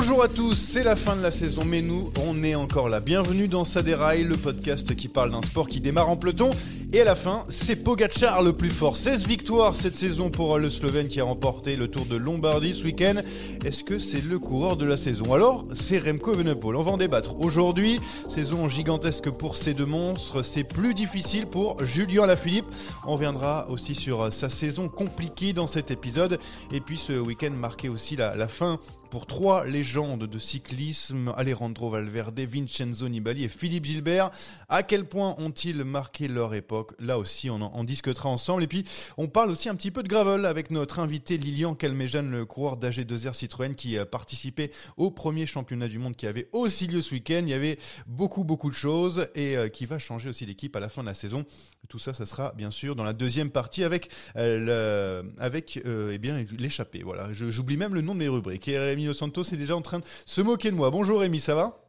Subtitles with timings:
[0.00, 3.00] Bonjour à tous, c'est la fin de la saison, mais nous, on est encore là.
[3.00, 6.50] Bienvenue dans Saderail, le podcast qui parle d'un sport qui démarre en peloton.
[6.92, 8.96] Et à la fin, c'est Pogacar le plus fort.
[8.96, 12.84] 16 victoires cette saison pour le Slovène qui a remporté le Tour de Lombardie ce
[12.84, 13.16] week-end.
[13.64, 15.34] Est-ce que c'est le coureur de la saison?
[15.34, 16.76] Alors, c'est Remco Evenepoel.
[16.76, 18.00] On va en débattre aujourd'hui.
[18.28, 20.44] Saison gigantesque pour ces deux monstres.
[20.44, 22.66] C'est plus difficile pour Julien Lafilippe.
[23.04, 26.38] On reviendra aussi sur sa saison compliquée dans cet épisode.
[26.72, 28.78] Et puis ce week-end marquait aussi la fin
[29.10, 34.30] pour trois légendes de cyclisme, Alejandro Valverde, Vincenzo Nibali et Philippe Gilbert.
[34.68, 36.92] À quel point ont-ils marqué leur époque?
[36.98, 38.62] Là aussi, on en, discutera ensemble.
[38.62, 38.84] Et puis,
[39.16, 42.76] on parle aussi un petit peu de gravel avec notre invité Lilian Calmejean, le coureur
[42.76, 47.14] d'AG2R Citroën qui a participé au premier championnat du monde qui avait aussi lieu ce
[47.14, 47.40] week-end.
[47.42, 50.80] Il y avait beaucoup, beaucoup de choses et euh, qui va changer aussi l'équipe à
[50.80, 51.44] la fin de la saison.
[51.88, 57.02] Tout ça, ça sera bien sûr dans la deuxième partie avec, euh, euh, eh l'échappée.
[57.02, 58.68] Voilà, j'oublie même le nom de mes rubriques.
[59.06, 60.90] Dos Santos est déjà en train de se moquer de moi.
[60.90, 61.80] Bonjour Rémi, ça va?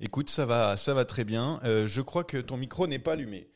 [0.00, 1.60] Écoute, ça va, ça va très bien.
[1.64, 3.48] Euh, je crois que ton micro n'est pas allumé.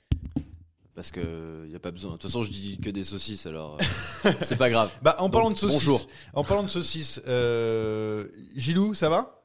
[0.94, 2.12] Parce que y a pas besoin.
[2.12, 3.76] De toute façon, je dis que des saucisses, alors
[4.24, 4.90] euh, c'est pas grave.
[5.02, 6.08] Bah, en parlant Donc, de saucisses, bonjour.
[6.34, 8.26] en parlant de saucisses, euh,
[8.56, 9.37] Gilou, ça va?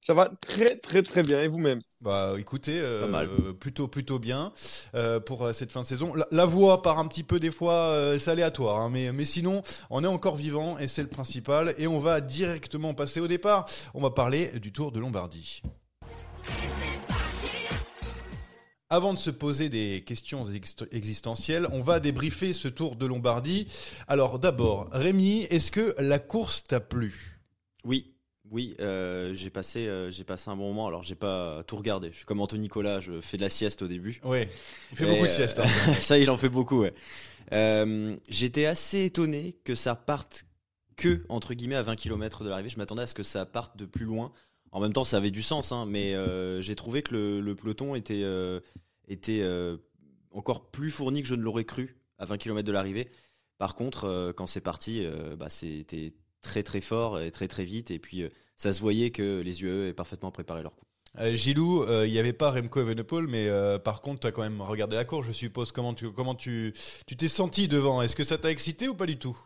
[0.00, 1.80] Ça va très très très bien et vous-même?
[2.00, 3.28] Bah écoutez, euh, Pas mal.
[3.58, 4.52] plutôt plutôt bien
[4.94, 6.14] euh, pour euh, cette fin de saison.
[6.14, 9.24] La, la voix part un petit peu des fois, euh, c'est aléatoire, hein, mais mais
[9.24, 11.74] sinon on est encore vivant et c'est le principal.
[11.78, 13.66] Et on va directement passer au départ.
[13.94, 15.60] On va parler du Tour de Lombardie.
[18.88, 20.44] Avant de se poser des questions
[20.92, 23.66] existentielles, on va débriefer ce Tour de Lombardie.
[24.06, 27.40] Alors d'abord, Rémi, est-ce que la course t'a plu?
[27.82, 28.14] Oui,
[28.50, 30.86] oui, euh, j'ai passé, euh, j'ai passé un bon moment.
[30.86, 32.10] Alors, j'ai pas tout regardé.
[32.12, 34.20] Je suis comme Anthony Nicolas, je fais de la sieste au début.
[34.24, 34.46] Oui,
[34.92, 35.58] il fait Et, beaucoup de euh, sieste.
[35.60, 35.94] hein.
[36.00, 36.82] Ça, il en fait beaucoup.
[36.82, 36.94] Ouais.
[37.52, 40.46] Euh, J'étais assez étonné que ça parte
[40.96, 42.68] que entre guillemets à 20 km de l'arrivée.
[42.68, 44.32] Je m'attendais à ce que ça parte de plus loin.
[44.72, 47.54] En même temps, ça avait du sens, hein, mais euh, j'ai trouvé que le, le
[47.54, 48.60] peloton était, euh,
[49.08, 49.76] était euh,
[50.32, 53.10] encore plus fourni que je ne l'aurais cru à 20 km de l'arrivée.
[53.58, 56.12] Par contre, euh, quand c'est parti, euh, bah, c'était
[56.46, 57.90] très très fort et très très vite.
[57.90, 60.86] Et puis, euh, ça se voyait que les UAE avaient parfaitement préparé leur coup.
[61.18, 64.32] Euh, Gilou, euh, il n'y avait pas Remco Evenepoel, mais euh, par contre, tu as
[64.32, 65.72] quand même regardé la course, je suppose.
[65.72, 66.74] Comment tu comment tu
[67.06, 68.02] tu t'es senti devant?
[68.02, 69.36] Est-ce que ça t'a excité ou pas du tout?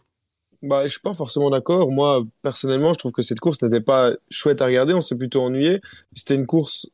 [0.62, 1.90] Bah, je suis pas forcément d'accord.
[1.90, 4.94] Moi, personnellement, je trouve que cette course n'était pas chouette à regarder.
[4.94, 5.80] On s'est plutôt ennuyé.
[6.14, 6.86] C'était une course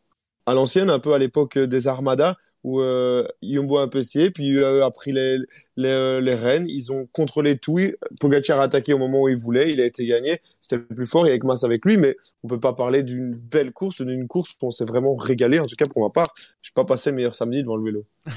[0.45, 4.33] à l'ancienne, un peu à l'époque des Armadas, où euh, Jumbo a un peu essayé,
[4.33, 5.39] puis euh, a pris les,
[5.77, 6.69] les, euh, les rênes.
[6.69, 7.79] Ils ont contrôlé tout.
[8.21, 9.73] Pogacar a attaqué au moment où il voulait.
[9.73, 10.41] Il a été gagné.
[10.61, 11.27] C'était le plus fort.
[11.27, 14.27] Il y avait Mas avec lui, mais on peut pas parler d'une belle course, d'une
[14.27, 15.61] course où on s'est vraiment régalé.
[15.61, 18.05] En tout cas, pour ma part, je pas passé le meilleur samedi devant le vélo.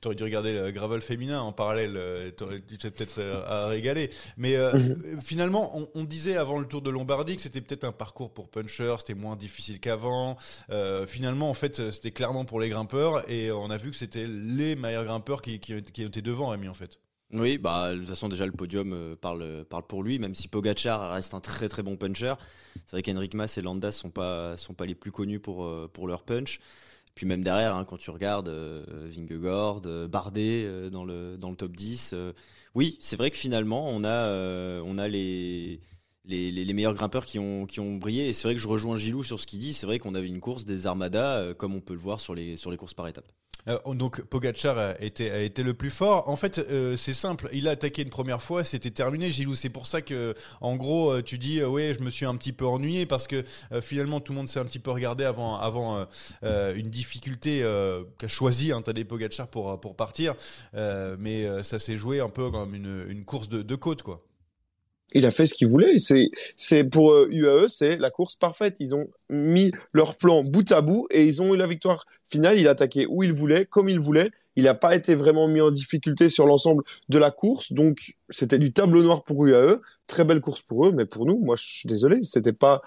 [0.00, 2.30] Tu aurais dû regarder le gravel féminin en parallèle, euh,
[2.68, 4.10] tu t'es peut-être euh, à régaler.
[4.36, 7.84] Mais euh, euh, finalement, on, on disait avant le Tour de Lombardie que c'était peut-être
[7.84, 10.36] un parcours pour puncher, c'était moins difficile qu'avant.
[10.70, 14.26] Euh, finalement, en fait, c'était clairement pour les grimpeurs et on a vu que c'était
[14.26, 16.98] les meilleurs grimpeurs qui, qui, qui étaient devant, Rémi, en fait.
[17.32, 20.48] Oui, bah, de toute façon, déjà, le podium euh, parle, parle pour lui, même si
[20.48, 22.34] Pogacar reste un très très bon puncher.
[22.86, 25.88] C'est vrai qu'Henrik Mas et Landa sont pas, sont pas les plus connus pour, euh,
[25.92, 26.58] pour leur punch.
[27.14, 31.56] Puis même derrière, hein, quand tu regardes euh, Vingegaard, euh, Bardet dans, le, dans le
[31.56, 32.32] top 10, euh,
[32.74, 35.80] oui, c'est vrai que finalement, on a, on a les,
[36.30, 38.28] les, meilleurs grimpeurs qui ont, qui ont brillé.
[38.28, 39.72] Et c'est vrai que je rejoins Gilou sur ce qu'il dit.
[39.72, 42.34] C'est vrai qu'on avait une course des armadas, euh, comme on peut le voir sur
[42.34, 43.30] les, sur les courses par étapes.
[43.68, 46.28] Euh, donc Pogacar a été, a été le plus fort.
[46.28, 47.48] En fait, euh, c'est simple.
[47.52, 49.54] Il a attaqué une première fois, c'était terminé, Gilou.
[49.54, 52.66] C'est pour ça que, en gros, tu dis, ouais, je me suis un petit peu
[52.66, 53.44] ennuyé parce que
[53.82, 56.06] finalement tout le monde s'est un petit peu regardé avant, avant
[56.42, 57.62] une difficulté
[58.18, 60.34] qu'a choisi hein, Tadej Pogacar pour pour partir.
[60.72, 64.22] Mais ça s'est joué un peu comme une, une course de, de côte, quoi.
[65.12, 65.98] Il a fait ce qu'il voulait.
[65.98, 68.76] C'est, c'est pour euh, UAE, c'est la course parfaite.
[68.80, 72.58] Ils ont mis leur plan bout à bout et ils ont eu la victoire finale.
[72.58, 74.30] Il a attaqué où il voulait, comme il voulait.
[74.56, 77.72] Il n'a pas été vraiment mis en difficulté sur l'ensemble de la course.
[77.72, 79.80] Donc, c'était du tableau noir pour UAE.
[80.06, 82.82] Très belle course pour eux, mais pour nous, moi, je suis désolé, c'était pas,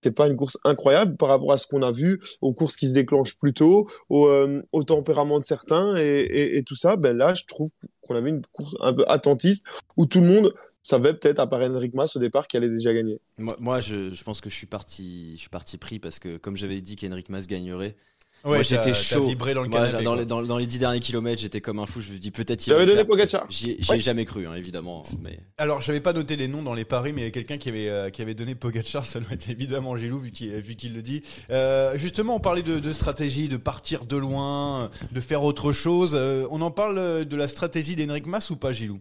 [0.00, 2.88] c'était pas une course incroyable par rapport à ce qu'on a vu aux courses qui
[2.88, 6.96] se déclenchent plus tôt, au, euh, au tempérament de certains et, et, et tout ça.
[6.96, 7.68] Ben là, je trouve
[8.00, 9.66] qu'on avait une course un peu attentiste
[9.96, 12.92] où tout le monde savait peut-être à part Henrik Mas au départ qu'il allait déjà
[12.94, 13.18] gagner.
[13.38, 16.36] Moi, moi je, je pense que je suis parti, je suis parti pris parce que
[16.38, 17.96] comme j'avais dit qu'Henrik Mas gagnerait,
[18.44, 19.26] Ouais, j'étais chaud.
[19.26, 21.80] vibré dans le Moi, canapé, dans, les, dans, dans les dix derniers kilomètres, j'étais comme
[21.80, 22.00] un fou.
[22.00, 23.46] Je me dis peut-être il J'avais va donné faire- Pogacar.
[23.50, 23.98] J'y j'y ai Ouais.
[24.00, 25.02] jamais cru, hein, évidemment.
[25.20, 27.58] Mais Alors, j'avais pas noté les noms dans les paris, mais il y a quelqu'un
[27.58, 30.76] qui avait euh, qui avait donné Pogacar, ça doit être évidemment Gilou vu qu'il vu
[30.76, 31.22] qu'il le dit.
[31.50, 36.12] Euh, justement, on parlait de, de stratégie, de partir de loin, de faire autre chose.
[36.14, 39.00] Euh, on en parle de la stratégie d'Henrik Mas ou pas, Gilou?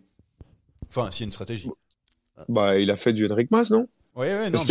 [0.89, 1.69] Enfin, s'il y a une stratégie.
[2.49, 3.87] Bah, il a fait du Henrik Mas, non?
[4.15, 4.57] Ouais, ouais, non.
[4.57, 4.65] Est-ce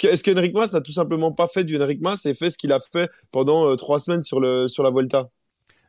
[0.00, 2.50] que, mais- que, Henrik Mas n'a tout simplement pas fait du Henrik Mas et fait
[2.50, 5.28] ce qu'il a fait pendant euh, trois semaines sur le, sur la Volta?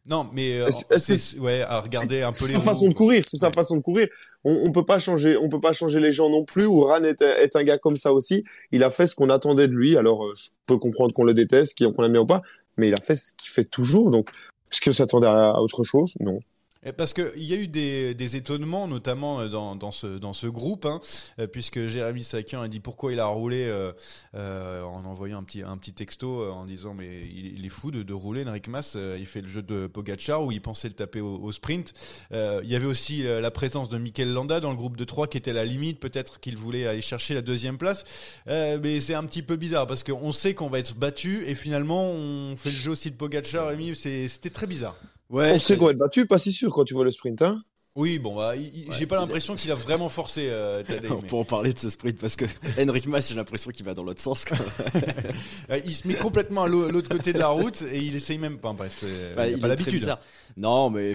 [0.06, 2.90] Non, mais euh, Est-ce- est-ce que c'est- ouais, à regarder un peu les sa façon
[2.90, 4.10] de courir, c'est sa façon de courir.
[4.44, 6.66] On, on peut pas changer, on peut pas changer les gens non plus.
[6.66, 8.44] Ouran est, un- est un gars comme ça aussi.
[8.74, 9.96] Il a fait ce qu'on attendait de lui.
[9.96, 12.42] Alors, euh, je peux comprendre qu'on le déteste, qu'on l'aime bien ou pas,
[12.76, 14.12] mais il a fait ce qu'il fait toujours.
[14.12, 14.30] Donc,
[14.74, 16.14] est-ce que s'attendait à, à autre chose?
[16.20, 16.40] Non.
[16.86, 20.34] Et Parce qu'il y a eu des, des étonnements, notamment euh, dans, dans, ce, dans
[20.34, 21.00] ce groupe, hein,
[21.40, 23.94] euh, puisque Jérémy Sakian a dit pourquoi il a roulé euh,
[24.36, 27.92] euh, en envoyant un petit, un petit texto euh, en disant mais il, est fou
[27.92, 30.94] de, de rouler, Enric Mas, il fait le jeu de Pogachar où il pensait le
[30.94, 31.94] taper au, au sprint.
[32.32, 35.38] Il y avait aussi la présence de Mikel Landa dans le groupe de 3 qui
[35.38, 38.04] était la limite, peut-être qu'il voulait aller chercher la deuxième place,
[38.48, 42.10] mais c'est un petit peu bizarre parce qu'on sait qu'on va être battu et finalement
[42.10, 44.96] on fait le jeu aussi de Pogachar, Rémi, c'était très bizarre.
[45.30, 47.42] Ouais, on sait qu'on va être battu, pas si sûr quand tu vois le sprint.
[47.42, 47.64] Hein
[47.96, 51.28] Oui, bon, bah, il- il- Ouais, j'ai pas l'impression qu'il a vraiment forcé euh, mais-
[51.28, 52.46] peut en parler de ce sprint parce que
[52.80, 54.46] Henrik Mas, j'ai l'impression qu'il va dans l'autre sens.
[54.46, 54.58] quoi.
[55.70, 58.38] Euh, il se met complètement à l'au- l'autre côté de la route et il essaye
[58.38, 58.74] même pas.
[58.74, 59.04] Bref,
[59.36, 60.14] Bah, il a il pas l'habitude.
[60.58, 61.14] Non, mais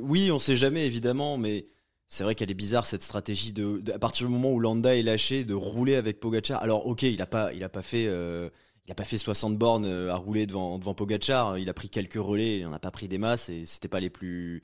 [0.00, 1.66] oui, on sait jamais évidemment, mais
[2.08, 4.96] c'est vrai qu'elle est bizarre cette stratégie de, de- à partir du moment où Landa
[4.96, 6.62] est lâché de rouler avec Pogacar.
[6.62, 8.48] Alors ok, il a pas, il a pas fait, euh,
[8.88, 11.58] il a pas fait 60 bornes euh, à rouler devant devant Pogacar.
[11.58, 14.00] Il a pris quelques relais, il en a pas pris des masses et c'était pas
[14.00, 14.62] les plus,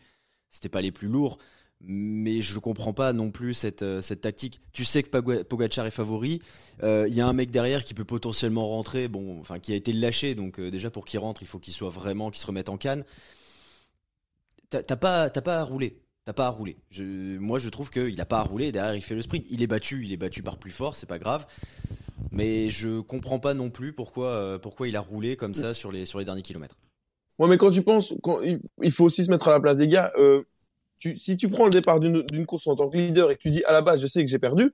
[0.73, 1.39] pas les plus lourds.
[1.87, 4.63] Mais je comprends pas non plus cette, euh, tactique.
[4.73, 6.41] Tu sais que Pogacar est favori.
[6.83, 9.77] Euh, Il y a un mec derrière qui peut potentiellement rentrer, bon, enfin qui a
[9.77, 12.71] été lâché, donc déjà pour qu'il rentre, il faut qu'il soit vraiment, qu'il se remette
[12.71, 13.05] en canne.
[14.71, 16.01] T'as pas, t'as pas à rouler.
[16.25, 16.79] T'as pas à rouler.
[16.99, 18.73] Moi, je trouve qu'il a pas à rouler.
[18.73, 19.47] Derrière, il fait le sprint.
[19.51, 20.05] Il est battu.
[20.05, 20.97] Il est battu par plus fort.
[20.97, 21.47] C'est pas grave.
[22.31, 25.93] Mais je comprends pas non plus pourquoi, euh, pourquoi il a roulé comme ça sur
[25.93, 26.77] les, sur les derniers kilomètres.
[27.39, 28.15] Ouais, mais quand tu penses,
[28.83, 30.13] il, faut aussi se mettre à la place des gars.
[30.19, 30.43] Euh,
[31.17, 33.65] si tu prends le départ d'une course en tant que leader et que tu dis
[33.65, 34.73] à la base, je sais que j'ai perdu,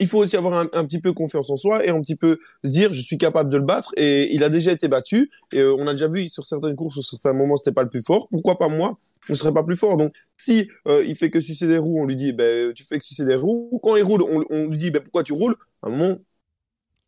[0.00, 2.70] il faut aussi avoir un, petit peu confiance en soi et un petit peu se
[2.70, 3.92] dire, je suis capable de le battre.
[3.98, 5.30] Et il a déjà été battu.
[5.52, 7.90] Et euh, on a déjà vu sur certaines courses, où certains moments, c'était pas le
[7.90, 8.26] plus fort.
[8.30, 9.98] Pourquoi pas moi Je ne serais pas plus fort.
[9.98, 12.98] Donc, si euh, il fait que sucer des roues, on lui dit, ben, tu fais
[12.98, 13.78] que sucer des roues.
[13.82, 15.56] Quand il roule, on, on lui dit, ben, pourquoi tu roules?
[15.82, 16.18] À un moment,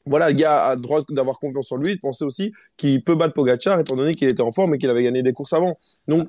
[0.06, 3.14] voilà, le gars a le droit d'avoir confiance en lui, de penser aussi qu'il peut
[3.14, 5.78] battre Pogachar, étant donné qu'il était en forme et qu'il avait gagné des courses avant.
[6.09, 6.28] Donc,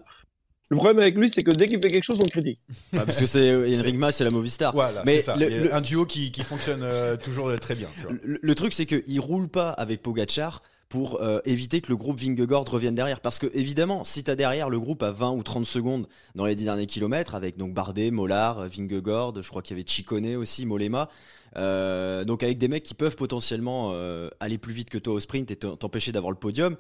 [0.70, 2.60] le problème avec lui, c'est que dès qu'il fait quelque chose, on le critique.
[2.94, 4.74] Ouais, parce que c'est Enric Mas, c'est la Movistar.
[4.74, 5.36] Voilà, Mais c'est ça.
[5.36, 7.90] le- Et le- Un duo qui, qui fonctionne euh, toujours euh, très bien.
[7.98, 8.12] tu vois.
[8.24, 12.20] Le, le truc, c'est qu'il roule pas avec Pogachar pour euh, éviter que le groupe
[12.20, 13.20] Vingegaard revienne derrière.
[13.20, 16.56] Parce que, évidemment, si t'as derrière le groupe à 20 ou 30 secondes dans les
[16.56, 20.66] 10 derniers kilomètres, avec donc Bardet, Mollard, Vingegaard, je crois qu'il y avait Chicone aussi,
[20.66, 21.10] Molema,
[21.58, 25.20] euh, donc avec des mecs qui peuvent potentiellement euh, aller plus vite que toi au
[25.20, 26.78] sprint et te- t'empêcher d'avoir le podium,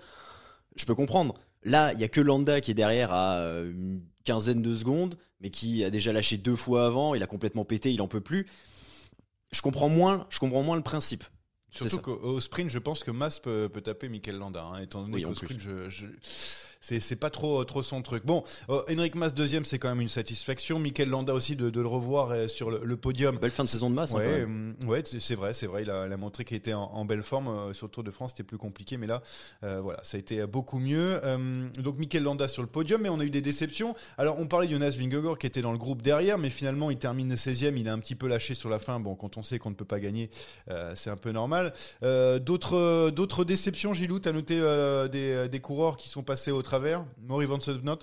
[0.75, 1.35] je peux comprendre.
[1.63, 5.17] Là, il y a que Landa qui est derrière à euh, une quinzaine de secondes,
[5.39, 8.21] mais qui a déjà lâché deux fois avant, il a complètement pété, il en peut
[8.21, 8.47] plus.
[9.51, 11.23] Je comprends moins, je comprends moins le principe.
[11.69, 15.01] Surtout qu'au au sprint, je pense que Mas peut, peut taper Mikel Landa, hein, étant
[15.01, 16.07] donné Oui, qu'au sprint, je, je-
[16.83, 18.25] c'est c'est pas trop trop son truc.
[18.25, 20.79] Bon, euh, Henrik Mas deuxième, c'est quand même une satisfaction.
[20.79, 23.37] Mikel Landa aussi de, de le revoir euh, sur le, le podium.
[23.37, 24.13] Belle fin de saison de masse.
[24.13, 25.83] hein, Ouais, hum, ouais, c'est vrai, c'est vrai.
[25.83, 27.47] Il a, il a montré qu'il était en, en belle forme.
[27.47, 29.21] Euh, sur le Tour de France, c'était plus compliqué, mais là,
[29.63, 31.21] euh, voilà, ça a été beaucoup mieux.
[31.23, 33.95] Euh, donc, Mikel Landa sur le podium, mais on a eu des déceptions.
[34.17, 36.97] Alors, on parlait de Jonas Vingegaard qui était dans le groupe derrière, mais finalement, il
[36.97, 37.77] termine 16e.
[37.77, 38.99] Il a un petit peu lâché sur la fin.
[38.99, 40.29] Bon, quand on sait qu'on ne peut pas gagner,
[40.69, 41.71] euh, c'est un peu normal.
[42.01, 44.55] D'autres d'autres déceptions, Gilou, tu as noté
[45.11, 47.99] des, des coureurs qui sont passés au travers Maury Van Sudnot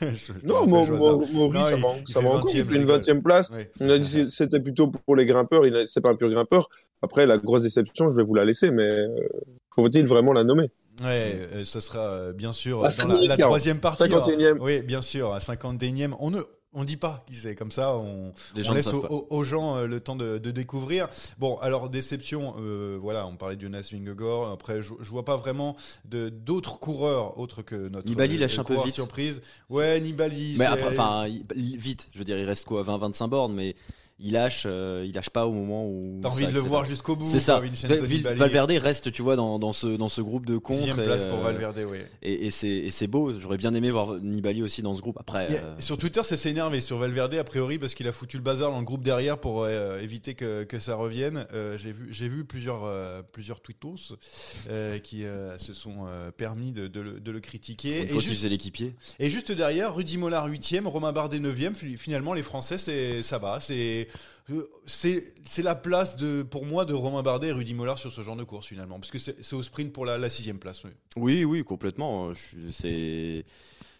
[0.42, 2.50] Non, Mau- Mau- Maurice, Non, ça va, il ça va encore.
[2.54, 3.00] Il 20e, fait une rigole.
[3.00, 3.50] 20e place.
[3.50, 3.70] Ouais.
[3.80, 5.66] On a dit que c'était plutôt pour les grimpeurs.
[5.66, 6.68] Il C'est pas un pur grimpeur.
[7.02, 9.08] Après, la grosse déception, je vais vous la laisser, mais euh,
[9.74, 10.70] faut-il vraiment la nommer?
[11.02, 13.40] Ouais, euh, ce sera euh, bien sûr À dans la, la 51e.
[13.40, 14.02] troisième partie.
[14.04, 14.58] 51e.
[14.60, 16.14] Oui, bien sûr, à 51e.
[16.20, 16.40] On ne
[16.74, 19.86] on dit pas qui c'est comme ça, on, Les on gens laisse aux, gens euh,
[19.86, 21.08] le temps de, de découvrir.
[21.38, 24.50] Bon, alors déception, euh, voilà, on parlait de Jonas Vingegaard.
[24.50, 28.58] Après, je, je vois pas vraiment de d'autres coureurs autres que notre Nibali euh, lâche
[28.58, 28.94] un peu vite.
[28.94, 29.40] surprise.
[29.70, 30.56] Ouais, Nibali.
[30.58, 32.08] Mais après, enfin, vite.
[32.12, 33.76] Je veux dire, il reste quoi 20-25 bornes, mais
[34.24, 36.18] il lâche, euh, il lâche pas au moment où.
[36.22, 37.26] T'as envie de le voir jusqu'au bout.
[37.26, 37.60] C'est ça.
[38.34, 40.78] Valverde reste, tu vois, dans, dans ce dans ce groupe de contre.
[40.80, 41.98] Sixième place pour euh, Valverde, oui.
[42.22, 43.32] Et, et c'est c'est beau.
[43.38, 45.18] J'aurais bien aimé voir Nibali aussi dans ce groupe.
[45.20, 48.12] Après, a- euh, Sur Twitter, ça s'est énervé sur Valverde a priori parce qu'il a
[48.12, 51.46] foutu le bazar dans le groupe derrière pour euh, éviter que, que ça revienne.
[51.76, 52.90] J'ai vu, j'ai vu plusieurs
[53.32, 54.16] plusieurs tweetos
[55.02, 55.24] qui
[55.58, 57.98] se sont permis de, de le, de le critiquer.
[57.98, 58.94] une Et fois juste, l'équipier.
[59.18, 61.54] et juste derrière, Rudy Mollard 8 Romain Bardet 9
[61.96, 63.60] Finalement, les Français, c'est ça va.
[63.60, 64.08] C'est
[64.86, 68.20] c'est c'est la place de pour moi de Romain Bardet et Rudy Mollard sur ce
[68.22, 70.82] genre de course finalement parce que c'est au sprint pour la, sixième place.
[71.16, 71.44] oui.
[71.44, 72.34] Oui, complètement.
[72.34, 73.44] Suis- C'est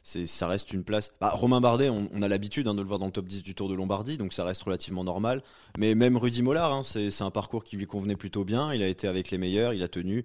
[0.04, 1.12] ça reste une place.
[1.20, 3.54] Bah, Romain Bardet, on, a l'habitude hein, de le voir dans le top 10 du
[3.54, 5.42] Tour de Lombardie, donc ça reste relativement normal.
[5.78, 8.74] Mais même Rudy Mollard, hein, c'est un parcours qui lui convenait plutôt bien.
[8.74, 10.24] Il a été avec les meilleurs, il a tenu.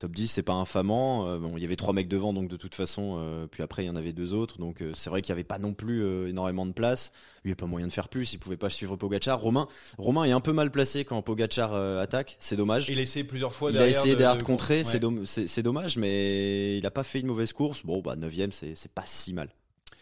[0.00, 1.28] Top 10, c'est pas infamant.
[1.28, 3.84] Euh, bon, il y avait trois mecs devant, donc de toute façon, euh, puis après
[3.84, 5.74] il y en avait deux autres, donc euh, c'est vrai qu'il y avait pas non
[5.74, 7.12] plus énormément de place.
[7.44, 8.32] Il n'y avait pas moyen de faire plus.
[8.32, 9.38] Il pouvait pas suivre Pogachar.
[9.40, 12.36] Romain, Romain est un peu mal placé quand Pogachar attaque.
[12.40, 12.88] C'est dommage.
[12.88, 13.98] Il a essayé plusieurs fois Il a derrière.
[14.00, 14.84] essayé de- derrière de- de contrer, ouais.
[14.84, 17.84] c'est domm- c'est c'est dommage, mais il a pas fait une mauvaise course.
[17.84, 19.50] Bon, bah 9 c'est c'est pas si mal.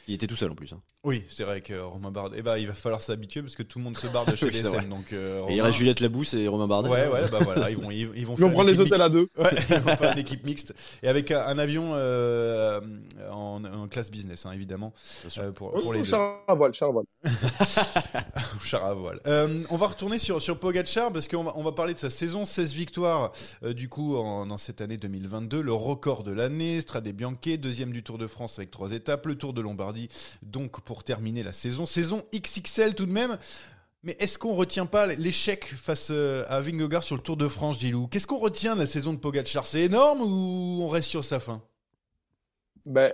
[0.09, 0.73] Il était tout seul en plus.
[0.73, 0.81] hein.
[1.05, 3.79] Oui, c'est vrai que Romain Bardet, eh ben, il va falloir s'habituer parce que tout
[3.79, 4.79] le monde se barre de chez Oui, vrai.
[4.79, 4.89] DSM.
[4.89, 6.89] Donc, euh, Et il Romain- reste Juliette Labousse et Romain Bardet.
[6.89, 9.09] Ouais, ouais, bah voilà, ils vont, ils, ils vont Ils vont prendre les hôtels à
[9.09, 9.29] deux.
[9.39, 10.75] Ouais, ils vont faire une équipe mixte.
[11.03, 12.81] Et avec un, avion euh,
[13.31, 14.93] en, en classe business, hein, évidemment,
[15.39, 16.05] euh, pour, Oh, pour les deux.
[16.07, 17.35] Charles à voile, Charles à voile.
[18.65, 19.21] Char à voile.
[19.27, 22.11] Euh, on va retourner sur, sur Pogacar parce qu'on va, on va parler de sa
[22.11, 26.81] saison 16 victoires euh, du coup en, dans cette année 2022, le record de l'année,
[26.81, 29.98] Strade Bianche, deuxième du Tour de France avec trois étapes, le Tour de Lombardie
[30.43, 31.87] donc pour terminer la saison.
[31.87, 33.39] Saison XXL tout de même.
[34.05, 37.81] Mais est-ce qu'on retient pas l'échec face euh, à Vingegaard sur le Tour de France,
[37.81, 38.07] Gilou?
[38.07, 39.67] Qu'est-ce qu'on retient de la saison de Pogacar?
[39.67, 41.61] C'est énorme ou on reste sur sa fin?
[42.87, 43.13] Ben,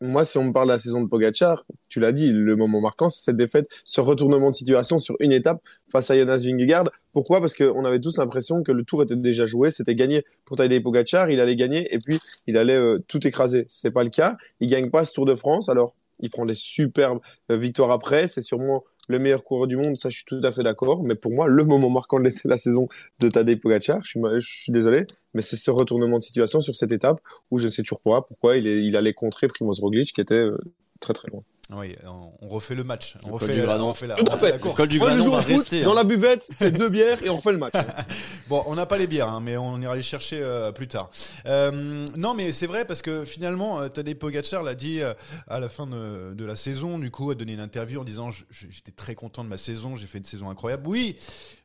[0.00, 2.80] moi, si on me parle de la saison de Pogachar, tu l'as dit, le moment
[2.80, 5.60] marquant, c'est cette défaite, ce retournement de situation sur une étape
[5.90, 6.90] face à Jonas Vingegaard.
[7.12, 7.40] Pourquoi?
[7.40, 10.82] Parce qu'on avait tous l'impression que le tour était déjà joué, c'était gagné pour Tadej
[10.82, 13.66] Pogacar, il allait gagner et puis il allait euh, tout écraser.
[13.68, 14.36] C'est pas le cas.
[14.60, 15.68] Il gagne pas ce Tour de France.
[15.68, 17.20] Alors, il prend des superbes
[17.50, 18.28] euh, victoires après.
[18.28, 19.96] C'est sûrement le meilleur coureur du monde.
[19.96, 21.02] Ça, je suis tout à fait d'accord.
[21.02, 22.88] Mais pour moi, le moment marquant de la saison
[23.20, 27.20] de Tadej Pogacar, je suis, désolé, mais c'est ce retournement de situation sur cette étape
[27.50, 30.34] où je ne sais toujours pas pourquoi il, il allait contrer Primoz Roglic qui était
[30.34, 30.58] euh,
[31.00, 31.42] très très loin.
[31.70, 31.96] Oui,
[32.40, 33.16] on, refait le match.
[33.26, 34.52] On refait, du la- on refait la, Tout on à refait fait.
[34.52, 34.88] la course.
[34.88, 35.82] Du Moi, je joue au foot, rester.
[35.82, 35.96] dans hein.
[35.96, 37.74] la buvette, c'est deux bières et on refait le match.
[38.48, 41.10] Bon, on n'a pas les bières, hein, mais on ira les chercher euh, plus tard.
[41.44, 45.12] Euh, non, mais c'est vrai parce que finalement, euh, Tadej Pogacar l'a dit euh,
[45.48, 46.98] à la fin de, de la saison.
[46.98, 50.06] Du coup, a donné une interview en disant j'étais très content de ma saison, j'ai
[50.06, 50.88] fait une saison incroyable.
[50.88, 51.16] Oui.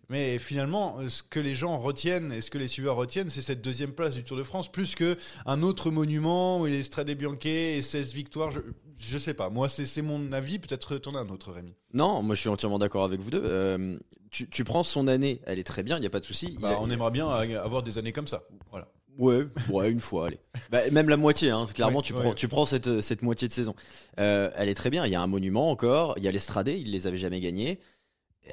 [0.09, 3.41] Mais finalement, euh, ce que les gens retiennent et ce que les suiveurs retiennent, c'est
[3.41, 6.83] cette deuxième place du Tour de France, plus que un autre monument où il est
[6.83, 8.51] Strade Bianche et 16 victoires.
[8.51, 8.59] Je,
[9.05, 9.49] je sais pas.
[9.49, 10.59] Moi, c'est c'est mon avis.
[10.59, 11.73] Peut-être t'en as un autre, Rémi.
[11.93, 13.41] Non, moi je suis entièrement d'accord avec vous deux.
[13.43, 13.97] Euh,
[14.31, 16.57] tu, tu prends son année, elle est très bien, il n'y a pas de souci.
[16.59, 18.43] Bah, a- on aimerait bien avoir des années comme ça.
[18.71, 18.87] Voilà.
[19.19, 20.39] Ouais, ouais, une fois, allez.
[20.71, 22.19] Bah, même la moitié, hein, clairement, Ouais, tu, ouais.
[22.21, 23.75] prends, tu prends cette, cette moitié de saison.
[24.19, 26.67] Euh, elle est très bien, il y a un monument encore, il y a l'Estrade,
[26.69, 27.79] il les avait jamais gagnés.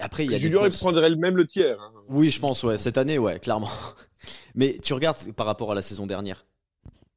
[0.00, 1.80] Après, il y a Julien, il prendrait même le tiers.
[1.80, 1.92] hein.
[2.08, 3.70] Oui, je pense, ouais, cette année, ouais, clairement.
[4.54, 6.44] Mais tu regardes par rapport à la saison dernière.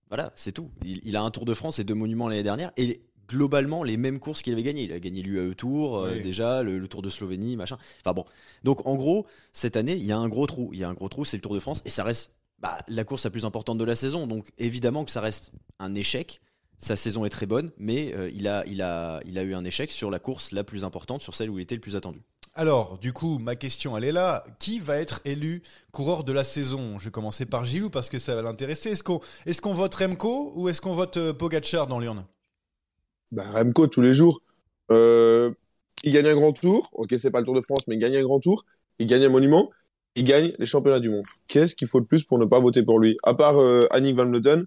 [0.08, 0.70] Voilà, c'est tout.
[0.86, 2.72] Il, il a un Tour de France et deux monuments l'année dernière.
[2.78, 4.84] Et globalement, les mêmes courses qu'il avait gagnées.
[4.84, 7.78] Il a gagné l'UAE Tour, euh, déjà, le, le Tour de Slovénie, machin.
[8.02, 8.26] Enfin bon.
[8.64, 10.70] Donc, en gros, cette année, il y a un gros trou.
[10.74, 11.82] Il y a un gros trou, c'est le Tour de France.
[11.86, 14.28] Et ça reste bah, la course la plus importante de la saison.
[14.28, 16.42] Donc, évidemment que ça reste un échec.
[16.78, 19.64] Sa saison est très bonne, mais euh, il, a, il, a, il a eu un
[19.64, 22.22] échec sur la course la plus importante, sur celle où il était le plus attendu.
[22.56, 24.44] Alors, du coup, ma question, elle est là.
[24.60, 27.00] Qui va être élu coureur de la saison?
[27.00, 28.92] Je vais commencer par Gilou parce que ça va l'intéresser.
[28.92, 32.26] Est-ce qu'on est qu'on vote Remco ou est-ce qu'on vote euh, Pogacar dans l'urne
[33.34, 34.42] bah, Remco, tous les jours.
[34.92, 35.52] Euh,
[36.04, 36.90] il gagne un grand tour.
[36.94, 38.66] Ok, c'est pas le Tour de France, mais il gagne un grand tour.
[39.00, 39.70] Il gagne un monument.
[40.16, 41.24] Il gagne les championnats du monde.
[41.48, 43.18] Qu'est-ce qu'il faut de plus pour ne pas voter pour lui?
[43.24, 44.66] À part euh, Annick Van Vleuten,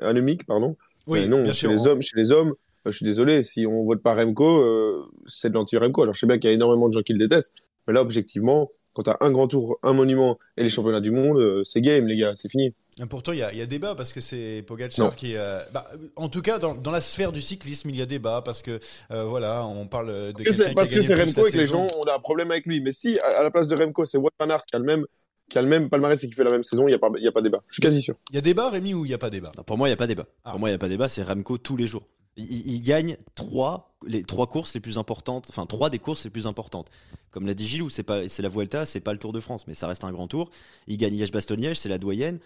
[0.00, 0.76] Annemiek, pardon.
[1.06, 1.70] Oui, non, bien chez sûr.
[1.70, 2.54] les hommes, chez les hommes,
[2.86, 6.02] euh, je suis désolé, si on vote pas Remco, euh, c'est de l'anti-Remco.
[6.02, 7.52] Alors je sais bien qu'il y a énormément de gens qui le détestent,
[7.86, 11.38] mais là, objectivement, quand t'as un grand tour, un monument et les championnats du monde,
[11.38, 12.74] euh, c'est game, les gars, c'est fini.
[13.10, 15.10] Pourtant, il y, a- il y a débat parce que c'est Pogacar Non.
[15.12, 15.36] qui.
[15.36, 15.86] euh, bah,
[16.16, 18.80] en tout cas, dans, dans la sphère du cyclisme, il y a débat parce que
[19.10, 20.42] euh, voilà, on parle de.
[20.42, 22.80] Parce que parce que c'est Remco et que les gens ont un problème avec lui.
[22.80, 24.86] Mais si, à, à la place de Remco, c'est Wout van Aert qui a le
[24.86, 25.04] même,
[25.50, 27.10] qui a le même palmarès et qui fait la même saison, il n'y a, pas-
[27.18, 27.62] il y a pas débat.
[27.68, 28.14] Je suis quasi sûr.
[28.30, 29.52] Il y a débat, Rémi, ou il n'y a pas débat?
[29.58, 30.26] Non, pour moi, il n'y a pas débat.
[30.44, 30.52] Ah.
[30.52, 32.06] Pour moi, il n'y a pas débat, c'est Remco tous les jours.
[32.38, 36.46] Il, gagne trois, les trois courses les plus importantes, enfin trois des courses les plus
[36.46, 36.90] importantes.
[37.30, 39.66] Comme l'a dit Gilou, c'est pas, c'est la Vuelta, c'est pas le Tour de France,
[39.66, 40.50] mais ça reste un grand tour.
[40.86, 42.38] Il gagne Liège-Bastogne-Liège, c'est la doyenne.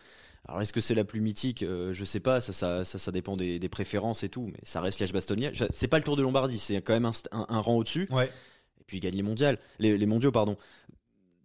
[0.49, 1.63] Alors est-ce que c'est la plus mythique?
[1.63, 4.59] Euh, Je sais pas, ça, ça, ça, ça dépend des, des préférences et tout, mais
[4.63, 5.65] ça reste Liège-Bastogne-Liège.
[5.71, 8.09] C'est pas le Tour de Lombardie, c'est quand même un, st- un- un rang au-dessus.
[8.11, 8.27] Ouais.
[8.81, 10.57] Et puis il gagne les mondiales, les, les mondiaux, pardon.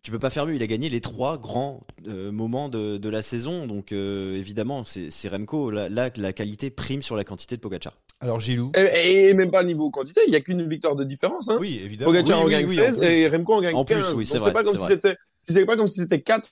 [0.01, 0.53] Tu peux pas faire mieux.
[0.55, 4.83] Il a gagné les trois grands euh, moments de, de la saison, donc euh, évidemment,
[4.85, 5.71] c'est Remco.
[5.71, 7.97] Là, là, la qualité prime sur la quantité de Pogacar.
[8.19, 8.71] Alors, Gilou?
[8.77, 11.49] Et, et même pas niveau quantité, il n'y a qu'une victoire de différence.
[11.49, 11.57] Hein.
[11.59, 12.11] Oui, évidemment.
[12.11, 13.07] Pogacar Oui, en oui, gagne oui, 16 en plus.
[13.07, 14.13] et Remco en gagne En plus, 15.
[14.13, 16.49] oui, c'est pas comme c'est si c'était, pas comme si c'était 4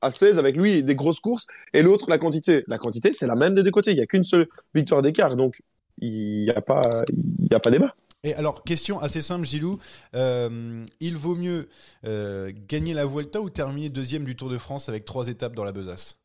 [0.00, 2.64] à 16 avec lui des grosses courses et l'autre la quantité.
[2.66, 3.92] La quantité, c'est la même des deux côtés.
[3.92, 5.36] Il n'y a qu'une seule victoire d'écart.
[5.36, 5.60] Donc,
[5.98, 7.94] il n'y a pas, il y a pas débat.
[8.24, 9.78] Et alors, question assez simple, Gilou.
[10.14, 11.68] Euh, il vaut mieux
[12.06, 15.64] euh, gagner la Vuelta ou terminer deuxième du Tour de France avec trois étapes dans
[15.64, 16.18] la besace?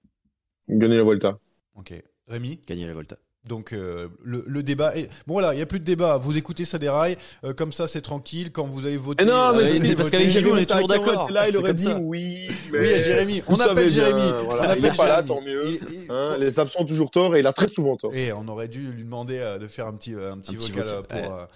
[0.70, 1.38] Gagner la Volta.
[1.75, 1.94] Ok.
[2.27, 2.62] Rémi?
[2.65, 3.18] Gagner la Volta.
[3.50, 5.10] Donc euh, le, le débat est...
[5.25, 6.18] Bon voilà, il n'y a plus de débat.
[6.18, 7.18] Vous écoutez ça des rails.
[7.44, 8.51] euh, comme ça, c'est tranquille.
[8.51, 9.24] Quand vous allez voter...
[9.24, 11.32] Et non, mais euh, parce qu'avec Gilou, on est toujours d'accord.
[11.32, 12.48] Là, il aurait dit oui.
[12.72, 13.41] Oui, à Jérémy.
[13.48, 14.32] On appelle bien, Jérémy.
[14.46, 14.62] voilà.
[14.70, 15.27] On Il n'est pas là, Jérémy.
[15.27, 15.79] tant mieux.
[16.10, 18.13] Hein, les absents ont toujours tort et il a très souvent tort.
[18.13, 20.72] Et on aurait dû lui demander euh, de faire un petit, un petit Un petit
[20.72, 21.48] vocal pour.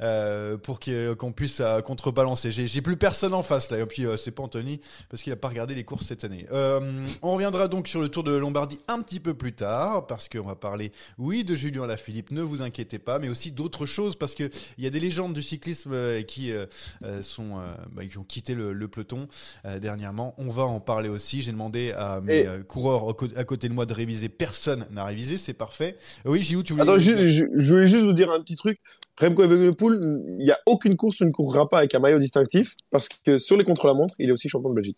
[0.00, 2.50] Euh, euh, pour qu'il- qu'on puisse euh, contrebalancer.
[2.52, 3.78] J'ai plus personne en face là.
[3.78, 6.46] Et puis euh, c'est pas Anthony parce qu'il a pas regardé les courses cette année.
[6.52, 10.28] Euh, on reviendra donc sur le Tour de Lombardie un petit peu plus tard parce
[10.28, 12.30] qu'on va parler, oui, de Julien Lafilippe.
[12.30, 15.34] Ne vous inquiétez pas, mais aussi d'autres choses parce que il y a des légendes
[15.34, 16.66] du cyclisme euh, qui euh,
[17.04, 19.28] euh, sont, euh, bah, qui ont quitté le, le peloton
[19.64, 20.34] euh, dernièrement.
[20.38, 21.42] On va en parler aussi.
[21.42, 24.28] J'ai demandé à mes Et- euh, coureurs à côté de moi de réviser.
[24.28, 25.96] Personne n'a révisé, c'est parfait.
[26.24, 26.82] Oui, Gilou, tu voulais.
[26.84, 28.78] Attends, je, je, je voulais juste vous dire un petit truc.
[29.20, 32.18] Remco Evenepoel, il n'y a aucune course où il ne courra pas avec un maillot
[32.18, 34.96] distinctif parce que sur les contre-la-montre, il est aussi champion de Belgique.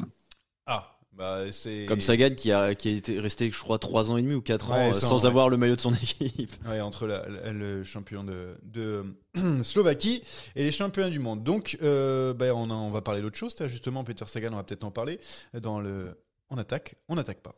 [0.67, 1.87] Ah, bah c'est.
[1.87, 4.41] Comme Sagan qui a, qui a été resté, je crois, 3 ans et demi ou
[4.41, 5.27] 4 ans Ouais, euh, sans- sans ouais.
[5.27, 6.53] avoir le maillot de son équipe.
[6.69, 9.05] Ouais, entre la- la- le champion de, de
[9.63, 10.23] Slovaquie
[10.57, 11.43] et les champions du monde.
[11.43, 13.55] Donc, euh, bah, on, a- on va parler d'autre chose.
[13.67, 15.19] Justement Peter Sagan, on va peut-être en parler
[15.61, 16.17] dans le.
[16.49, 17.55] On attaque, on n'attaque pas.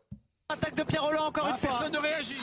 [0.48, 1.68] Attaque de Pierre Roland encore une fois.
[1.68, 2.36] Personne ne réagit.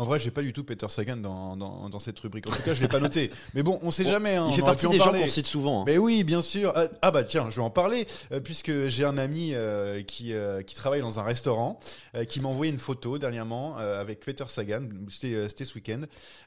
[0.00, 2.46] En vrai, j'ai pas du tout Peter Sagan dans, dans, dans cette rubrique.
[2.48, 3.30] En tout cas, je l'ai pas noté.
[3.54, 4.36] Mais bon, on sait jamais.
[4.36, 5.82] hein, il on fait partie des gens qu'on cite souvent.
[5.82, 5.84] hein.
[5.86, 6.72] Mais oui, bien sûr.
[6.74, 10.32] Ah, Ah bah tiens, je vais en parler euh, puisque j'ai un ami euh, qui
[10.32, 11.78] euh, qui travaille dans un restaurant
[12.16, 14.84] euh, qui m'a envoyé une photo dernièrement euh, avec Peter Sagan.
[15.10, 16.00] C'était euh, c'était ce week-end.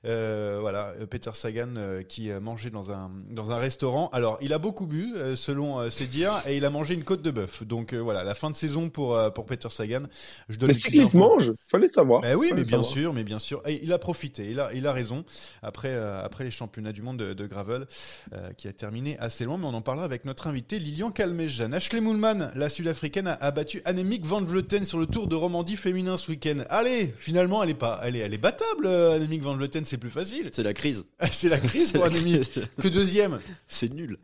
[0.06, 4.10] Euh, voilà, Peter Sagan euh, qui mangeait dans un dans un restaurant.
[4.14, 7.04] Alors, il a beaucoup bu euh, selon euh, ses dires et il a mangé une
[7.04, 7.62] côte de bœuf.
[7.64, 10.04] Donc euh, voilà, la fin de saison pour euh, pour Peter Sagan.
[10.50, 11.18] Je donne une petite cycliste info.
[11.20, 12.22] mange, fallait le savoir.
[12.22, 12.92] Ben oui, Fallait mais bien savoir.
[12.92, 13.43] sûr, mais bien sûr.
[13.66, 15.26] Et il a profité, il a, il a raison.
[15.62, 17.86] Après, euh, après les championnats du monde de, de gravel,
[18.34, 21.74] euh, qui a terminé assez loin, mais on en parlera avec notre invité Lilian Calmejean.
[21.74, 25.76] Ashley Moulman, la Sud-Africaine, a, a battu Annemiek van Vleuten sur le Tour de Romandie
[25.78, 26.64] féminin ce week-end.
[26.70, 28.86] Allez, finalement, elle est pas, elle est, elle est battable.
[28.86, 30.50] euh, Annemiek van Vleuten, c'est plus facile.
[30.54, 31.06] C'est la crise.
[31.32, 32.60] C'est la crise pour Annemiek.
[32.82, 33.40] Que deuxième?
[33.68, 34.18] C'est nul.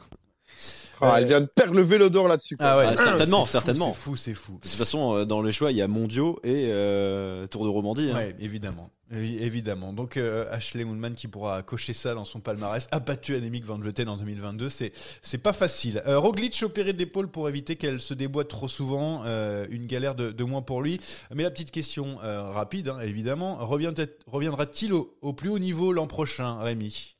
[1.01, 2.57] Ah, elle vient de perdre le vélo d'or là-dessus.
[2.57, 2.67] quoi.
[2.67, 3.93] Ah ouais, Ah, certainement, c'est fou, certainement.
[3.93, 4.53] C'est fou, c'est fou.
[4.53, 7.69] De toute façon, euh, dans les choix, il y a mondiaux et euh, Tour de
[7.69, 8.09] Romandie.
[8.11, 8.15] hein.
[8.15, 8.89] Ouais, évidemment.
[9.11, 9.91] Oui, évidemment.
[9.91, 13.79] Donc euh, Ashley Moonman qui pourra cocher ça dans son palmarès a battu Annemiek van
[13.79, 14.69] Vleuten en 2022.
[14.69, 14.91] C'est
[15.23, 16.03] c'est pas facile.
[16.05, 19.23] Euh, Roglic opéré de l'épaule pour éviter qu'elle se déboîte trop souvent.
[19.25, 20.99] euh, une galère de, de moins pour lui.
[21.33, 23.93] Mais la petite question euh, rapide, hein, évidemment, revient
[24.27, 27.15] reviendra-t-il au, au plus haut niveau l'an prochain, Rémi?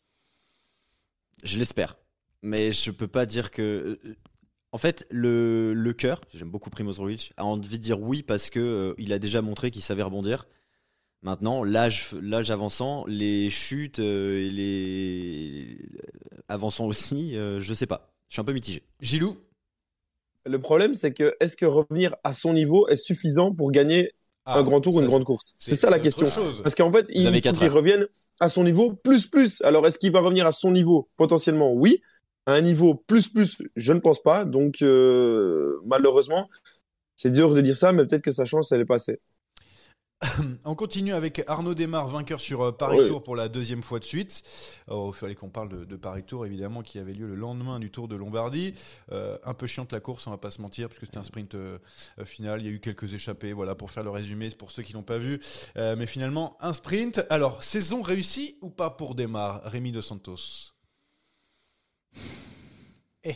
[1.44, 1.98] Je l'espère.
[2.41, 3.97] Mais je peux pas dire que.
[4.06, 4.15] euh,
[4.71, 8.49] En fait, le, le cœur, j'aime beaucoup Primoz Roglic, a envie de dire oui parce
[8.49, 10.47] que euh, il a déjà montré qu'il savait rebondir.
[11.21, 15.78] Maintenant, l'âge, l'âge avançant, les chutes euh, et les
[16.47, 18.13] avançant aussi, euh, je sais pas.
[18.30, 18.84] Je suis un peu mitigé.
[19.02, 19.36] Gilou?
[20.45, 24.13] Le problème, c'est que est-ce que revenir à son niveau est suffisant pour gagner
[24.45, 25.56] Ah, un grand tour ou une grande course?
[25.60, 26.25] C'est ça la question.
[26.28, 26.62] chose.
[26.63, 28.08] Parce qu'en fait, il faut qu'il revienne
[28.39, 29.62] à son niveau plus plus.
[29.63, 32.02] Alors, est-ce qu'il va revenir à son niveau Potentiellement, oui.
[32.50, 34.44] À un niveau plus plus, je ne pense pas.
[34.44, 36.50] Donc euh, malheureusement,
[37.16, 39.20] c'est dur de dire ça, mais peut-être que sa chance, elle est passée.
[40.66, 43.08] On continue avec Arnaud Desmar, vainqueur sur euh, Paris Oui.
[43.08, 44.42] Tour pour la deuxième fois de suite.
[44.88, 47.80] Oh, il fallait qu'on parle de, de Paris Tour, évidemment, qui avait lieu le lendemain
[47.80, 48.74] du Tour de Lombardie.
[49.12, 51.54] Euh, un peu chiante la course, on va pas se mentir, puisque c'était un sprint
[51.54, 51.78] euh,
[52.26, 52.62] final.
[52.62, 54.94] Il y a eu quelques échappées, voilà, pour faire le résumé, c'est pour ceux qui
[54.94, 55.40] l'ont pas vu.
[55.78, 57.24] Euh, mais finalement, un sprint.
[57.30, 60.79] Alors, saison réussie ou pas pour Desmar, Rémi De Santos?
[63.24, 63.36] Eh,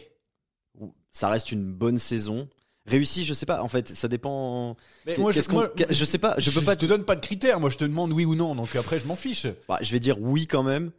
[1.12, 2.48] Ça reste une bonne saison.
[2.86, 3.62] Réussi, je sais pas.
[3.62, 4.76] En fait, ça dépend.
[5.06, 7.06] mais moi, je, qu'est-ce qu'on- moi, qu'est- je sais pas, je peux pas te donne
[7.06, 9.48] pas de critères, moi je te demande oui ou non, donc après je m'en fiche.
[9.70, 10.92] Bah, je vais dire oui quand même,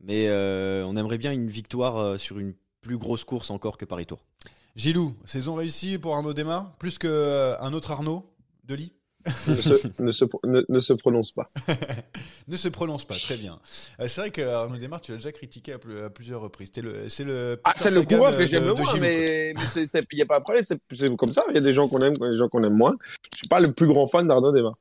[0.00, 3.84] mais euh, on aimerait bien une victoire euh, sur une plus grosse course encore que
[3.84, 4.24] Paris Tour.
[4.76, 8.30] Gilou, saison réussie pour Arnaud Desmar, plus qu'un autre Arnaud
[8.64, 8.92] de lit
[9.46, 11.50] ne, se, ne, se, ne, ne se prononce pas.
[12.48, 13.60] Ne se prononce pas, très bien.
[14.00, 16.70] Euh, c'est vrai que Arnaud Desmar, tu l'as déjà critiqué à, plus- à plusieurs reprises.
[17.08, 20.16] C'est le, Ah, c'est le coureur de- que j'aime de- le de moins, mais il
[20.16, 21.42] n'y a pas après, c'est c'est comme ça.
[21.50, 22.96] Il y a des gens qu'on aime, des gens qu'on aime moins.
[23.32, 24.74] Je suis pas le plus grand fan d'Arnaud Desmar.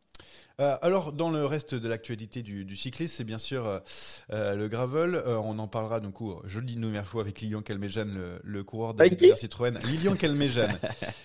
[0.59, 3.79] Euh, alors, dans le reste de l'actualité du, du cyclisme, c'est bien sûr euh,
[4.31, 5.15] euh, le gravel.
[5.15, 8.39] Euh, on en parlera, donc, je le dis une nouvelle fois, avec Lilian Calmejan, le,
[8.43, 9.77] le coureur de la Citroën.
[9.85, 10.67] Lilian Calmejan.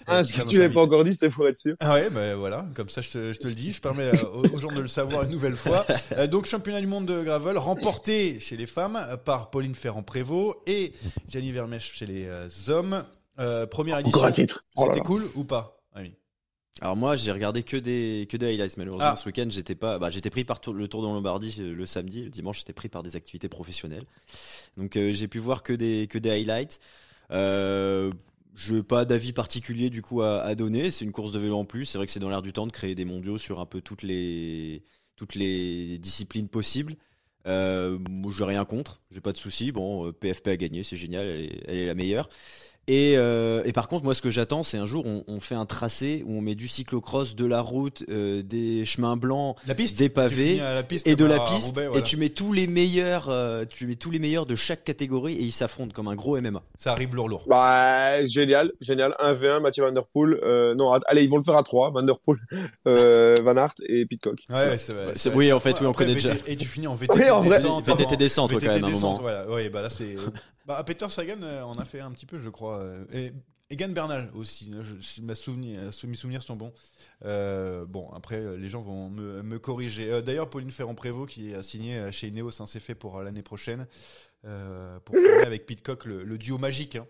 [0.09, 1.75] Ah, si tu l'avais pas encore dit, c'était pour être sûr.
[1.81, 4.43] Ah ouais, ben voilà, comme ça je te, je te le dis, je permets aux,
[4.55, 5.85] aux gens de le savoir une nouvelle fois.
[6.31, 10.93] Donc championnat du monde de gravel remporté chez les femmes par Pauline Ferrand-Prévot et
[11.29, 12.29] Gianni Vermèche chez les
[12.71, 13.05] hommes.
[13.71, 14.19] Première édition.
[14.19, 14.65] Encore un titre.
[14.77, 15.76] Oh C'était cool ou pas?
[16.83, 18.77] Alors moi, j'ai regardé que des que des highlights.
[18.77, 19.17] Malheureusement, Ah.
[19.17, 19.99] ce week-end, j'étais pas.
[19.99, 22.23] Bah, j'étais pris par tour- le Tour de Lombardie euh, le samedi.
[22.23, 24.05] Le dimanche, j'étais pris par des activités professionnelles.
[24.77, 26.81] Donc euh, j'ai pu voir que des que des highlights.
[27.31, 28.13] Euh,
[28.55, 30.91] je n'ai pas d'avis particulier du coup à, à donner.
[30.91, 31.87] C'est une course de vélo en plus.
[31.87, 33.81] C'est vrai que c'est dans l'air du temps de créer des mondiaux sur un peu
[33.81, 34.83] toutes les
[35.17, 36.97] toutes les disciplines possibles.
[37.47, 37.99] Euh,
[38.37, 39.01] j'ai rien contre.
[39.11, 39.73] J'ai pas de souci.
[39.73, 41.25] Bon, PFP a gagné, c'est génial.
[41.27, 42.29] Elle est, elle est la meilleure.
[42.89, 45.57] Et, euh, et par contre, moi, ce que j'attends, c'est un jour on, on fait
[45.57, 49.75] un tracé où on met du cyclocross, de la route, euh, des chemins blancs, La
[49.75, 51.77] piste des pavés la piste et de la piste.
[51.77, 54.85] Roubaix, Et tu mets tous les meilleurs, euh, tu mets tous les meilleurs de chaque
[54.85, 56.63] catégorie et ils s'affrontent comme un gros MMA.
[56.79, 57.45] Ça arrive lourd lourd.
[57.49, 59.17] Bah, génial, génial.
[59.19, 60.39] 1v1, Mathieu Van Der Poel.
[60.45, 61.91] Euh, non, allez, ils vont le faire à 3.
[61.91, 62.39] Van Der Poel,
[62.89, 64.45] euh, Van Aert et Pitcock.
[64.49, 65.13] Ouais, ouais, c'est vrai.
[65.35, 66.35] Oui, en fait, oui, on Après, connaît déjà.
[66.35, 67.19] VT Et tu finis en VTT
[67.49, 67.89] descente.
[67.89, 69.53] VTT descente, quand même, à un descente, moment.
[69.53, 70.15] Ouais, bah là c'est.
[70.67, 72.79] Bah, Peter Sagan, euh, on a fait un petit peu, je crois.
[72.81, 73.33] euh, Et
[73.71, 74.71] Egan Bernal aussi.
[74.75, 76.73] hein, je- si euh, mes souvenirs sont bons.
[77.25, 80.11] Euh, bon, après, les gens vont me, me corriger.
[80.13, 83.43] Euh, D'ailleurs, Pauline Ferrand-Prévot, qui a signé euh, chez Ineos, hein, c'est fait pour l'année
[83.43, 83.87] prochaine.
[84.45, 86.97] euh, pour former avec Pitcock le, le duo magique.
[86.97, 87.07] hein.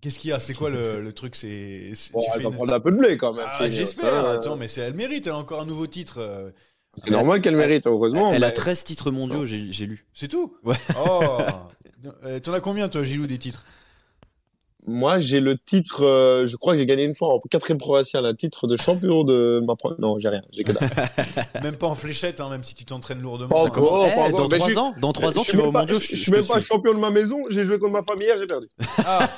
[0.00, 0.40] Qu'est-ce qu'il y a?
[0.40, 1.36] C'est quoi le, le truc?
[1.36, 3.46] C'est Bon, tu elle fais va une- prendre un peu de blé quand même.
[3.48, 4.12] Ah, J'espère.
[4.26, 4.34] hein.
[4.34, 5.26] Attends, mais c'est- elle mérite.
[5.26, 6.52] Elle a encore un nouveau titre.
[6.98, 8.32] C'est normal qu'elle mérite, heureusement.
[8.32, 10.04] Elle a mais- 13 titres mondiaux, j'ai j'ai lu.
[10.14, 10.54] C'est tout?
[10.64, 10.76] Ouais.
[11.06, 11.28] Oh
[12.24, 13.64] Euh, T'en as combien, toi, Gilou, des titres?
[14.84, 18.26] Moi, j'ai le titre, euh, je crois que j'ai gagné une fois en quatrième provincial,
[18.26, 19.92] un titre de champion de ma pro...
[20.00, 20.90] Non, j'ai rien, j'ai que dalle.
[21.62, 23.48] Même pas en fléchette, hein, même si tu t'entraînes lourdement.
[23.48, 24.38] Pas commence- Eh, pas encore.
[24.38, 25.72] dans Mais 3 je suis- ans, dans 3 ans, Je tu suis vas même au
[25.72, 26.00] pas- mondiaux.
[26.00, 26.62] Je je- suis même pas suis.
[26.68, 28.66] champion de ma maison, j'ai joué contre ma famille hier, j'ai perdu.
[29.06, 29.28] Ah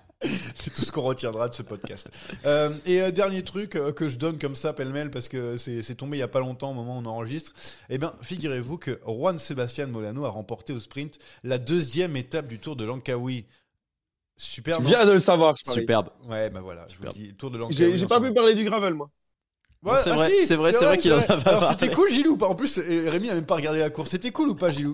[0.54, 2.10] C'est tout ce qu'on retiendra de ce podcast.
[2.46, 5.82] Euh, et euh, dernier truc euh, que je donne comme ça, pêle-mêle, parce que c'est
[5.82, 7.52] c'est tombé il y a pas longtemps au moment où on enregistre.
[7.90, 12.58] Eh bien, figurez-vous que Juan Sebastian Molano a remporté au sprint la deuxième étape du
[12.58, 13.44] Tour de Langkawi.
[14.36, 15.70] Super, Je non viens de le savoir, je.
[15.70, 16.10] Superbe.
[16.28, 17.98] Ouais, bah voilà, je vous le dis, Tour de Langkawi.
[17.98, 19.10] J'ai pas pu parler du gravel, moi.
[19.84, 21.90] Ouais, C'est ah vrai, si, c'est vrai, c'est vrai qu'il en a pas Alors c'était
[21.90, 22.38] cool, Gilou.
[22.40, 24.10] En plus, euh, Rémi a même pas regardé la course.
[24.10, 24.92] C'était cool ou pas, Gilou?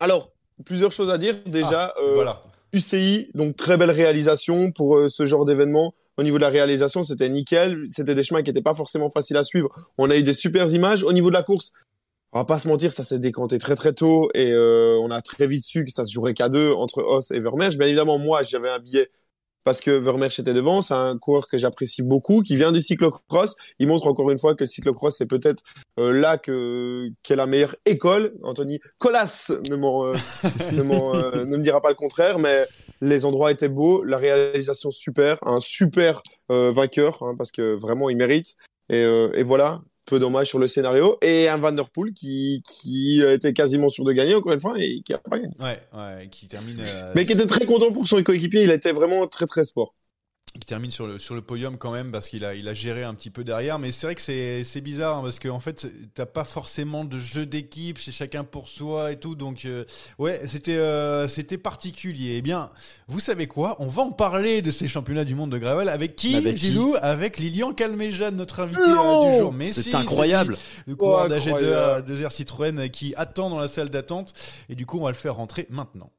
[0.00, 0.32] Alors,
[0.64, 1.36] plusieurs choses à dire.
[1.46, 2.42] Déjà, euh, Voilà.
[2.72, 5.94] UCI, donc très belle réalisation pour euh, ce genre d'événement.
[6.16, 7.86] Au niveau de la réalisation, c'était nickel.
[7.90, 9.70] C'était des chemins qui n'étaient pas forcément faciles à suivre.
[9.98, 11.04] On a eu des super images.
[11.04, 11.72] Au niveau de la course,
[12.32, 15.20] on va pas se mentir, ça s'est décanté très très tôt et euh, on a
[15.20, 17.76] très vite su que ça se jouerait qu'à deux entre Os et Vermeersch.
[17.76, 19.10] Bien évidemment, moi, j'avais un billet
[19.64, 20.82] parce que Vermeersch était devant.
[20.82, 23.56] C'est un coureur que j'apprécie beaucoup, qui vient du cyclocross.
[23.78, 25.62] Il montre encore une fois que le cyclocross, c'est peut-être
[25.98, 28.34] euh, là que qu'est la meilleure école.
[28.42, 30.14] Anthony Colas ne m'en euh,
[30.72, 32.66] ne, m'en, euh, ne me dira pas le contraire, mais
[33.02, 38.08] les endroits étaient beaux, la réalisation super, un super euh, vainqueur, hein, parce que vraiment
[38.08, 38.54] il mérite.
[38.88, 41.16] Et, euh, et voilà, peu dommage sur le scénario.
[41.22, 44.74] Et un Van Der Poel qui, qui était quasiment sûr de gagner, encore une fois,
[44.78, 45.54] et qui a pas gagné.
[45.60, 46.76] Ouais, ouais, qui termine.
[46.80, 49.94] euh, Mais qui était très content pour son coéquipier, il était vraiment très très sport.
[50.60, 53.02] Qui termine sur le, sur le podium quand même parce qu'il a, il a géré
[53.04, 53.78] un petit peu derrière.
[53.78, 57.04] Mais c'est vrai que c'est, c'est bizarre hein, parce qu'en en fait, t'as pas forcément
[57.04, 59.34] de jeu d'équipe chez chacun pour soi et tout.
[59.34, 59.84] Donc, euh,
[60.18, 62.34] ouais, c'était, euh, c'était particulier.
[62.36, 62.68] Eh bien,
[63.08, 63.76] vous savez quoi?
[63.78, 66.66] On va en parler de ces championnats du monde de gravel avec qui, Avec qui
[66.66, 66.96] Gilou?
[67.00, 69.52] Avec Lilian Calmejane, notre invité euh, du jour.
[69.52, 70.58] Mais C'est si, incroyable.
[70.86, 72.04] Le coureur Oh, d'AG2 incroyable.
[72.08, 74.34] de Citroën qui attend dans la salle d'attente.
[74.68, 76.10] Et du coup, on va le faire rentrer maintenant.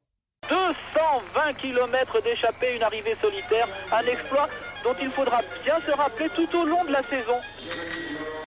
[1.14, 4.50] 220 km d'échappée, une arrivée solitaire, un exploit
[4.84, 7.40] dont il faudra bien se rappeler tout au long de la saison.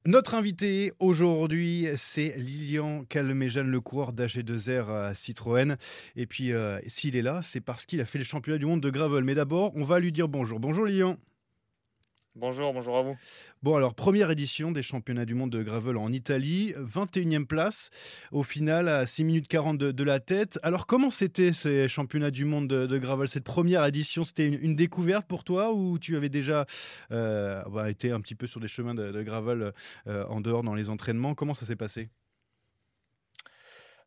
[0.05, 5.77] Notre invité aujourd'hui, c'est Lilian Calmejane, le coureur d'AG2R à Citroën.
[6.15, 8.81] Et puis, euh, s'il est là, c'est parce qu'il a fait le championnat du monde
[8.81, 9.23] de gravel.
[9.23, 10.59] Mais d'abord, on va lui dire bonjour.
[10.59, 11.17] Bonjour Lilian.
[12.37, 13.17] Bonjour, bonjour à vous.
[13.63, 17.91] Bon, alors, première édition des championnats du monde de gravel en Italie, 21e place,
[18.33, 20.59] au final à 6 minutes 40 de, de la tête.
[20.61, 24.55] Alors, comment c'était ces championnats du monde de, de gravel Cette première édition, c'était une,
[24.55, 26.65] une découverte pour toi ou tu avais déjà
[27.11, 29.71] euh, bah, été un petit peu sur des chemins de, de gravel
[30.07, 31.35] euh, en dehors dans les entraînements?
[31.35, 32.09] Comment ça s'est passé?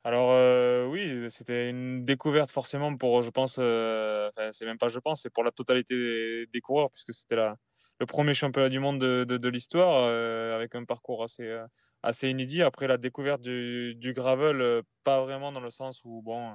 [0.04, 4.98] Alors euh, oui, c'était une découverte forcément pour, je pense, enfin, c'est même pas je
[4.98, 7.56] pense, c'est pour la totalité des, des coureurs puisque c'était la,
[7.98, 11.66] le premier championnat du monde de, l'histoire euh, avec un parcours assez, euh,
[12.02, 12.62] assez inédit.
[12.62, 16.54] Après la découverte du, gravel, euh, pas vraiment dans le sens où, bon,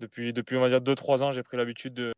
[0.00, 2.12] depuis, depuis on va dire 2-3 ans, j'ai pris l'habitude de,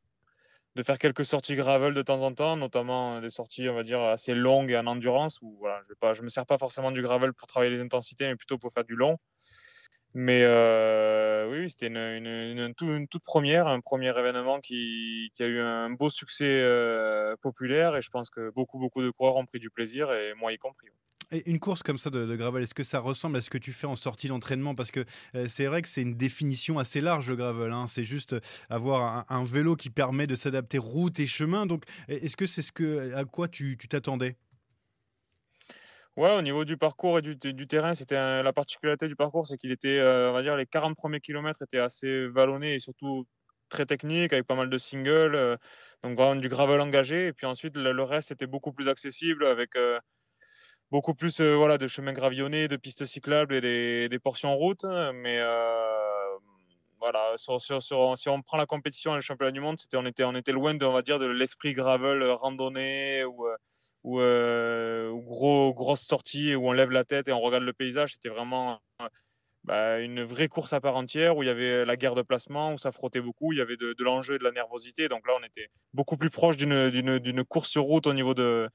[0.77, 4.01] de faire quelques sorties gravel de temps en temps, notamment des sorties, on va dire,
[4.01, 7.35] assez longues et en endurance où voilà, je je me sers pas forcément du gravel
[7.35, 9.19] pour travailler les intensités, mais plutôt pour faire du long.
[10.15, 14.61] Mais euh, oui, c'était une, une, une, une tout- une toute première, un premier événement
[14.61, 19.11] qui, a eu un beau succès euh, populaire et je pense que beaucoup, beaucoup de
[19.11, 20.89] coureurs ont pris du plaisir et moi y compris.
[21.33, 23.73] Et une course comme ça de, gravel, est-ce que ça ressemble à ce que tu
[23.73, 24.75] fais en sortie d'entraînement?
[24.75, 25.05] Parce que
[25.37, 27.71] euh, c'est vrai que c'est une définition assez large le gravel.
[27.71, 27.87] hein.
[27.87, 28.35] C'est juste
[28.69, 31.67] avoir un, vélo qui permet de s'adapter route et chemin.
[31.67, 34.37] Donc, est-ce que c'est ce à quoi tu t'attendais?
[36.17, 39.71] Ouais, au niveau du parcours et du, terrain, c'était la particularité du parcours, c'est qu'il
[39.71, 43.27] était, euh, on va dire, les 40 premiers kilomètres étaient assez vallonnés et surtout
[43.71, 45.57] très techniques, avec pas mal de singles, euh,
[46.03, 47.29] donc vraiment du gravel engagé.
[47.29, 49.99] Et puis ensuite, le, reste était beaucoup plus accessible, avec euh,
[50.91, 54.85] beaucoup plus voilà, de chemins gravillonnés, de pistes cyclables et des, des portions route.
[55.15, 56.37] Mais euh,
[56.99, 60.35] voilà, si on prend la compétition et le championnat du monde, c'était, on, était, on
[60.35, 63.47] était loin de, on va dire, de l'esprit gravel randonnée ou,
[64.05, 68.15] ou, euh, grosse sortie où on lève la tête et on regarde le paysage.
[68.15, 69.09] C'était vraiment euh,
[69.65, 72.73] bah, une vraie course à part entière où il y avait la guerre de placement,
[72.73, 75.09] où ça frottait beaucoup, il y avait de, l'enjeu et de la nervosité.
[75.09, 78.71] Donc là, on était beaucoup plus proche d'une, course sur route au niveau de,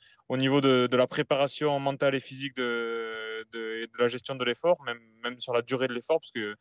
[0.92, 5.54] la préparation mentale et physique de, de, et de la gestion de l'effort, même, sur
[5.54, 6.56] la durée de l'effort, parce que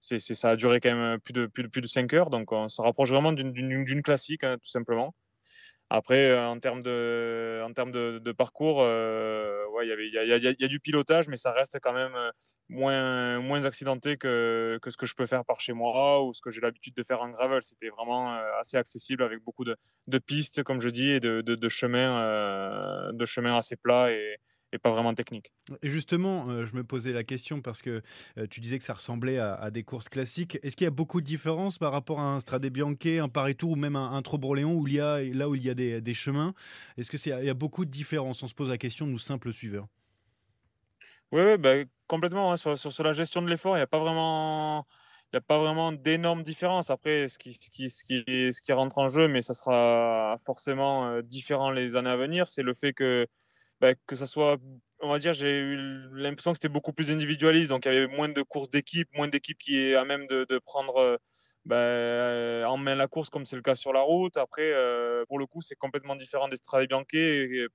[0.00, 2.30] ça a duré quand même plus de, plus de, plus de 5 heures.
[2.30, 5.14] Donc on se rapproche vraiment d'une classique, hein, tout simplement.
[5.90, 10.22] Après, euh, en termes de, en termes de, de parcours, euh, ouais, il y il
[10.24, 12.30] y y, a, il y a du pilotage, mais ça reste quand même euh,
[12.68, 16.42] moins, moins accidenté que, que ce que je peux faire par chez moi ou ce
[16.42, 17.62] que j'ai l'habitude de faire en gravel.
[17.62, 19.76] C'était vraiment euh, assez accessible avec beaucoup de,
[20.08, 24.12] de pistes, comme je dis, et de, de, de chemins, euh, de chemins assez plats
[24.12, 24.36] et,
[24.72, 25.50] et pas vraiment techniques.
[25.82, 28.02] Et justement, euh, je me posais la question parce que
[28.36, 30.58] euh, tu disais que ça ressemblait à, à des courses classiques.
[30.62, 33.56] Est-ce qu'il y a beaucoup de différences par rapport à un Strade Bianche, un Paris
[33.56, 35.74] Tour ou même un, un Trobroléon où il y a là où il y a
[35.74, 36.52] des, des chemins?
[36.96, 38.42] Est-ce que c'est il y a beaucoup de différences?
[38.42, 39.86] On se pose la question nous simples suiveurs.
[41.32, 41.74] Oui, oui bah,
[42.06, 42.52] complètement.
[42.52, 42.56] hein.
[42.56, 44.86] Sur, sur, sur la gestion de l'effort, il n'y a pas vraiment,
[45.32, 46.90] il n'y a pas vraiment d'énormes différences.
[46.90, 50.38] Après, ce qui, ce, qui, ce, qui, ce qui rentre en jeu, mais ça sera
[50.46, 53.26] forcément euh, différent les années à venir, c'est le fait que,
[53.80, 54.58] bah, que ça soit,
[55.00, 55.76] on va dire, j'ai eu
[56.14, 57.68] l'impression que c'était beaucoup plus individualiste.
[57.68, 60.58] Donc, il y avait moins de courses d'équipe, moins d'équipes qui est à même de,
[60.64, 61.16] prendre euh,
[61.68, 64.36] bah, en main la course, comme c'est le cas sur la route.
[64.36, 66.88] Après, euh, pour le coup, c'est complètement différent des Strade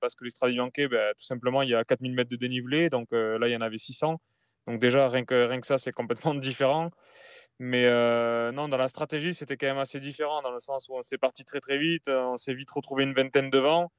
[0.00, 0.54] parce que les Strade
[0.90, 2.90] bah, tout simplement, il y a 4000 mètres de dénivelé.
[2.90, 4.20] Donc euh, là, il y en avait 600.
[4.66, 6.90] Donc déjà, rien que, rien que ça, c'est complètement différent.
[7.60, 10.96] Mais euh, non, dans la stratégie, c'était quand même assez différent, dans le sens où
[10.96, 13.92] on s'est parti très très vite, on s'est vite retrouvé une vingtaine devant.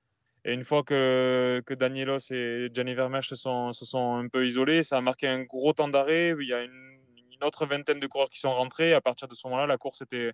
[0.46, 4.46] Et une fois que, que Danielos et Gianni Vermeersch se sont, se sont un peu
[4.46, 6.36] isolés, ça a marqué un gros temps d'arrêt.
[6.40, 7.00] Il y a une,
[7.42, 8.94] autre vingtaine de coureurs qui sont rentrés.
[8.94, 10.34] À partir de ce moment-là, la course était,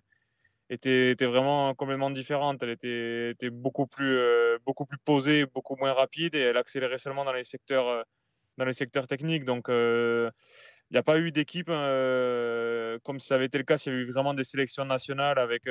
[0.68, 2.62] était, était vraiment complètement différente.
[2.62, 6.98] Elle était, était beaucoup, plus, euh, beaucoup plus posée, beaucoup moins rapide et elle accélérait
[6.98, 8.02] seulement dans les secteurs, euh,
[8.58, 9.44] dans les secteurs techniques.
[9.44, 10.30] Donc, euh,
[10.90, 13.96] il n'y a pas eu d'équipe euh, comme ça avait été le cas s'il y
[13.96, 15.62] avait eu vraiment des sélections nationales avec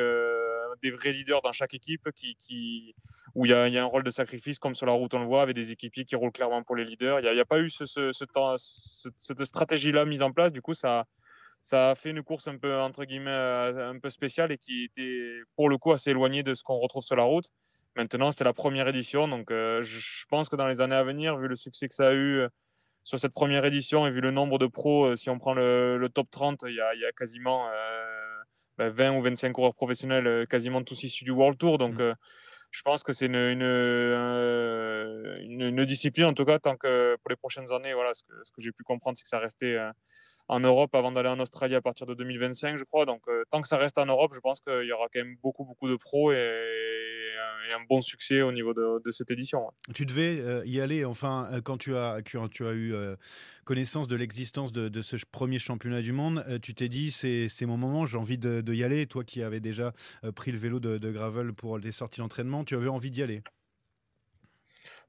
[0.81, 2.95] des vrais leaders dans chaque équipe qui,
[3.35, 5.41] où il y, a, un rôle de sacrifice comme sur la route on le voit
[5.41, 7.19] avec des équipiers qui roulent clairement pour les leaders.
[7.19, 10.51] Il n'y a, pas eu ce, temps, ce, cette stratégie là mise en place.
[10.51, 11.05] Du coup, ça,
[11.61, 15.39] ça a fait une course un peu entre guillemets un peu spéciale et qui était
[15.55, 17.49] pour le coup assez éloignée de ce qu'on retrouve sur la route.
[17.95, 21.47] Maintenant, c'était la première édition, donc je pense que dans les années à venir, vu
[21.47, 22.47] le succès que ça a eu
[23.03, 26.31] sur cette première édition et vu le nombre de pros, si on prend le, top
[26.31, 27.67] 30, il y a quasiment
[28.77, 31.77] 20 ben, ou 25 coureurs professionnels, quasiment tous issus du World Tour.
[31.77, 32.13] Donc, mmh
[32.71, 37.29] je pense que c'est une, une, euh, une, discipline, en tout cas, tant que pour
[37.29, 39.75] les prochaines années, voilà, ce que, ce que j'ai pu comprendre, c'est que ça restait
[39.75, 39.91] euh,
[40.47, 43.05] en Europe avant d'aller en Australie à partir de 2025, je crois.
[43.05, 45.35] Donc, euh, tant que ça reste en Europe, je pense qu'il y aura quand même
[45.43, 46.37] beaucoup, beaucoup de pros et,
[47.73, 49.71] un bon succès au niveau de, de cette édition.
[49.93, 52.93] Tu devais y aller, enfin, quand tu as, tu as eu
[53.63, 57.77] connaissance de l'existence de, de, ce premier championnat du monde, tu t'es dit, c'est mon
[57.77, 59.05] moment, j'ai envie de, de, y aller.
[59.07, 59.93] Toi qui avais déjà
[60.35, 63.43] pris le vélo de, gravel pour des sorties d'entraînement, tu avais envie d'y aller?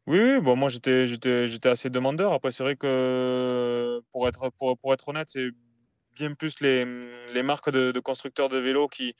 [0.06, 2.32] Oui, bon, moi j'étais, j'étais, j'étais assez demandeur.
[2.32, 5.50] Après, c'est vrai que pour être, pour, pour être honnête, c'est
[6.14, 6.84] bien plus les,
[7.32, 9.14] les marques de, constructeurs de vélos qui,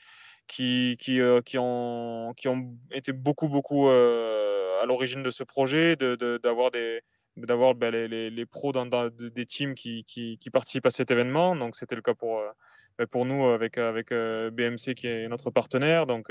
[0.47, 5.45] qui, qui, euh, qui, ont, qui ont été beaucoup, beaucoup euh, à l'origine de ce
[5.45, 7.03] projet, de, d'avoir des
[7.39, 11.11] d'avoir ben, les, les, les, pros dans, des teams qui, qui, qui, participent à cet
[11.11, 11.57] événement.
[11.57, 12.51] Donc c'était le cas pour, euh,
[12.99, 16.31] ben, pour nous avec, avec BMC qui est notre partenaire, donc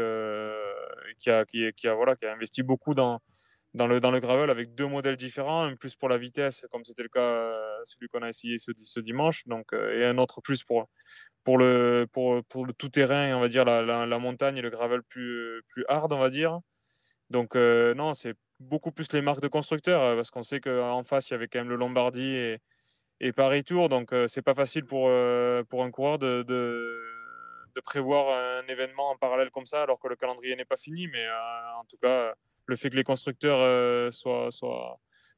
[1.18, 3.20] qui, a, qui, qui, a, voilà, qui a investi beaucoup dans,
[3.74, 6.84] dans le, dans le gravel avec deux modèles différents, un plus pour la vitesse, comme
[6.84, 10.18] c'était le cas, euh, celui qu'on a essayé ce, ce dimanche, donc, euh, et un
[10.18, 10.90] autre plus pour,
[11.44, 15.62] pour, le, pour, le tout-terrain, on va dire la, la, montagne et le gravel plus,
[15.70, 16.60] plus hard, on va dire.
[17.30, 21.30] Donc, euh, non, c'est beaucoup plus les marques de constructeurs, parce qu'on sait qu'en face,
[21.30, 22.60] il y avait quand même le Lombardie et,
[23.22, 25.10] et Paris Tour, donc c'est pas facile pour,
[25.70, 27.02] pour un coureur de, de,
[27.76, 31.08] de, prévoir un événement en parallèle comme ça, alors que le calendrier n'est pas fini,
[31.08, 31.26] mais
[31.80, 32.34] en tout cas
[32.66, 34.50] le fait que les constructeurs euh, soient,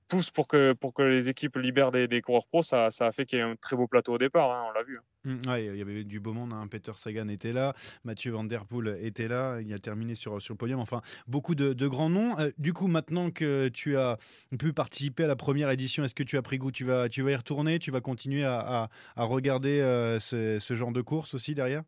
[0.07, 3.39] poussent pour que, pour que les équipes libèrent des, coureurs pros, ça, a fait qu'il
[3.39, 4.99] y ait un très beau plateau au départ, hein, on l'a vu.
[5.25, 6.53] Mmh, il y avait du beau monde.
[6.53, 6.67] Hein.
[6.69, 10.53] Peter Sagan était là, Mathieu Van Der Poel était là, il a terminé sur, sur
[10.53, 10.79] le podium.
[10.79, 12.37] Enfin, beaucoup de, grands noms.
[12.39, 14.17] Euh, du coup, maintenant que tu as
[14.59, 17.21] pu participer à la première édition, est-ce que tu as pris goût tu vas, tu
[17.21, 21.83] vas y retourner Tu vas continuer à, regarder euh, ce, genre de course aussi derrière?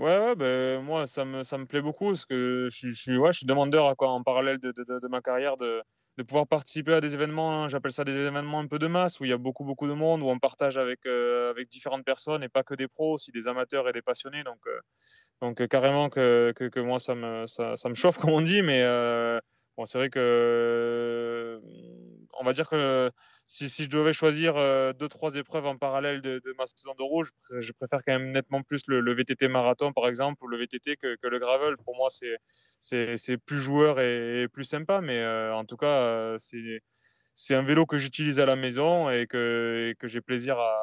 [0.00, 3.32] Ouais, ouais ben, moi, ça me, ça me plaît beaucoup parce que je, suis, ouais,
[3.32, 5.82] je suis demandeur à quoi, en parallèle de, de, de ma carrière de,
[6.16, 9.20] de, pouvoir participer à des événements, hein, j'appelle ça des événements un peu de masse,
[9.20, 12.02] où il y a beaucoup, beaucoup de monde, où on partage avec, euh, avec différentes
[12.02, 14.42] personnes et pas que des pros, aussi des amateurs et des passionnés.
[14.42, 14.80] Donc, euh,
[15.42, 18.62] donc carrément que, que, que, moi, ça me, ça, ça, me chauffe, comme on dit,
[18.62, 19.38] mais euh,
[19.76, 21.60] bon, c'est vrai que
[22.38, 23.10] on va dire que
[23.50, 26.94] si, si, je devais choisir euh, deux, trois épreuves en parallèle de, de, ma saison
[26.96, 30.46] de rouge, je préfère quand même nettement plus le, le VTT marathon, par exemple, ou
[30.46, 31.76] le VTT que, que le gravel.
[31.78, 32.08] Pour moi,
[32.78, 36.38] c'est plus joueur et, plus sympa, mais euh, en tout cas, euh,
[37.34, 40.76] c'est un vélo que j'utilise à la maison et que, que j'ai plaisir à,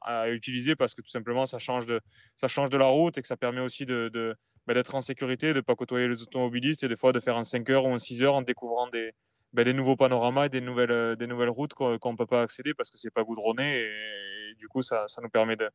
[0.00, 2.00] à, utiliser parce que tout simplement, ça change de,
[2.36, 4.34] ça change de la route et que ça permet aussi de, de
[4.66, 7.36] bah, d'être en sécurité, de ne pas côtoyer les automobilistes et des fois de faire
[7.36, 9.12] un 5 heures ou un 6 heures en découvrant des,
[9.54, 12.42] ben, des nouveaux panoramas et des nouvelles, euh, des nouvelles routes qu'on ne peut pas
[12.42, 15.70] accéder parce que c'est pas goudronné et, du coup ça, ça, nous permet de,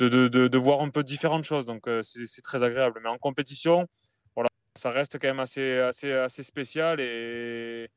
[0.00, 3.86] de, de, voir un peu différentes choses donc euh, c'est très agréable mais en compétition
[4.34, 7.88] voilà ça reste quand même assez, assez, assez spécial et,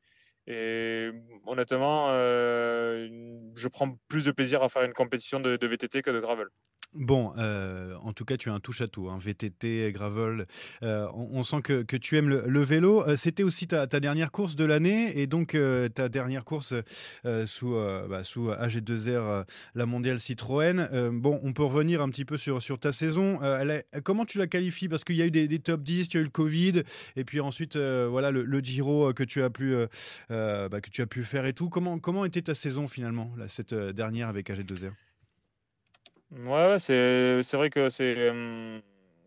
[0.46, 1.10] et
[1.46, 3.08] honnêtement euh,
[3.56, 6.48] je prends plus de plaisir à faire une compétition de, de VTT que de gravel.
[6.94, 10.46] Bon, euh, en tout cas, tu as un touche à tout, hein, VTT, gravel.
[10.82, 13.06] Euh, on, sent que, tu aimes le, vélo.
[13.06, 15.56] Euh, c'était aussi ta, dernière course de l'année et donc
[15.94, 16.74] ta dernière course
[17.46, 17.74] sous,
[18.08, 21.10] bah, sous AG2R, la mondiale Citroën.
[21.12, 23.38] bon, on peut revenir un petit peu sur, ta saison.
[24.02, 24.88] comment tu la qualifies?
[24.88, 26.82] Parce qu'il y a eu des, top 10, tu as eu le Covid
[27.16, 29.74] et puis ensuite, voilà, le, Giro que tu as pu,
[30.30, 31.68] bah, que tu as pu faire et tout.
[31.68, 35.07] Comment, comment était ta saison finalement, cette dernière avec AG2R
[36.30, 38.80] Ouais, c'est, vrai que c'est euh,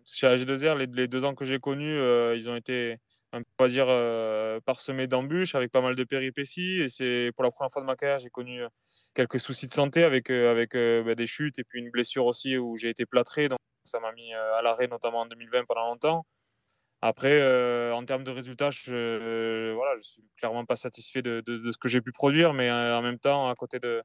[0.06, 2.98] chez AG2R, les, deux ans que j'ai connus, euh, ils ont été,
[3.34, 6.82] on va dire, euh, parsemés d'embûches avec pas mal de péripéties.
[6.82, 8.62] Et c'est pour la première fois de ma carrière, j'ai connu
[9.16, 12.78] quelques soucis de santé avec, avec bah, des chutes et puis une blessure aussi où
[12.78, 13.50] j'ai été plâtré.
[13.50, 16.26] Donc ça m'a mis à l'arrêt, notamment en 2020 pendant longtemps.
[17.02, 17.42] Après,
[17.92, 22.02] en termes de résultats, je, voilà, je suis clairement pas satisfait de ce que j'ai
[22.02, 24.04] pu produire, mais en même temps, à côté de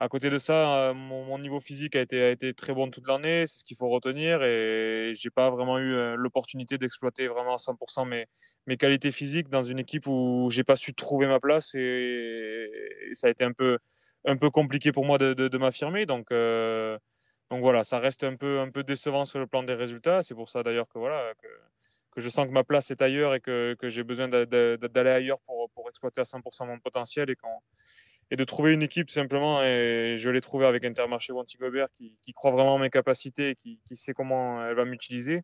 [0.00, 3.06] à côté de ça, euh, mon, niveau physique a été, a été très bon toute
[3.08, 7.54] l'année, c'est ce qu'il faut retenir, et j'ai pas vraiment eu euh, l'opportunité d'exploiter vraiment
[7.54, 8.26] à 100% mes,
[8.66, 12.70] mes qualités physiques dans une équipe où j'ai pas su trouver ma place, et,
[13.14, 13.78] ça a été un peu,
[14.24, 16.06] un peu compliqué pour moi de, de, m'affirmer.
[16.06, 16.98] Donc, euh,
[17.50, 20.22] donc voilà, ça reste un peu, un peu décevant sur le plan des résultats.
[20.22, 21.48] C'est pour ça d'ailleurs que voilà que,
[22.12, 25.40] que, je sens que ma place est ailleurs et que, que j'ai besoin d'aller ailleurs
[25.40, 27.62] pour, pour exploiter à 100% mon potentiel et quand
[28.30, 29.62] et de trouver une équipe simplement.
[29.62, 33.56] Et je l'ai trouvé avec Intermarché Wanty Gobert qui, qui, croit vraiment en mes capacités,
[33.56, 35.42] qui, qui sait comment elle va m'utiliser.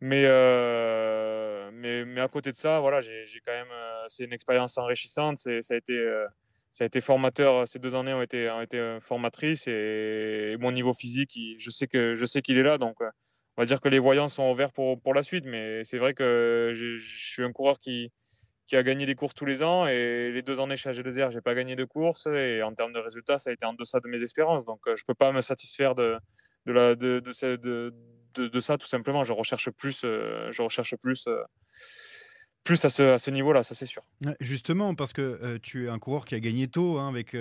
[0.00, 4.32] Mais, euh, mais, mais à côté de ça, voilà, j'ai quand même, euh, c'est une
[4.32, 5.38] expérience enrichissante.
[5.38, 6.26] Ça a été, euh,
[6.70, 7.66] ça a été formateur.
[7.66, 12.14] Ces deux années ont été, ont été formatrices et, mon niveau physique, je sais que,
[12.14, 12.78] je sais qu'il est là.
[12.78, 15.46] Donc, on va dire que les voyants sont ouverts pour, pour la suite.
[15.46, 18.12] Mais c'est vrai que je suis un coureur qui,
[18.66, 21.40] qui a gagné des courses tous les ans et les deux années chez AG2R, j'ai
[21.40, 24.08] pas gagné de course et en termes de résultats, ça a été en deçà de
[24.08, 24.64] mes espérances.
[24.64, 26.18] Donc, je peux pas me satisfaire de,
[26.66, 29.24] de, ça tout simplement.
[29.24, 31.42] Je recherche plus, euh, je recherche plus, euh,
[32.64, 34.02] plus à ce, niveau-là, ça c'est sûr.
[34.40, 37.36] Justement, parce que euh, tu es un coureur qui a gagné tôt, hein, avec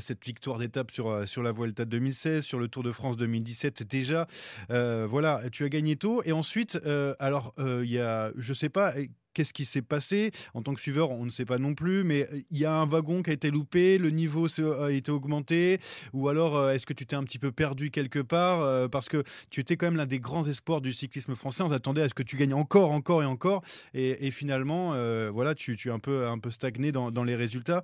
[0.00, 4.26] cette victoire d'étape sur, sur la Vuelta 2016, sur le Tour de France 2017 déjà.
[4.68, 6.22] voilà, tu as gagné tôt.
[6.24, 6.80] Et ensuite,
[7.18, 8.94] alors, il y a, je sais pas,
[9.34, 12.22] Qu'est-ce qui s'est passé En tant que suiveur, on ne sait pas non plus, mais
[12.32, 14.46] euh, il y a un wagon qui a été loupé, le niveau
[14.80, 15.80] a été augmenté,
[16.12, 19.08] ou alors euh, est-ce que tu t'es un petit peu perdu quelque part euh, Parce
[19.08, 21.64] que tu étais quand même l'un des grands espoirs du cyclisme français.
[21.64, 23.62] On s'attendait à ce que tu gagnes encore, encore et encore,
[23.92, 24.94] et, finalement,
[25.30, 27.82] voilà, tu, es un peu, un peu stagné dans, les résultats.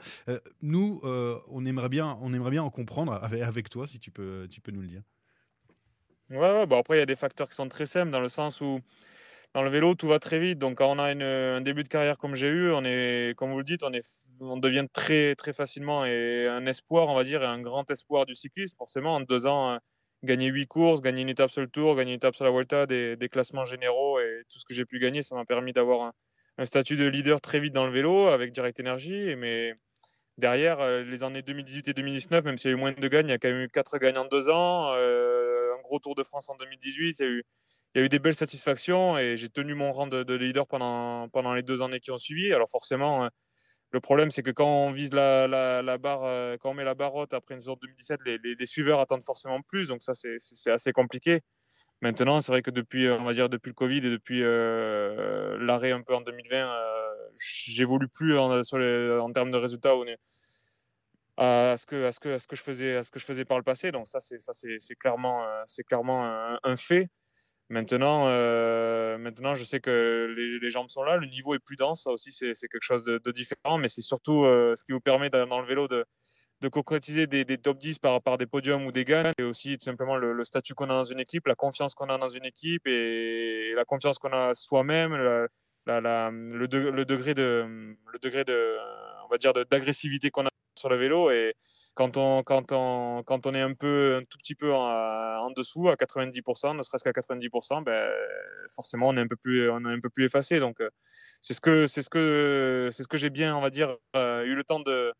[0.62, 4.60] nous, on aimerait bien, on aimerait bien en comprendre avec, toi, si tu peux, tu
[4.60, 5.02] peux nous le dire.
[6.30, 8.60] Ouais, bon après il y a des facteurs qui sont très simples dans le sens
[8.60, 8.80] où
[9.54, 10.58] dans le vélo, tout va très vite.
[10.58, 13.58] Donc, quand on a un début de carrière comme j'ai eu, on est, comme vous
[13.58, 14.06] le dites, on, est,
[14.40, 18.34] on devient très, très facilement un espoir, on va dire, et un grand espoir du
[18.36, 18.76] cyclisme.
[18.76, 19.78] Forcément, en deux ans, euh,
[20.22, 22.86] gagner huit courses, gagner une étape sur le Tour, gagner une étape sur la Volta,
[22.86, 26.12] des, classements généraux et tout ce que j'ai pu gagner, ça m'a permis d'avoir
[26.58, 29.34] un, statut de leader très vite dans le vélo avec Direct Energy.
[29.36, 29.74] Mais
[30.38, 33.28] derrière, euh, les années 2018 et 2019, même s'il y a eu moins de gagnes,
[33.28, 34.92] il y a quand même eu quatre gagnants en deux ans.
[34.94, 37.42] Euh, un gros Tour de France en 2018, il y a eu
[37.94, 41.28] il y a eu des belles satisfactions et j'ai tenu mon rang de, leader pendant,
[41.30, 42.52] pendant les deux années qui ont suivi.
[42.52, 43.28] Alors forcément, euh,
[43.90, 47.14] le problème, c'est que quand on vise la, barre, euh, quand on met la barre
[47.16, 49.88] haute après une saison 2017, les, suiveurs attendent forcément plus.
[49.88, 51.40] Donc ça, c'est assez compliqué.
[52.00, 55.90] Maintenant, c'est vrai que depuis, on va dire, depuis le Covid et depuis euh, l'arrêt
[55.90, 56.72] un peu en 2020,
[57.38, 58.62] j'évolue plus en,
[59.32, 59.94] termes de résultats
[61.36, 63.24] à ce que à ce que à ce que je faisais à ce que je
[63.24, 63.90] faisais par le passé.
[63.90, 67.08] Donc ça, c'est clairement c'est clairement un, fait.
[67.70, 72.02] Maintenant, euh, maintenant, je sais que les, jambes sont là, le niveau est plus dense,
[72.02, 75.30] ça aussi c'est quelque chose de, différent, mais c'est surtout euh, ce qui vous permet
[75.30, 76.04] dans le vélo de,
[76.68, 80.44] concrétiser des, top 10 par, des podiums ou des gains, et aussi tout simplement le,
[80.44, 83.84] statut qu'on a dans une équipe, la confiance qu'on a dans une équipe et, la
[83.84, 85.48] confiance qu'on a soi-même, le,
[86.66, 88.76] degré de, le degré de,
[89.30, 91.30] on d'agressivité qu'on a sur le vélo
[92.00, 92.16] quand
[92.72, 97.12] on, est un peu, un tout petit peu en, dessous, à 90%, ne serait-ce qu'à
[97.12, 98.10] 90%, ben,
[98.74, 100.60] forcément, on est un peu plus, on est un peu plus effacé.
[100.60, 100.88] Donc, euh,
[101.42, 104.44] c'est ce que, c'est ce que, c'est ce que j'ai bien, on va dire, euh,
[104.44, 105.12] eu le temps de,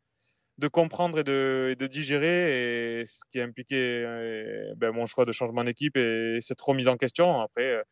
[0.73, 5.65] comprendre et de, digérer, et ce qui a impliqué euh, ben, mon choix de changement
[5.65, 7.43] d'équipe et cette remise en question.
[7.43, 7.83] Après,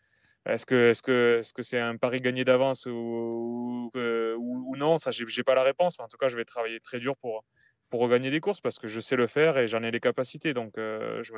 [0.46, 4.96] est-ce que, est-ce que, est-ce que c'est un pari gagné d'avance ou, ou, non?
[4.96, 7.44] Ça, j'ai pas la réponse, mais en tout cas, je vais travailler très dur pour
[7.90, 10.54] pour regagner des courses parce que je sais le faire et j'en ai les capacités.
[10.54, 11.32] Donc, euh, je,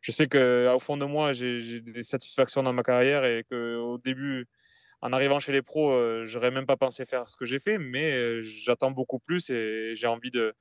[0.00, 4.46] je, sais qu'au fond de moi, j'ai des satisfactions dans ma carrière et qu'au début,
[5.02, 7.78] en arrivant chez les pros, euh, j'aurais même pas pensé faire ce que j'ai fait,
[7.78, 10.54] mais euh, j'attends beaucoup plus et j'ai envie de,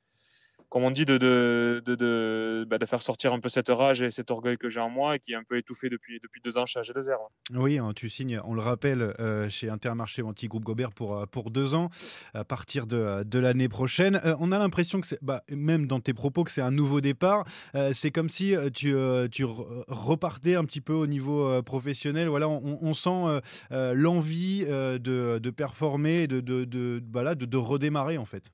[0.69, 4.11] comme on dit, de, de, de, bah, de, faire sortir un peu cette rage et
[4.11, 6.57] cet orgueil que j'ai en moi et qui est un peu étouffé depuis, depuis deux
[6.57, 7.17] ans chez AG2R.
[7.53, 11.51] Oui, hein, tu signes, on le rappelle, euh, chez Intermarché Anti-Groupe Gobert pour, euh, pour
[11.51, 11.89] deux ans
[12.33, 14.21] à partir de, de l'année prochaine.
[14.25, 17.45] Euh, on a l'impression que bah, même dans tes propos, que c'est un nouveau départ.
[17.93, 18.95] c'est comme si tu,
[19.31, 22.27] tu repartais un petit peu au niveau professionnel.
[22.27, 23.41] Voilà, on, sent
[23.71, 28.51] l'envie de, performer, de, de, de, de, de redémarrer en fait.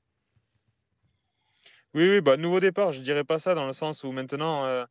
[1.94, 4.86] Oui, oui, bah, nouveau départ, je dirais pas ça dans le sens où maintenant, euh,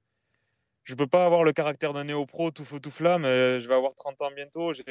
[0.84, 3.26] je peux pas avoir le caractère d'un néo-pro tout feu tout flamme.
[3.26, 4.84] Euh, je vais avoir 30 ans bientôt, ça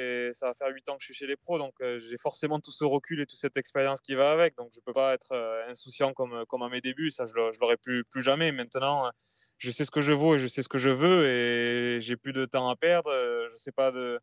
[0.48, 2.72] va faire 8 ans que je suis chez les pros, donc euh, j'ai forcément tout
[2.72, 4.56] ce recul et toute cette expérience qui va avec.
[4.56, 5.32] Donc je peux pas être
[5.68, 8.50] insouciant comme, comme à mes débuts, ça je, l'aurais plus, plus jamais.
[8.52, 9.10] Maintenant,
[9.58, 12.16] je sais ce que je vaux et je sais ce que je veux et j'ai
[12.16, 13.10] plus de temps à perdre.
[13.50, 14.20] je sais pas de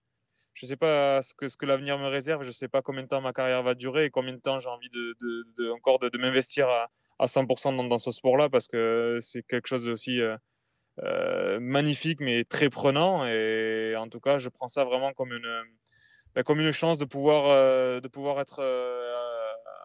[0.56, 3.08] je sais pas ce que, ce que l'avenir me réserve, je sais pas combien de
[3.08, 6.10] temps ma carrière va durer et combien de temps j'ai envie de, de, encore de,
[6.10, 6.90] de m'investir à,
[7.20, 10.38] à 100% dans, dans, ce sport-là parce que c'est quelque chose aussi euh,
[11.04, 13.26] euh, magnifique mais très prenant.
[13.26, 15.64] Et en tout cas je prends ça vraiment comme une
[16.36, 18.62] ben, comme une chance de pouvoir euh, de pouvoir être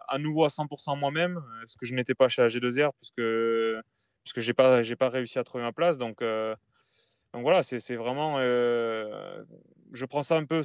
[0.07, 3.83] à nouveau à 100% moi-même ce que je n'étais pas chez AG2R puisque
[4.23, 5.97] puisque j'ai pas j'ai pas réussi à trouver ma place.
[5.97, 10.61] Donc donc voilà c'est vraiment je prends ça un peu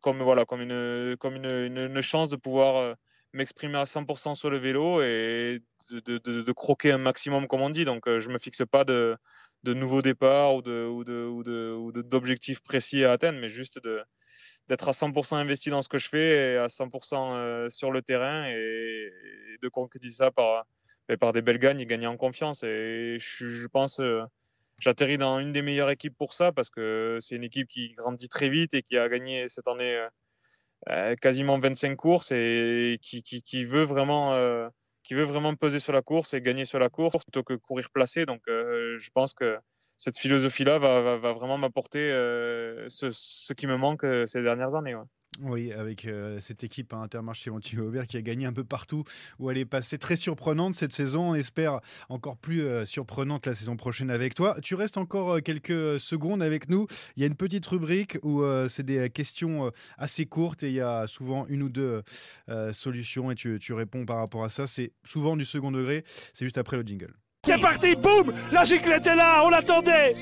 [0.00, 2.96] comme voilà comme une comme une, une chance de pouvoir
[3.32, 5.62] m'exprimer à 100% sur le vélo et
[5.92, 7.84] de, croquer un maximum, comme on dit.
[7.84, 9.16] Donc, euh, je me fixe pas de,
[9.64, 13.80] nouveaux départs ou ou de, d'objectifs précis à atteindre, mais juste
[14.68, 18.02] d'être à 100% investi dans ce que je fais et à 100% euh, sur le
[18.02, 19.12] terrain et,
[19.60, 20.66] de concrétiser ça par,
[21.20, 22.62] par des belles gagnes et gagner en confiance.
[22.62, 24.22] Et je, pense, euh,
[24.78, 28.28] j'atterris dans une des meilleures équipes pour ça parce que c'est une équipe qui grandit
[28.28, 30.06] très vite et qui a gagné cette année
[31.20, 34.34] quasiment 25 courses et qui veut vraiment
[35.02, 37.90] qui veut vraiment peser sur la course et gagner sur la course plutôt que courir
[37.90, 38.26] placé.
[38.26, 39.58] Donc, je pense que
[40.02, 44.74] cette philosophie-là va, va, vraiment m'apporter euh, ce, ce, qui me manque euh, ces dernières
[44.74, 44.96] années.
[44.96, 45.04] Ouais.
[45.40, 49.02] Oui, avec euh, cette équipe à Intermarché Montier Aubert qui a gagné un peu partout,
[49.38, 51.30] où elle est passée très surprenante cette saison.
[51.30, 51.80] On espère
[52.10, 54.56] encore plus surprenante la saison prochaine avec toi.
[54.62, 56.86] Tu restes encore quelques secondes avec nous.
[57.16, 60.80] Il y a une petite rubrique où c'est des questions assez courtes et il y
[60.80, 62.02] a souvent une ou deux
[62.72, 64.66] solutions et tu, tu réponds par rapport à ça.
[64.66, 66.04] C'est souvent du second degré.
[66.34, 67.14] C'est juste après le jingle.
[67.44, 70.14] C'est parti, boum La giclette est là, on l'attendait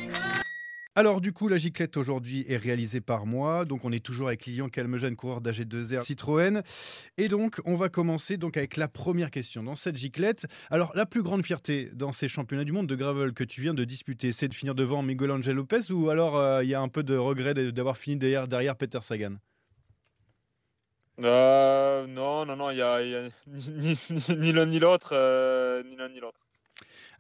[0.97, 3.65] alors du coup, la giclette aujourd'hui est réalisée par moi.
[3.65, 6.63] Donc on est toujours avec Lilian Calmejane, coureur d'AG2R Citroën.
[7.17, 10.47] Et donc on va commencer donc avec la première question dans cette giclette.
[10.69, 13.75] Alors la plus grande fierté dans ces championnats du monde de gravel que tu viens
[13.75, 16.81] de disputer, c'est de finir devant Miguel Angel Lopez ou alors euh, il y a
[16.81, 19.37] un peu de regret d'avoir fini derrière, Peter Sagan?
[21.23, 23.01] Euh, Non, non, non, il y a,
[24.35, 26.41] ni, l'un ni l'autre, euh, ni l'un ni l'autre.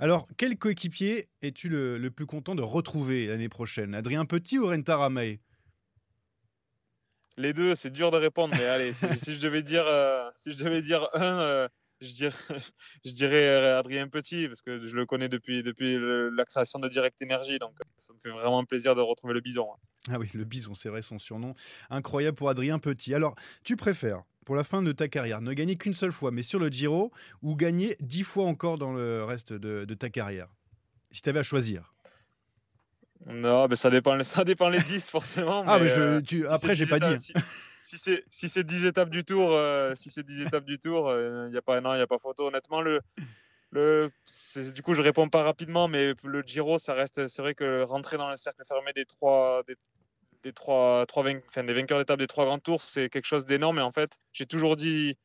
[0.02, 3.94] Alors, quel coéquipier es-tu le, plus content de retrouver l'année prochaine?
[3.94, 5.36] Adrien Petit ou Renta Ramae
[7.36, 10.56] Les deux, c'est dur de répondre, mais allez, si, je devais dire, euh, si je
[10.56, 11.68] devais dire un, euh,
[12.00, 12.34] je dirais,
[13.04, 16.88] je dirais euh, Adrien Petit parce que je le connais depuis, depuis la création de
[16.88, 19.68] Direct Energy, donc ça me fait vraiment plaisir de retrouver le Bison.
[20.08, 21.54] Ah oui, le Bison, c'est vrai son surnom.
[21.90, 23.12] Incroyable pour Adrien Petit.
[23.12, 23.34] Alors,
[23.64, 26.58] tu préfères pour la fin de ta carrière, ne gagner qu'une seule fois, mais sur
[26.58, 30.48] le Giro, ou gagner dix fois encore dans le reste de, ta carrière
[31.12, 31.94] Si tu avais à choisir.
[33.26, 35.62] Non, mais ça dépend, ça dépend les 10 forcément.
[35.68, 37.32] ah, mais, je, euh, après, j'ai pas dit.
[37.84, 41.12] Si, c'est si c'est 10 étapes du tour, euh, si c'est 10 étapes du tour,
[41.12, 43.00] il euh, n'y a pas non, il a pas photo honnêtement le
[43.70, 44.10] le
[44.74, 48.16] du coup, je réponds pas rapidement mais le Giro ça reste c'est vrai que rentrer
[48.18, 49.76] dans le cercle fermé des trois des,
[50.42, 53.78] des trois, trois enfin, des vainqueurs d'étape des trois grands tours, c'est quelque chose d'énorme.
[53.78, 55.16] Et en fait, j'ai toujours dit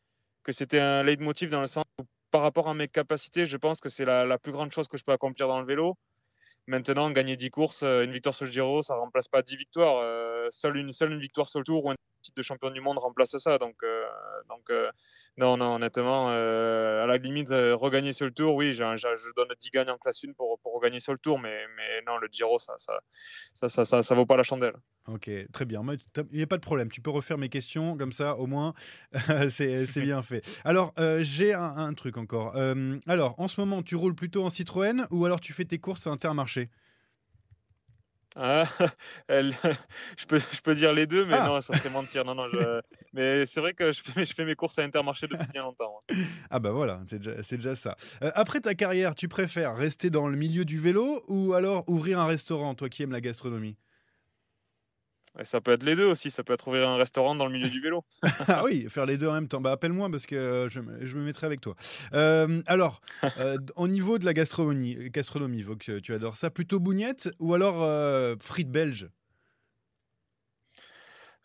[0.43, 3.79] que c'était un leitmotiv dans le sens où, par rapport à mes capacités, je pense
[3.79, 5.97] que c'est la, plus grande chose que je peux accomplir dans le vélo.
[6.67, 9.97] Maintenant, gagner 10 courses, euh, une victoire sur le Giro, ça remplace pas 10 victoires.
[9.97, 11.95] Euh, seule, une, seule une victoire sur le tour ou un
[12.25, 13.57] titre de champion du monde remplace ça.
[13.57, 14.05] Donc, euh,
[14.49, 14.71] donc
[15.37, 19.89] non, non, honnêtement, à la limite, regagner sur le tour, oui, je donne 10 gagnes
[19.89, 22.73] en classe 1 pour, pour regagner sur le tour, mais, mais non, le Giro, ça
[22.77, 22.99] ça
[23.53, 24.73] ça, ça, ça, ça vaut pas la chandelle.
[25.07, 25.83] Ok, très bien.
[26.31, 26.89] Il n'y a pas de problème.
[26.89, 28.73] Tu peux refaire mes questions, comme ça, au moins,
[29.49, 30.43] c'est bien fait.
[30.63, 32.55] Alors, j'ai un, truc encore.
[33.07, 36.07] alors, en ce moment, tu roules plutôt en Citroën ou alors tu fais tes courses
[36.07, 36.69] à Intermarché
[38.35, 38.65] ah,
[39.27, 39.55] elle,
[40.17, 41.47] je, peux, je peux dire les deux, mais ah.
[41.47, 42.25] non, ça serait mentir.
[42.25, 42.47] Non, non,
[43.13, 46.01] mais c'est vrai que je fais, je fais, mes courses à Intermarché depuis bien longtemps.
[46.49, 47.95] Ah bah voilà, c'est déjà, déjà, ça.
[48.23, 52.19] Euh, après ta carrière, tu préfères rester dans le milieu du vélo ou alors ouvrir
[52.19, 53.77] un restaurant, toi qui aimes la gastronomie?
[55.43, 57.69] Ça peut être les deux aussi, ça peut être ouvrir un restaurant dans le milieu
[57.69, 58.03] du vélo.
[58.47, 59.61] ah oui, faire les deux en même temps.
[59.61, 61.75] Bah, appelle-moi parce que euh, je, me mettrai avec toi.
[62.13, 63.01] Euh, alors,
[63.39, 67.75] euh, au niveau de la gastronomie, gastronomie, que tu adores ça, plutôt bougnette ou alors
[68.41, 69.09] frites belges?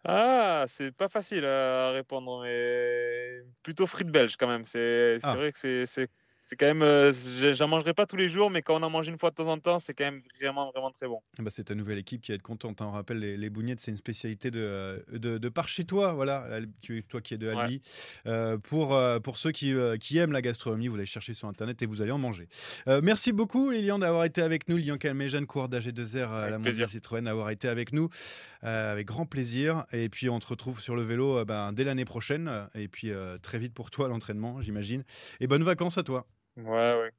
[0.05, 4.64] Ah, c'est pas facile à répondre, mais plutôt frites belges quand même.
[4.64, 5.34] C'est ah.
[5.34, 6.09] vrai que c'est
[6.51, 7.12] c'est quand même, euh,
[7.53, 9.46] j'en mangerai pas tous les jours, mais quand on en mange une fois de temps
[9.46, 11.22] en temps, c'est quand même vraiment, vraiment très bon.
[11.38, 12.82] Ah bah c'est ta nouvelle équipe qui va être contente.
[12.82, 12.86] Hein.
[12.88, 16.12] On rappelle, les, les bougnettes, c'est une spécialité de, euh, de, de, par chez toi,
[16.12, 16.48] voilà.
[16.82, 17.80] Tu, toi qui es de Albi.
[18.26, 21.86] Euh, pour, pour ceux qui, qui aiment la gastronomie, vous allez chercher sur Internet et
[21.86, 22.48] vous allez en manger.
[23.01, 24.76] merci beaucoup, Lilian, d'avoir été avec nous.
[24.76, 28.09] Lilian Calmejane, coureur d'AG2R à la Mondiale Citroën, d'avoir été avec nous.
[28.62, 29.84] avec grand plaisir.
[29.92, 32.68] Et puis, on te retrouve sur le vélo ben, dès l'année prochaine.
[32.74, 35.05] Et puis, très vite pour toi, l'entraînement, j'imagine.
[35.38, 36.26] Et bonnes vacances à toi.
[36.57, 36.64] Ouais,
[37.01, 37.11] ouais.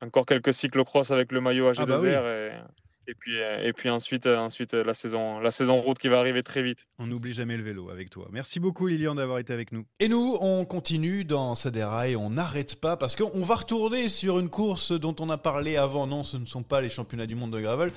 [0.00, 2.68] Encore quelques cyclocross avec le maillot AG2R ah bah
[3.08, 6.42] et, puis, et puis ensuite, euh, ensuite la, saison, la saison route qui va arriver
[6.42, 6.86] très vite.
[6.98, 8.26] On n'oublie jamais le vélo avec toi.
[8.32, 9.86] Merci beaucoup Lilian d'avoir été avec nous.
[10.00, 14.50] Et nous, on continue dans et on n'arrête pas parce qu'on va retourner sur une
[14.50, 16.06] course dont on a parlé avant.
[16.08, 17.92] Non, ce ne sont pas les championnats du monde de gravel.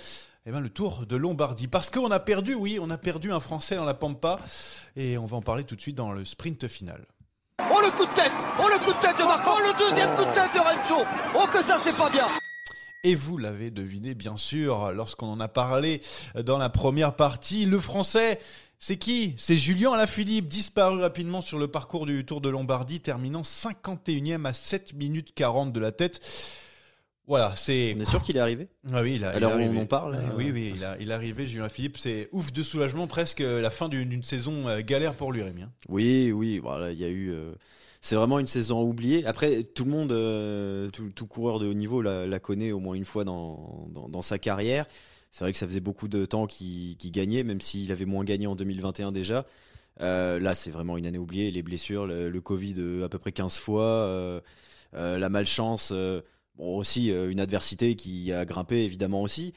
[0.46, 1.68] Eh bien, le Tour de Lombardie.
[1.68, 4.40] Parce qu'on a perdu, oui, on a perdu un Français dans la Pampa.
[4.96, 7.06] Et on va en parler tout de suite dans le sprint final.
[7.72, 8.32] Oh le coup de tête.
[8.60, 9.52] Oh le coup de tête de Marco.
[9.56, 11.06] Oh le deuxième coup de tête de Rencho
[11.36, 12.28] Oh que ça c'est pas bien.
[13.04, 16.02] Et vous l'avez deviné bien sûr lorsqu'on en a parlé
[16.36, 18.40] dans la première partie, le français
[18.82, 19.36] c'est qui?
[19.38, 24.54] C'est Julien Alaphilippe, disparu rapidement sur le parcours du Tour de Lombardie, terminant 51e à
[24.54, 26.22] 7 minutes 40 de la tête.
[27.30, 27.94] Voilà, c'est.
[27.96, 28.68] On est sûr qu'il est arrivé?
[28.92, 30.84] Ah oui, il a, Alors il est on en parle Ah euh, Oui, oui, il,
[30.84, 31.98] a, il est arrivé, Julien Philippe.
[31.98, 35.62] C'est ouf de soulagement, presque euh, la fin d'une saison euh, galère pour lui, Rémi.
[35.62, 35.72] hein.
[35.90, 37.30] Oui, oui, voilà, il y a eu.
[37.32, 37.52] euh,
[38.02, 39.26] c'est vraiment une saison à oublier.
[39.28, 42.80] Après, tout le monde, euh, tout, tout coureur de haut niveau la, la connaît au
[42.80, 44.88] moins une fois dans, dans, dans sa carrière.
[45.30, 48.48] C'est vrai que ça faisait beaucoup de temps qu'il gagnait, même s'il avait moins gagné
[48.48, 49.46] en 2021 déjà.
[50.02, 51.52] Euh, là, c'est vraiment une année oubliée.
[51.52, 54.40] Les blessures, le, le Covid euh, à peu près 15 fois, euh,
[54.96, 56.22] euh, la malchance, euh,
[56.56, 59.54] bon, aussi euh, une adversité qui a grimpé évidemment aussi.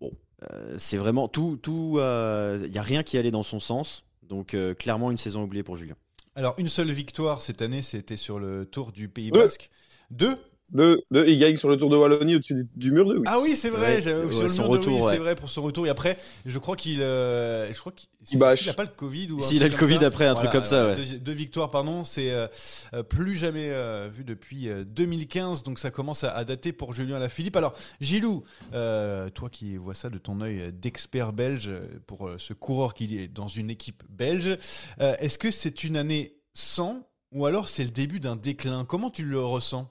[0.00, 0.12] Bon,
[0.50, 1.58] euh, c'est vraiment tout.
[1.62, 1.98] tout.
[1.98, 4.04] Il n'y a rien qui allait dans son sens.
[4.22, 5.96] Donc, euh, clairement, une saison oubliée pour Julien.
[6.34, 9.30] Alors, une seule victoire cette année, c'était sur le Tour du Pays.
[9.30, 9.70] Basque.
[10.10, 10.38] Deux
[10.74, 13.22] De, de, il gagne sur le Tour de Wallonie au-dessus du, du mur de oui.
[13.26, 15.12] Ah oui, c'est vrai, Ouais, j'avais ouais, sur le son mur de retour, oui, ouais.
[15.12, 15.86] c'est vrai pour son retour.
[15.86, 18.54] Et après, je crois qu'il, euh, je crois qu'il, Il bâche.
[18.54, 20.50] est-ce qu'il a pas le Covid ou S'il a le Covid ça après, un truc
[20.50, 20.94] comme ça, ouais.
[20.96, 22.48] Deux, deux victoires, pardon, c'est euh,
[22.92, 26.92] euh, plus jamais euh, vu depuis euh, 2015, donc ça commence à, à dater pour
[26.92, 27.54] Julien Lafilippe.
[27.54, 32.36] Alors, Gilou, euh, toi qui vois ça de ton œil d'expert belge euh, pour euh,
[32.38, 34.58] ce coureur qui est dans une équipe belge,
[35.00, 38.84] euh, est-ce que c'est une année sans ou alors c'est le début d'un déclin?
[38.84, 39.88] Comment tu le ressens?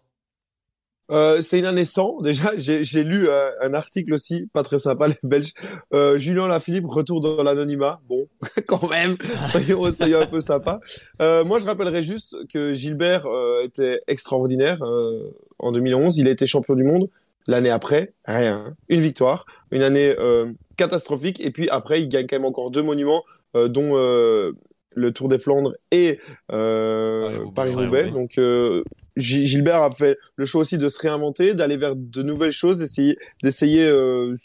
[1.11, 2.21] Euh, c'est une année sans.
[2.21, 5.53] Déjà, j'ai lu euh, un article aussi, pas très sympa, les Belges.
[5.93, 8.01] Euh, Julien Lafilippe, retour dans l'anonymat.
[8.07, 8.27] Bon,
[8.67, 9.17] quand même,
[9.49, 10.79] soyons, soyons un peu sympa.
[11.21, 16.17] Euh, moi, je rappellerai juste que Gilbert euh, était extraordinaire euh, en 2011.
[16.17, 17.09] Il a été champion du monde.
[17.47, 18.75] L'année après, rien.
[18.87, 19.45] Une victoire.
[19.71, 21.41] Une année euh, catastrophique.
[21.41, 23.23] Et puis après, il gagne quand même encore deux monuments,
[23.55, 24.53] euh, dont euh,
[24.95, 26.19] le Tour des Flandres et
[26.51, 28.11] euh, Paris-Roubaix.
[28.11, 28.83] Donc, euh,
[29.15, 33.17] Gilbert a fait le choix aussi de se réinventer, d'aller vers de nouvelles choses, d'essayer,
[33.43, 34.35] d'essayer euh,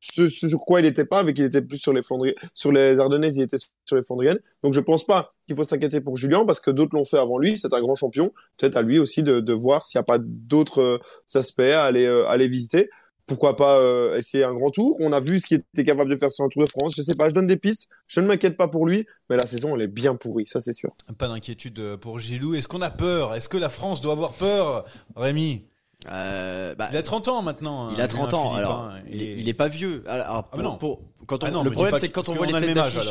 [0.00, 2.70] ce, ce sur quoi il n'était pas, avec il était plus sur les Flandri- sur
[2.70, 4.38] les Ardennaises, il était sur les Flandriennes.
[4.62, 7.38] Donc je pense pas qu'il faut s'inquiéter pour Julien parce que d'autres l'ont fait avant
[7.38, 7.56] lui.
[7.58, 8.32] C'est un grand champion.
[8.56, 10.98] Peut-être à lui aussi de, de voir s'il n'y a pas d'autres euh,
[11.34, 12.90] aspects à aller, euh, à aller visiter.
[13.26, 16.16] Pourquoi pas euh, essayer un grand tour On a vu ce qu'il était capable de
[16.16, 16.94] faire sur un Tour de France.
[16.96, 17.88] Je sais pas, je donne des pistes.
[18.06, 20.72] Je ne m'inquiète pas pour lui, mais la saison elle est bien pourrie, ça c'est
[20.72, 20.90] sûr.
[21.18, 22.54] Pas d'inquiétude euh, pour Gilou.
[22.54, 23.34] Est-ce qu'on a peur?
[23.34, 24.84] Est-ce que la France doit avoir peur
[25.16, 25.64] Rémi?
[26.08, 27.90] Euh, bah, Il a 30 ans maintenant.
[27.90, 28.44] il hein, a 30 Julien ans.
[28.50, 30.04] Philippe, Alors, hein, il, est, et- il est pas vieux.
[30.06, 30.76] Alors, Ah, pour- mais non.
[30.76, 33.10] pour- quand on, Ah non, le problème, pas c'est quand on voit les têtes d'affiche.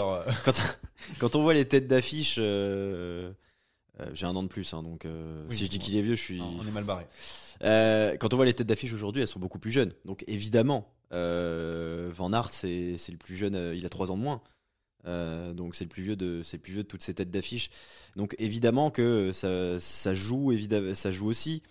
[1.19, 2.39] quand on voit les têtes d'affiche,
[3.99, 6.01] euh, j'ai un an de plus, hein, donc euh, Oui, si je dis qu'il est
[6.01, 6.39] vieux, je suis.
[6.39, 7.05] Non, on est mal barré.
[7.63, 9.93] Euh, quand on voit les têtes d'affiche aujourd'hui, elles sont beaucoup plus jeunes.
[10.03, 13.73] Donc évidemment, Van Aert, c'est le plus jeune.
[13.73, 14.41] il a 3 ans de moins.
[15.53, 17.69] Donc c'est le plus vieux de c'est le plus vieux de toutes ces têtes d'affiche.
[18.17, 21.63] Donc évidemment que ça, ça joue évidemment ça joue aussi.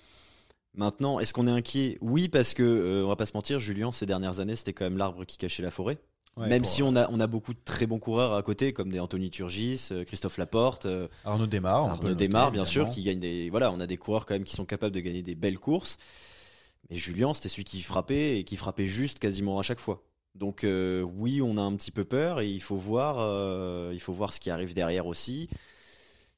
[0.73, 1.99] Maintenant, est-ce qu'on est inquiet?
[2.01, 4.97] Oui, parce que on va pas se mentir, Julien ces dernières années, c'était quand même
[4.97, 5.99] l'arbre qui cachait la forêt.
[6.37, 8.73] Ouais, Même si euh, on a on a beaucoup de très bons coureurs à côté,
[8.73, 13.03] comme des Anthony Turgis, euh, Christophe Laporte, euh, Arnaud peut Arnaud Desmar, bien sûr, qui
[13.03, 13.51] gagne des.
[13.51, 15.97] Voilà, on a des coureurs quand même qui sont capables de gagner des belles courses.
[16.91, 20.03] Mais Julien, c'était celui qui frappait et qui frappait juste quasiment à chaque fois.
[20.35, 24.01] Donc euh, oui, on a un petit peu peur et il faut voir, euh, il
[24.01, 25.49] faut voir ce qui arrive derrière aussi.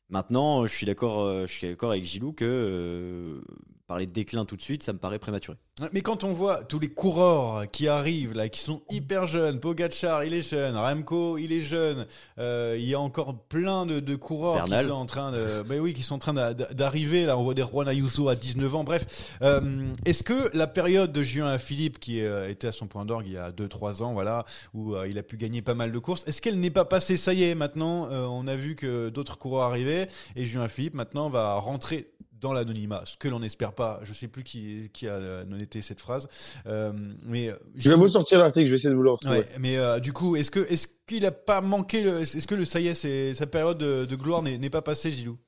[0.08, 3.40] Maintenant, je suis d'accord, euh, je suis d'accord avec Gilou que euh,
[3.86, 5.56] parler de déclin tout de suite, ça me paraît prématuré.
[5.92, 10.24] Mais quand on voit tous les coureurs qui arrivent là, qui sont hyper jeunes, Pogacar
[10.24, 12.06] il est jeune, Remco il est jeune,
[12.38, 14.84] euh, il y a encore plein de, de coureurs Bernal.
[14.84, 17.38] qui sont en train de, ben oui, qui sont en train d'a- d'arriver là.
[17.38, 18.84] On voit des Juan Ayuso à 19 ans.
[18.84, 19.60] Bref, euh,
[20.04, 23.34] est-ce que la période de Julien Philippe qui euh, était à son point d'orgue il
[23.34, 26.40] y a 2-3 ans, voilà, où il a pu gagner pas mal de courses, est-ce
[26.42, 29.68] qu'elle n'est pas passée Ça y est, maintenant, euh, on a vu que d'autres coureurs
[29.68, 32.10] arrivaient et Julien Philippe maintenant va rentrer
[32.46, 34.00] dans l'anonymat, ce que l'on n'espère pas.
[34.04, 36.28] Je sais plus qui, qui a euh, noté cette phrase,
[36.66, 36.92] Euh,
[37.26, 39.40] mais Je vais vous sortir l'article, je vais essayer de vous le retrouver.
[39.40, 42.54] Ouais, mais euh, du coup, est-ce que est-ce qu'il a pas manqué le, Est-ce que
[42.54, 45.38] le ça y est, sa période de, de gloire n'est pas passée, Gilou?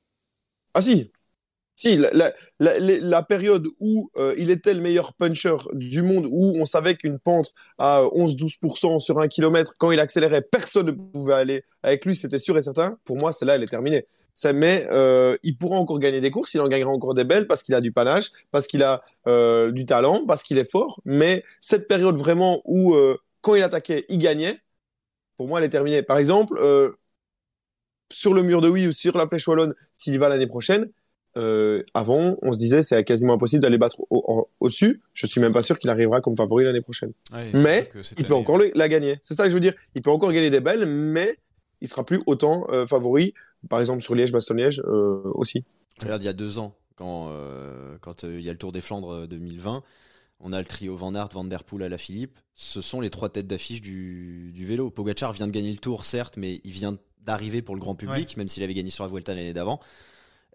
[0.73, 1.11] Ah si,
[1.75, 6.01] si la, la, la, la- la période où euh, il était le meilleur puncher du
[6.03, 10.87] monde, où on savait qu'une pente à 11-12% sur un kilomètre, quand il accélérait, personne
[10.87, 12.97] ne pouvait aller avec lui, c'était sûr et certain.
[13.05, 14.07] Pour moi, celle-là, elle est terminée.
[14.33, 17.45] Ça, mais euh, il pourra encore gagner des courses, il en gagnera encore des belles
[17.47, 21.01] parce qu'il a du panache, parce qu'il a euh, du talent, parce qu'il est fort.
[21.05, 24.59] Mais cette période vraiment où euh, quand il attaquait, il gagnait,
[25.37, 26.03] pour moi, elle est terminée.
[26.03, 26.57] Par exemple,
[28.11, 30.89] sur le mur de oui ou sur la flèche wallonne, s'il y va l'année prochaine,
[31.93, 35.01] avant, on se disait c'est quasiment impossible d'aller battre au- au- au-dessus.
[35.13, 37.13] Je suis même pas sûr qu'il arrivera comme favori l'année prochaine.
[37.31, 39.19] Ouais, Mais il peut année- encore le- la gagner.
[39.23, 39.73] C'est ça que je veux dire.
[39.95, 41.37] Il peut encore gagner des belles, mais
[41.81, 43.33] il sera plus autant euh, favori.
[43.67, 45.63] Par exemple sur Liège-Bastogne-Liège euh, aussi.
[46.01, 48.71] Regarde, il y a deux ans, quand euh, quand euh, il y a le Tour
[48.71, 49.83] des Flandres euh, 2020,
[50.39, 52.39] on a le trio Van Aert, Van Der Poel, à la Philippe.
[52.55, 54.89] Ce sont les trois têtes d'affiche du, du vélo.
[54.89, 58.37] Pogacar vient de gagner le Tour, certes, mais il vient d'arriver pour le grand public,
[58.37, 59.81] même s'il avait gagné sur la Vuelta l'année d'avant.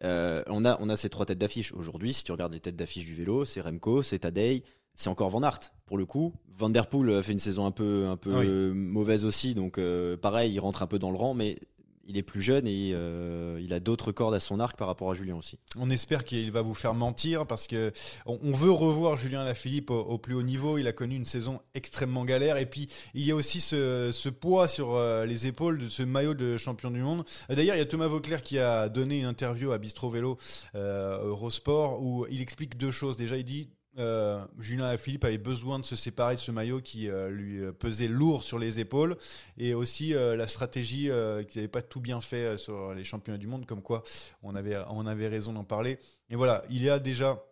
[0.02, 1.72] Euh, on, a, on a ces trois têtes d'affiche.
[1.74, 4.62] Aujourd'hui, si tu regardes les têtes d'affiche du vélo, c'est Remco, c'est Tadej,
[4.94, 5.61] c'est encore Van Aert.
[5.86, 8.48] Pour le coup, Van Der Poel a fait une saison un peu, un peu Oui.
[8.74, 11.59] mauvaise aussi, donc euh, pareil, il rentre un peu dans le rang, mais
[12.07, 15.11] il est plus jeune et euh, il a d'autres cordes à son arc par rapport
[15.11, 15.59] à Julien aussi.
[15.76, 17.92] On espère qu'il va vous faire mentir parce que
[18.26, 20.78] on, veut revoir Julien Lafilippe au, au plus haut niveau.
[20.78, 24.68] Il a connu une saison extrêmement galère et puis il y a aussi ce, poids
[24.68, 27.24] sur euh, les épaules de ce maillot de champion du monde.
[27.48, 30.38] D'ailleurs, il y a Thomas Vauclair qui a donné une interview à Bistro Vélo
[30.74, 33.16] euh, Eurosport où il explique deux choses.
[33.16, 33.68] Déjà, il dit
[33.99, 37.72] euh, Julien Lafilippe avait besoin de se séparer de ce maillot qui euh, lui euh,
[37.72, 39.16] pesait lourd sur les épaules
[39.57, 41.11] et aussi euh, la stratégie
[41.49, 44.03] qui n'avait pas tout bien fait sur les championnats du monde, comme quoi
[44.42, 45.99] on avait, on avait raison d'en parler.
[46.30, 47.42] Et voilà, il y a déjà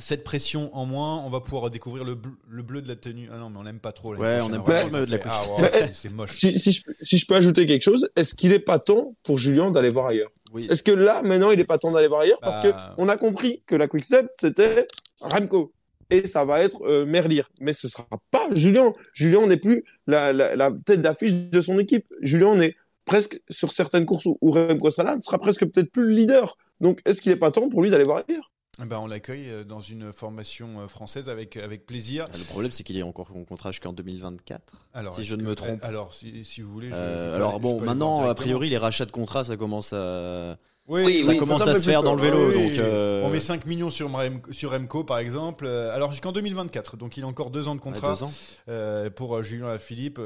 [0.00, 3.28] cette pression en moins, on va pouvoir découvrir le bleu, le bleu de la tenue.
[3.32, 4.12] Ah non, mais on n'aime pas trop.
[4.12, 5.18] l'année Ouais, on n'aime pas trop le de la.
[5.24, 6.32] Ah, c'est- moche.
[6.32, 9.38] Si, si, je, si je peux ajouter quelque chose, est-ce qu'il n'est pas temps pour
[9.38, 10.30] Julien d'aller voir ailleurs?
[10.52, 10.66] Oui.
[10.70, 12.38] Est-ce que là, maintenant, il n'est pas temps d'aller voir ailleurs?
[12.40, 12.94] Parce Bah.
[12.96, 14.86] que on a compris que la Quickstep, c'était
[15.20, 15.72] Remco.
[16.10, 17.42] Et ça va être euh, Merlier.
[17.60, 18.92] Mais ce sera pas Julien.
[19.12, 22.06] Julien n'est plus la, la, la tête d'affiche de son équipe.
[22.22, 25.64] Julien on est presque sur certaines courses où, où Remco sera là, ne sera presque
[25.66, 26.56] peut-être plus le leader.
[26.80, 28.52] Donc, est-ce qu'il n'est pas temps pour lui d'aller voir ailleurs?
[28.80, 32.26] Eh ben, on l'accueille euh, dans une formation euh, française avec, avec plaisir.
[32.32, 34.62] Le problème, c'est qu'il est encore en contrat jusqu'en 2024.
[34.94, 35.82] Alors, si je ne me trompe.
[35.82, 38.78] Alors, si, si vous voulez, je, Euh, je peux alors bon, maintenant, a priori, les
[38.78, 40.58] rachats de contrats, ça commence à...
[40.88, 42.48] Oui, ça oui, commence ça à se faire dans le vélo.
[42.48, 44.10] Oui, donc, euh, On met 5 millions sur,
[44.50, 45.66] sur Remco, par exemple.
[45.66, 46.96] Euh, alors, jusqu'en 2024.
[46.96, 48.14] Donc, il a encore deux ans de contrat.
[48.14, 48.32] deux ans.
[48.70, 50.18] Euh, pour euh, Julien Philippe,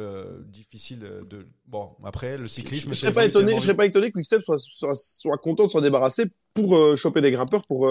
[0.47, 1.49] difficile de.
[1.67, 2.91] Bon, après, le cyclisme.
[2.91, 5.67] Je ça serais pas étonné, je serais pas étonné que Quickstep soit, soit, soit content
[5.67, 7.91] de s'en débarrasser pour choper des grimpeurs pour,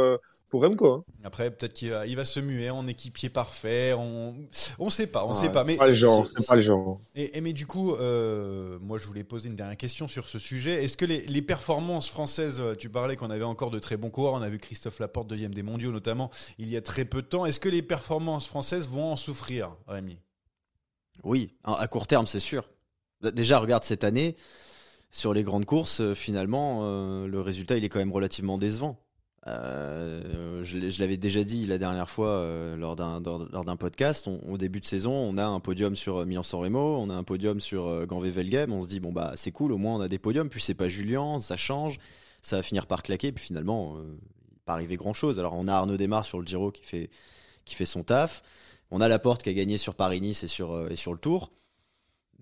[0.51, 0.93] pour Remco.
[0.93, 1.03] Hein.
[1.23, 3.93] Après, peut-être qu'il va, il va se muer en équipier parfait.
[3.97, 4.35] On,
[4.77, 5.63] on sait pas, on Ouais, sait pas.
[5.63, 6.99] Mais pas le genre, ce- c'est pas le genre.
[7.15, 10.37] Et, et mais du coup, euh, moi, je voulais poser une dernière question sur ce
[10.37, 10.83] sujet.
[10.83, 14.09] Est-ce que les, les performances françaises, euh, tu parlais qu'on avait encore de très bons
[14.11, 16.29] coureurs, on a vu Christophe Laporte deuxième des Mondiaux notamment
[16.59, 17.45] il y a très peu de temps.
[17.47, 20.19] Est-ce que les performances françaises vont en souffrir, Rémi?
[21.23, 22.69] Oui, à court terme, c'est sûr.
[23.21, 24.35] Déjà, regarde cette année,
[25.11, 28.97] sur les grandes courses, euh, finalement, euh, le résultat, il est quand même relativement décevant.
[29.47, 34.29] Euh, je l'avais déjà dit la dernière fois euh, lors d'un podcast.
[34.47, 37.23] Au début de saison, on a un podium sur euh, Milan-San Remo, on a un
[37.23, 38.71] podium sur Ganvé-Velgem.
[38.71, 40.49] On se dit bon bah c'est cool, au moins on a des podiums.
[40.49, 41.97] Puis c'est pas Julien, ça change,
[42.41, 43.31] ça va finir par claquer.
[43.31, 43.97] Puis finalement,
[44.65, 45.39] pas arrivé grand chose.
[45.39, 47.09] Alors on a Arnaud Desmar sur le Giro qui fait
[47.65, 48.43] qui fait son taf.
[48.91, 51.51] On a Laporte qui a gagné sur Paris-Nice sur et sur le Tour.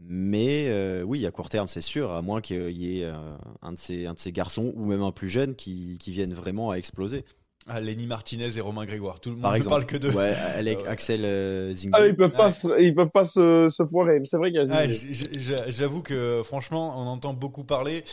[0.02, 3.74] Mais euh, oui, à court terme, c'est sûr, à moins qu'il y ait euh, un,
[3.74, 7.26] de ces, garçons ou même un plus jeune qui, qui viennent vraiment à exploser.
[7.70, 9.20] Ah, Lenny Martinez et Romain Grégoire.
[9.20, 10.10] Tout le monde ne parle que de.
[10.10, 10.88] ouais, Alec- Ouais.
[10.88, 11.74] Axel euh.
[11.94, 12.50] Ah, ils peuvent pas, Ouais.
[12.50, 14.20] se, ils peuvent pas se, se foirer.
[14.26, 14.86] C'est vrai qu'il y a Ah,
[15.70, 18.04] J'avoue que franchement, on entend beaucoup parler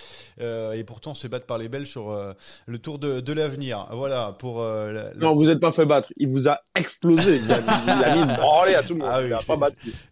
[0.41, 2.33] euh, et pourtant se battre par les Belges sur euh,
[2.67, 3.87] le Tour de, de l'avenir.
[3.93, 4.61] Voilà pour.
[4.61, 6.13] euh, la- la- Non, vous êtes pas fait battre.
[6.17, 7.37] Il vous a explosé.
[7.45, 9.09] Il a, il a mis à tout le monde.
[9.11, 9.39] Ah oui, il a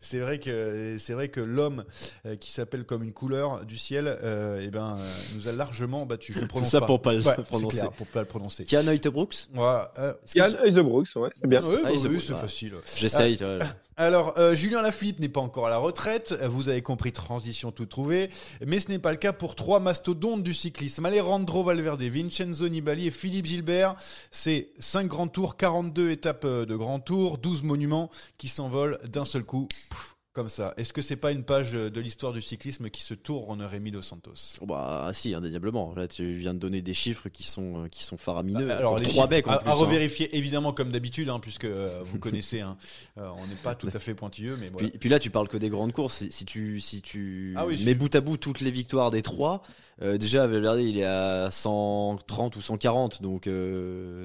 [0.01, 1.85] c'est- vrai que c'est vrai que l'homme
[2.27, 6.07] euh, qui s'appelle comme une couleur du ciel, euh, eh ben, euh, nous a largement
[6.07, 6.33] battu.
[6.33, 6.87] Je le prononce ça pas.
[6.87, 7.77] pour pas le Ouais, c'est prononcer.
[7.79, 8.65] clair, pour pas le prononcer.
[8.65, 8.83] Kian
[9.13, 9.93] Brooks Voilà.
[9.99, 11.63] euh, Yann Heisebrooks, ouais, c'est bien.
[11.63, 12.41] ouais, bah Ah, oui, c'est ouais.
[12.41, 12.75] facile.
[12.97, 13.37] J'essaye.
[13.37, 13.59] vois.
[13.97, 16.35] Alors, euh, Julien Lafilippe n'est pas encore à la retraite.
[16.49, 18.29] Vous avez compris, transition tout trouvée.
[18.67, 21.07] Mais ce n'est pas le cas pour trois mastodontes du cyclisme.
[21.07, 23.95] Alejandro Valverde, Vincenzo Nibali et Philippe Gilbert.
[24.33, 29.25] C'est 5 grands tours, 42 étapes euh, de grands tours, 12 monuments qui s'envolent d'un
[29.25, 29.69] seul coup.
[29.91, 30.75] Pouf, comme ça.
[30.77, 34.03] Est-ce que c'est pas une page de l'histoire du cyclisme qui se tourne Rémi Dos
[34.03, 34.59] Santos?
[34.61, 35.95] Oh, bah si, indéniablement.
[35.95, 38.69] Là, tu viens de donner des chiffres qui sont, euh, qui sont faramineux.
[38.71, 39.77] Alors, Pour les trois becs en à, plus, à hein.
[39.77, 42.77] revérifier évidemment comme d'habitude, hein, puisque euh, vous connaissez, hein,
[43.17, 44.89] euh, on n'est pas tout à fait pointilleux, mais voilà.
[44.89, 46.15] Puis, puis là, tu parles que des grandes courses.
[46.15, 49.23] Si, si tu, si tu Ah oui, mets bout à bout toutes les victoires des
[49.23, 49.63] trois,
[50.03, 53.23] euh, déjà, Valverde, il est à 130 ou 140.
[53.23, 53.49] Donc,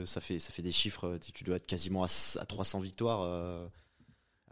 [0.06, 1.20] ça, fait, ça fait des chiffres.
[1.36, 2.08] Tu dois être quasiment à,
[2.40, 3.70] à 300 victoires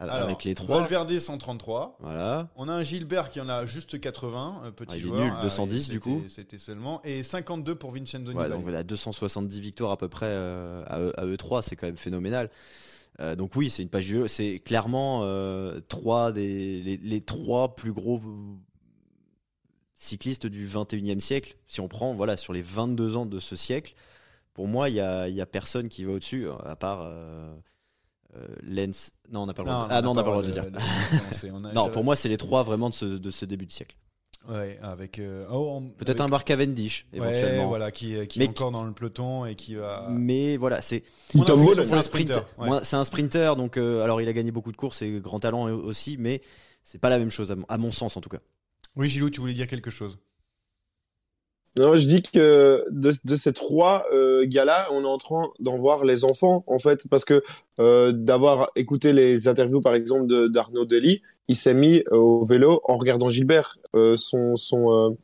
[0.00, 0.80] Alors, avec les trois.
[0.80, 1.96] Valverde 133.
[2.00, 2.48] Voilà.
[2.56, 5.32] On a un Gilbert qui en a juste 80, un petit Ah, il est nul,
[5.36, 6.22] Ah, 210 c'était- du coup.
[6.28, 7.00] C'était seulement.
[7.02, 11.20] Et 52 pour Vincenzo Ouais, donc voilà, 270 victoires à peu près euh, à, eux-
[11.20, 12.48] à eux trois, c'est quand même phénoménal.
[13.20, 14.22] Euh, donc oui, c'est une page du.
[14.28, 18.20] C'est clairement euh, trois des, les, les trois plus gros
[19.94, 21.56] cyclistes du 21e siècle.
[21.66, 23.94] Si on prend voilà, sur les 22 ans de ce siècle,
[24.54, 27.00] pour moi, il n'y a, il y a personne qui va au-dessus, à part
[28.36, 29.12] euh, euh, Lens.
[29.30, 30.50] Non, on n'a pas le droit de- Ah non, on n'a pas le droit de
[30.52, 30.66] dire.
[31.18, 31.50] prononcer.
[31.52, 33.72] On a- Non, pour moi, c'est les trois vraiment de ce, de ce début de
[33.72, 33.96] siècle.
[34.48, 35.18] Ouais, avec.
[35.18, 37.68] euh, oh, on- Peut-être avec- un Mark Cavendish, Ouais, éventuellement.
[37.68, 40.06] voilà, qui, qui Mais est encore dans le peloton et qui va.
[40.10, 41.02] Mais voilà, c'est
[41.32, 42.44] c'est un sprinter.
[42.58, 42.68] ouais.
[42.82, 45.64] C'est un sprinter, donc euh, alors il a gagné beaucoup de courses et grand talent
[45.70, 46.40] aussi, mais
[46.84, 48.38] c'est pas la même chose à mon, à mon sens en tout cas.
[48.96, 50.18] Oui, Gilou, tu voulais dire quelque chose
[51.78, 55.78] Non, je dis que de, de ces trois euh, gars-là, on est en train d'en
[55.78, 57.42] voir les enfants, en fait, parce que
[57.78, 62.44] euh, d'avoir écouté les interviews, par exemple, de- d'Arnaud Dely, il s'est mis euh, au
[62.44, 63.78] vélo en regardant Gilbert.
[64.16, 65.16] Son, son,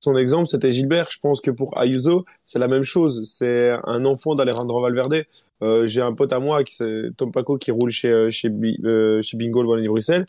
[0.00, 1.08] son exemple, c'était Gilbert.
[1.10, 3.22] Je pense que pour Ayuso, c'est la même chose.
[3.24, 5.24] C'est un enfant d'Alejandro Valverde.
[5.86, 6.76] J'ai un pote à moi, qui
[7.16, 8.50] Tom Paco, qui roule chez, chez,
[9.22, 10.26] chez Bingo, le Wallonie-Bruxelles.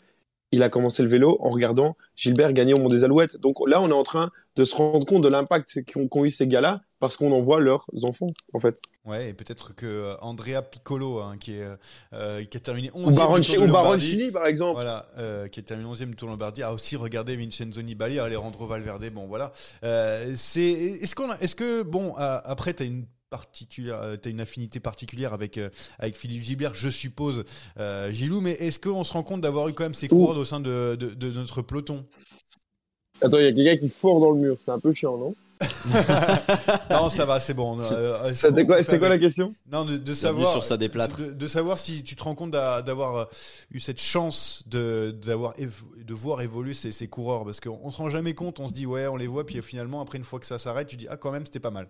[0.52, 3.40] Il a commencé le vélo en regardant Gilbert gagner au Mont des Alouettes.
[3.40, 6.30] Donc là, on est en train de se rendre compte de l'impact qu'ont qu'ont eu
[6.30, 8.80] ces gars-là parce qu'on en voit leurs enfants, en fait.
[9.04, 11.66] Ouais, et peut-être que euh, Andrea Piccolo, hein, qui, est,
[12.14, 14.74] euh, qui a terminé 11e Ou, ou Baroncini, par exemple.
[14.76, 18.66] Voilà, euh, qui est terminé 11e du Tour Lombardie, a aussi regardé Vincenzo Nibali, Alejandro
[18.66, 19.10] Valverde.
[19.12, 19.52] Bon, voilà.
[19.84, 24.30] Euh, c'est, est-ce qu'on, a- est-ce que, bon, après, tu as une particulière, euh, t'as
[24.30, 25.68] une affinité particulière avec euh,
[25.98, 27.44] avec Philippe Gilbert, je suppose,
[27.78, 28.40] euh, Gilou.
[28.40, 30.96] Mais est-ce qu'on se rend compte d'avoir eu quand même ces coureurs au sein de,
[30.98, 32.06] de, de notre peloton?
[33.20, 34.56] Attends, il y a quelqu'un qui fort dans le mur.
[34.60, 35.34] C'est un peu chiant, non?
[36.90, 37.80] Non, ça va, c'est bon.
[37.80, 39.54] euh, C'était bon, quoi, quoi la question?
[39.70, 41.16] Non, de, savoir sur ça déplâtre.
[41.18, 43.28] de, de savoir si tu te rends compte d'a- d'avoir
[43.70, 47.96] eu cette chance de d'avoir de voir évoluer ces, ces coureurs parce qu'on on se
[47.96, 50.38] rend jamais compte, on se dit ouais, on les voit puis finalement après une fois
[50.38, 51.88] que ça s'arrête, tu dis ah quand même c'était pas mal.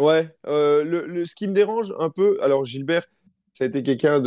[0.00, 3.04] Ouais, euh, le, le, ce qui me dérange un peu, alors Gilbert,
[3.52, 4.22] ça a été quelqu'un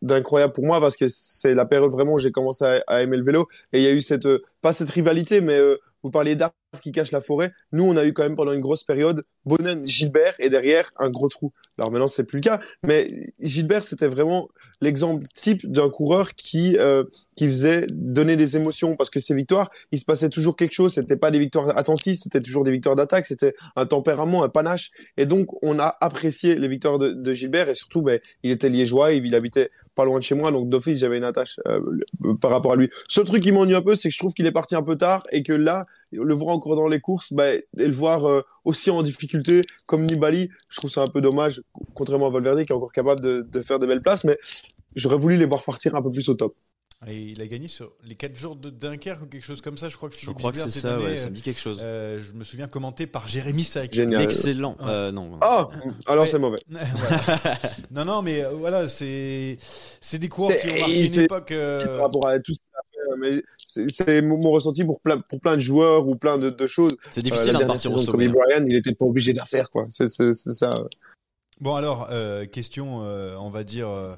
[0.00, 3.16] d'incroyable pour moi parce que c'est la période vraiment où j'ai commencé à, à aimer
[3.16, 6.12] le vélo et il y a eu cette euh, pas cette rivalité mais euh, vous
[6.12, 7.52] parliez d'arbres qui cachent la forêt.
[7.72, 11.10] Nous, on a eu quand même pendant une grosse période Bonnen, Gilbert et derrière un
[11.10, 11.52] gros trou.
[11.78, 14.48] Alors maintenant, c'est plus le cas, mais Gilbert, c'était vraiment
[14.80, 17.02] l'exemple type d'un coureur qui euh,
[17.34, 20.94] qui faisait donner des émotions parce que ses victoires, il se passait toujours quelque chose.
[20.94, 23.26] C'était pas des victoires attentistes, c'était toujours des victoires d'attaque.
[23.26, 24.92] C'était un tempérament, un panache.
[25.16, 29.12] Et donc, on a apprécié les victoires de, Gilbert et surtout, ben, il était liégeois,
[29.12, 31.80] il habitait pas loin de chez moi, donc d'office, j'avais une attache euh,
[32.40, 32.90] par rapport à lui.
[33.08, 34.96] Seul truc qui m'ennuie un peu, c'est que je trouve qu'il est parti un peu
[34.96, 38.42] tard et que là, le voir encore dans les courses, ben, et le voir euh,
[38.64, 41.62] aussi en difficulté comme Nibali, je trouve ça un peu dommage,
[41.94, 44.38] contrairement à Valverde qui est encore capable de, de faire de belles places, mais
[44.94, 46.54] j'aurais voulu les voir partir un peu plus au top.
[47.06, 49.90] Et il a gagné sur les 4 jours de Dunkerque ou quelque chose comme ça,
[49.90, 51.30] je crois que Je Philippe crois que Gilbert, c'est cette ça, année, ouais, ça euh,
[51.30, 51.80] me dit quelque chose.
[51.84, 53.92] euh, je me souviens commenté par Jérémy Sac.
[53.92, 54.22] Génial.
[54.22, 54.76] Excellent.
[54.80, 54.86] Ouais.
[54.88, 55.38] Euh, non.
[55.42, 55.68] Ah,
[56.06, 56.58] alors c'est mauvais.
[56.70, 57.58] Voilà.
[57.90, 59.58] non, non, mais euh, voilà, c'est
[60.00, 61.52] c'est des coureurs qui ont C'est- marqué une c'est- époque.
[61.52, 64.50] euh, par rapport à tout ce qu'il a fait, euh, mais c'est- c'est mon, mon
[64.50, 66.96] ressenti pour plein, pour plein de joueurs ou plein de, de choses.
[67.10, 68.30] C'est Euh, difficile la hein, de dernière partir saison de Kobe hein.
[68.32, 69.86] Bryant, il était pas obligé d'en faire, quoi.
[69.90, 70.70] C'est c'est- c'est ça.
[71.60, 74.14] Bon alors, euh, question, euh, on va dire euh,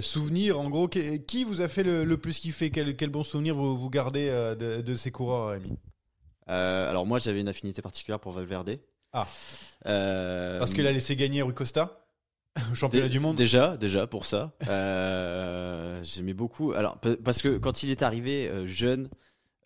[0.00, 0.60] souvenir.
[0.60, 2.70] En gros, qui, qui vous a fait le, le plus kiffer?
[2.70, 5.78] Quel, quel bon souvenir vous, vous gardez de, de ces coureurs, Rémi?
[6.46, 8.78] Alors moi, j'avais une affinité particulière pour Valverde.
[9.14, 9.26] Ah.
[9.84, 12.04] Parce qu'il a laissé gagner Rui Costa,
[12.74, 13.36] championnat du monde?
[13.36, 14.52] Déjà, déjà pour ça.
[16.02, 16.72] J'aimais beaucoup.
[16.72, 19.08] Alors pa- parce que quand il est arrivé jeune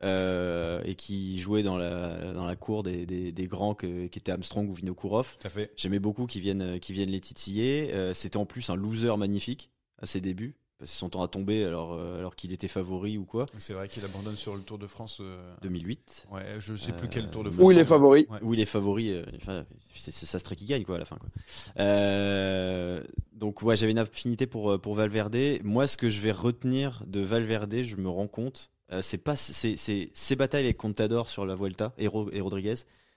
[0.02, 4.18] euh, et qui jouait dans la dans la cour des, des, des grands que- qui
[4.18, 5.36] étaient Armstrong ou Vinokourov,
[5.76, 7.92] j'aimais beaucoup qu'ils viennent euh, qu'ils viennent les titiller.
[7.94, 9.70] Euh, C'était en plus un loser magnifique
[10.00, 10.56] à ses débuts.
[10.78, 13.46] Parce que son temps à tomber alors euh, alors qu'il était favori ou quoi.
[13.56, 15.20] C'est vrai qu'il abandonne sur le Tour de France.
[15.22, 16.26] euh, 2008.
[16.30, 17.64] Ouais, je sais plus Euh, quel Tour de France.
[17.64, 18.26] Où il est favori.
[18.28, 18.38] Ouais.
[18.42, 21.16] où il est favori, euh, enfin, c'est Sastre qui gagne quoi à la fin.
[21.16, 21.30] Quoi.
[21.78, 25.36] Euh, donc ouais, j'avais une affinité pour pour Valverde.
[25.64, 29.36] Moi, ce que je vais retenir de Valverde, je me rends compte, euh, c'est pas
[29.36, 32.74] c'est c'est ses batailles avec Contador sur la Vuelta et, Ro- et Rodriguez,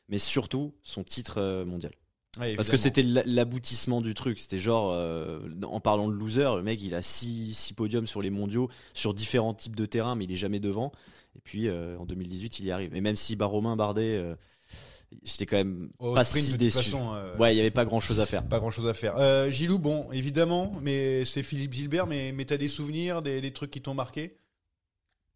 [0.08, 1.94] mais surtout son titre euh, mondial.
[2.40, 4.40] Ouais, Parce que c'était l'a- l'aboutissement du truc.
[4.40, 8.22] C'était genre, euh, en parlant de loser, le mec il a 6 six, podiums sur
[8.22, 10.92] les mondiaux, sur différents types de terrains, mais il est jamais devant.
[11.36, 12.96] Et puis euh, en 2018, il y arrive.
[12.96, 14.36] Et même si Romain Bardet,
[15.24, 16.78] j'étais quand même pas sprint, si déçu.
[16.78, 18.44] façon, euh, Ouais, il y avait pas grand chose à faire.
[18.48, 19.16] Pas grand chose à faire.
[19.18, 23.52] Euh, Gilou, bon, évidemment, mais c'est Philippe Gilbert, mais, mais t'as des souvenirs, des, des
[23.52, 24.38] trucs qui t'ont marqué?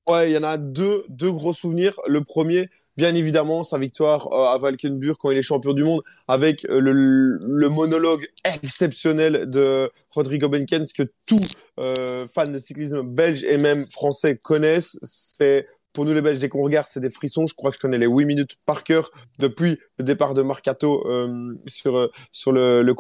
[0.10, 1.94] Ouais, il y en a deux, deux gros souvenirs.
[2.08, 6.02] Le premier, bien évidemment, sa victoire euh, à Valkenburg quand il est champion du monde,
[6.28, 6.92] avec euh, le,
[7.38, 11.40] le monologue exceptionnel de Rodrigo Benkens que tout
[11.80, 15.00] euh, fan de cyclisme belge et même français connaissent.
[15.04, 17.46] C'est pour nous les Belges, dès qu'on regarde, c'est des frissons.
[17.48, 21.08] Je crois que je connais les 8 minutes par cœur depuis le départ de Marcato
[21.08, 22.94] euh, sur, euh, sur le, le.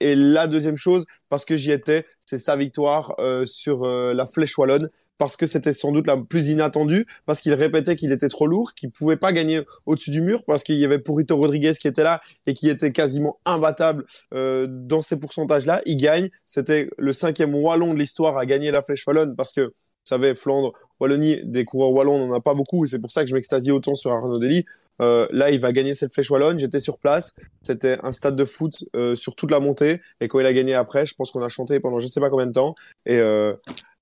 [0.00, 4.56] Et la deuxième chose, parce que j'y étais, c'est sa victoire euh, sur la Flèche
[4.56, 4.88] Wallonne
[5.18, 8.74] parce que c'était sans doute la plus inattendue, parce qu'il répétait qu'il était trop lourd,
[8.74, 12.02] qu'il pouvait pas gagner au-dessus du mur, parce qu'il y avait Purito Rodriguez qui était
[12.02, 14.04] là et qui était quasiment imbattable
[14.34, 15.82] euh, dans ces pourcentages-là.
[15.86, 16.30] Il gagne.
[16.44, 19.72] C'était le cinquième wallon de l'histoire à gagner la Flèche Wallonne, parce que, vous
[20.04, 23.22] savez, Flandre, Wallonie, des coureurs wallons, on n'en a pas beaucoup, et c'est pour ça
[23.22, 24.64] que je m'extasie autant sur Arnaud Dely.
[25.02, 26.58] Euh, là, il va gagner cette flèche wallonne.
[26.58, 27.34] J'étais sur place.
[27.62, 30.00] C'était un stade de foot euh, sur toute la montée.
[30.20, 32.30] Et quand il a gagné après, je pense qu'on a chanté pendant je sais pas
[32.30, 32.74] combien de temps.
[33.04, 33.54] Et euh,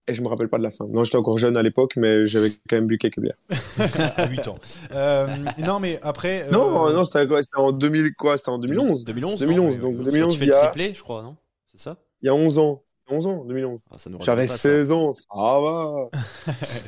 [0.07, 0.87] Et je me rappelle pas de la fin.
[0.87, 3.39] Non, j'étais encore jeune à l'époque, mais j'avais quand même bu quelques bières.
[4.17, 4.59] à 8 ans.
[4.93, 5.27] Euh,
[5.65, 6.43] non, mais après.
[6.47, 7.43] euh, Non, non, c'était quoi?
[7.43, 8.37] C'était en 2000 quoi?
[8.37, 9.05] C'était en 2011.
[9.05, 9.41] 2011.
[9.41, 11.37] 2011, mais- donc mais- 2011, Tu fais le triplé, je crois, non?
[11.67, 11.97] C'est ça?
[12.21, 12.83] Il y a 11 ans.
[13.09, 13.81] 11 ans, 2011.
[13.91, 14.69] Ah, ça nous rajeunit J'avais pas, ça.
[14.69, 15.13] 16 ans.
[15.13, 16.09] Ça va.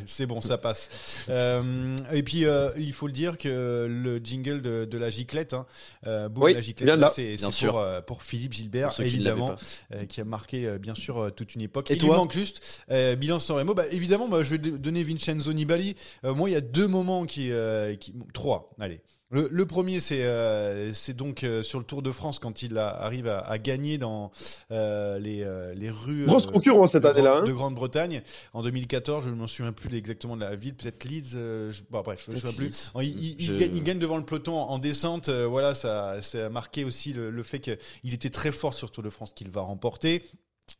[0.07, 1.27] C'est bon, ça passe.
[1.29, 5.53] Euh, et puis, euh, il faut le dire que le jingle de, de la giclette,
[5.53, 5.67] hein,
[6.07, 7.37] euh, Boum, Oui, la giclette, c'est
[7.67, 9.57] pour, euh, pour Philippe Gilbert, Pour évidemment,
[9.95, 11.91] euh, qui a marqué euh, bien sûr toute une époque.
[11.91, 13.75] Et il toi lui manque juste euh, Milan San Remo.
[13.75, 15.97] Bah, évidemment, bah, je vais donner Vincenzo Nibali.
[16.25, 18.71] Euh, moi, il y a deux moments qui, euh, qui bon, trois.
[18.81, 19.01] Allez.
[19.37, 22.89] Le, le premier, c'est euh, donc euh, sur le Tour de France quand il a-
[22.89, 24.30] arrive à, à gagner dans
[24.70, 26.24] euh, les, euh, les rues.
[26.24, 27.39] Grosse concurrence cette de année-là.
[27.39, 27.47] Hein.
[27.47, 28.22] de Grande-Bretagne
[28.55, 29.24] en 2014.
[29.24, 31.34] Je ne m'en souviens plus exactement de la ville, peut-être Leeds.
[31.37, 32.91] euh, je- bon, bref, je ne sais plus.
[33.39, 35.28] Il, gagne, il gagne devant le peloton en, en descente.
[35.28, 38.91] euh, voilà, ça, ça a marqué aussi le, le fait qu'il était très fort sur
[38.91, 40.22] Tour de France qu'il va remporter.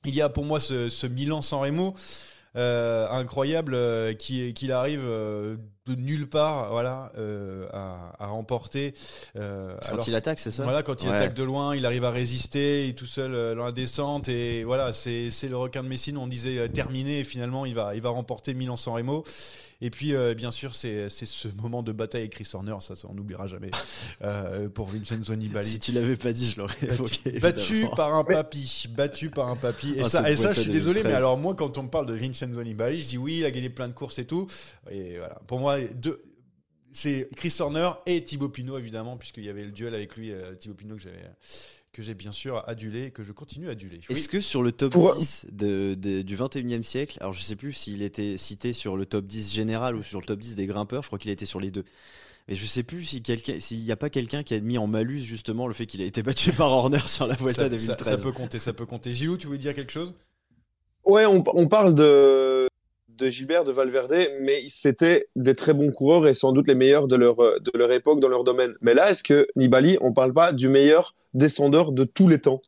[0.05, 1.95] Il y a pour moi ce, ce Milan-San Remo.
[2.57, 7.13] Euh, incroyable euh, qui qu'il arrive euh, de nulle part voilà
[7.73, 8.95] à, à remporter
[9.35, 10.65] alors Quand il attaque, c'est ça?
[10.65, 11.15] voilà, quand il Ouais.
[11.15, 14.65] attaque de loin, il arrive à résister, il est tout seul dans la descente et
[14.65, 16.17] voilà, c'est le requin de Messine.
[16.19, 19.23] On disait terminé, et finalement il va il va remporter Milan San Remo.
[19.83, 22.97] Et puis euh, bien sûr c'est c'est ce moment de bataille avec Chris Horner, ça,
[22.97, 23.71] ça on n'oubliera jamais
[24.23, 25.69] euh, pour Vincenzo Nibali.
[25.69, 27.39] Si tu l'avais pas dit, je l'aurais évoqué.
[27.41, 29.95] Battu par un papy, battu par un papy.
[29.97, 31.17] Et Ah, ça, et ça, je suis désolé, mais 2013.
[31.17, 33.69] alors moi, quand on me parle de Vincenzo Nibali, je dis oui, il a gagné
[33.69, 34.47] plein de courses et tout.
[34.91, 36.23] Et voilà, pour moi, deux,
[36.93, 40.55] c'est Chris Horner et Thibaut Pinot évidemment, puisqu'il y avait le duel avec lui, euh,
[40.55, 41.11] Thibaut Pinot que j'ai
[41.97, 43.99] que j'ai bien sûr adulé et que je continue à aduler.
[44.09, 44.17] Oui.
[44.17, 47.57] Est-ce que sur le top Pour- 10 de, de- du 21e siècle, alors je sais
[47.57, 50.67] plus s'il était cité sur le top 10 général ou sur le top 10 des
[50.67, 51.85] grimpeurs, je crois qu'il a été sur les deux.
[52.49, 54.87] Mais je sais plus si quelqu'un, s'il n'y a pas quelqu'un qui a mis en
[54.87, 57.97] malus justement le fait qu'il a été battu par Horner sur la Vuelta ça, 2013.
[57.99, 59.13] ça- ça peut compter, ça peut compter.
[59.13, 60.15] Gilou, tu voulais dire quelque chose?
[61.05, 62.69] Ouais, on, on parle de,
[63.17, 67.07] de Gilbert, de Valverde, mais c'était des très bons coureurs et sans doute les meilleurs
[67.09, 68.75] de leur, euh, de leur époque dans leur domaine.
[68.81, 72.61] Mais là, est-ce que Nibali, on parle pas du meilleur descendeur de tous les temps?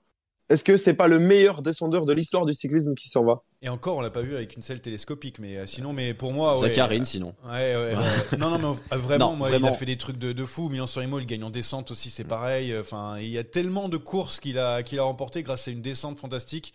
[0.50, 3.42] Est-ce que c'est pas le meilleur descendeur de l'histoire du cyclisme qui s'en va?
[3.60, 6.32] Et encore, on l'a pas vu avec une selle télescopique, mais euh, sinon, mais pour
[6.32, 7.34] moi, ouais, Zacharine sinon.
[7.44, 8.38] Ouais, ouais, ouais.
[8.38, 9.74] non, non, mais euh, vraiment, Non, moi, il a vraiment.
[9.74, 10.70] fait des trucs de, de fou.
[10.70, 12.74] Milan San Remo, il gagne en descente aussi, c'est pareil.
[12.78, 15.82] Enfin, il y a tellement de courses qu'il a, qu'il a remporté grâce à une
[15.82, 16.72] descente fantastique.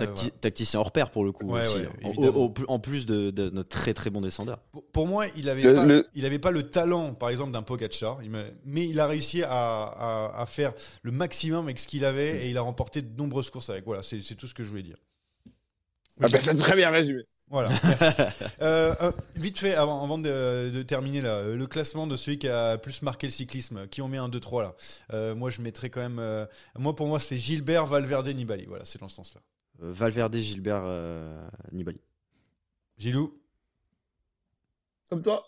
[0.00, 0.38] Euh, Tacti- voilà.
[0.40, 1.76] Tacticien hors pair pour le coup Ouais, aussi.
[1.78, 2.38] ouais, En- évidemment.
[2.38, 4.58] au- au- en plus de, de notre très très bon descendeur.
[4.72, 7.52] Pour, pour moi, il avait Le- pas, le- il avait pas le talent, par exemple,
[7.52, 8.18] d'un Pogacar,
[8.64, 10.72] mais il a réussi à, à, à faire
[11.02, 13.84] le maximum avec ce qu'il avait et il a remporté de nombreuses courses avec.
[13.84, 14.96] Voilà, c'est c'est tout ce que je voulais dire.
[16.20, 17.22] Ah ben, c'est très bien résumé.
[17.50, 17.68] Voilà.
[17.82, 18.22] merci.
[18.62, 22.48] Euh, euh, vite fait, avant, avant de, de terminer là, le classement de celui qui
[22.48, 24.74] a plus marqué le cyclisme, qui on met un 2-3 là.
[25.12, 26.18] Euh, moi, je mettrais quand même.
[26.18, 26.46] euh,
[26.78, 28.64] moi, pour moi, c'est Gilbert, Valverde, Nibali.
[28.66, 29.40] Voilà, c'est dans ce sens-là.
[29.82, 32.00] Euh, Valverde, Gilbert, euh, Nibali.
[32.98, 33.38] Gilou
[35.08, 35.46] Comme toi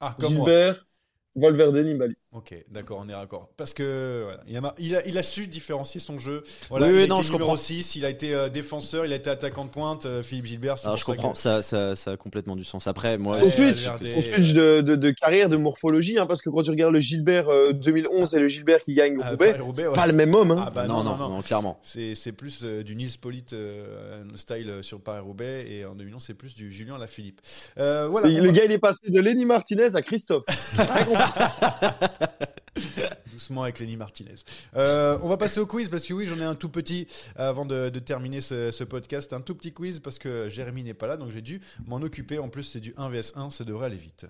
[0.00, 0.48] Ah, comme moi.
[0.48, 0.86] Gilbert,
[1.34, 2.16] Valverde, Nibali.
[2.34, 3.50] Ok, d'accord, on est raccord.
[3.58, 6.42] Parce que voilà, il, a, mar- il, a, il a su différencier son jeu.
[6.70, 7.62] Voilà, Oui, il oui, a non, été je numéro comprends.
[7.62, 10.06] 6, il a été euh, défenseur, il a été attaquant de pointe.
[10.06, 12.56] euh, Philippe Gilbert, c'est Alors pour je ça comprends, que- ça, ça, ça a complètement
[12.56, 12.86] du sens.
[12.86, 13.86] Après, moi, Son switch,
[14.20, 17.50] switch de, de, de carrière, de morphologie, hein, parce que quand tu regardes le Gilbert
[17.50, 19.94] euh, 2011 et le Gilbert qui gagne Ah, Roubaix, Paris-Roubaix, c'est ouais.
[19.94, 20.52] pas le même homme.
[20.52, 20.64] Hein.
[20.66, 21.78] Ah bah non, non, non, clairement.
[21.82, 26.22] C'est c'est plus euh, du Nils Polite euh, style euh, sur Paris-Roubaix et en 2011
[26.24, 27.42] c'est plus du Julien Lafilippe.
[27.76, 28.28] Euh, voilà.
[28.28, 30.44] On le va- gars, il est passé de Lenny Martinez à Christophe.
[33.32, 34.34] Doucement avec Lenny Martinez.
[34.76, 37.06] Euh, on va passer au quiz parce que oui j'en ai un tout petit
[37.36, 39.32] avant de, de terminer ce, ce podcast.
[39.32, 42.38] Un tout petit quiz parce que Jérémy n'est pas là donc j'ai dû m'en occuper.
[42.38, 44.26] En plus c'est du 1 vs 1, ça devrait aller vite.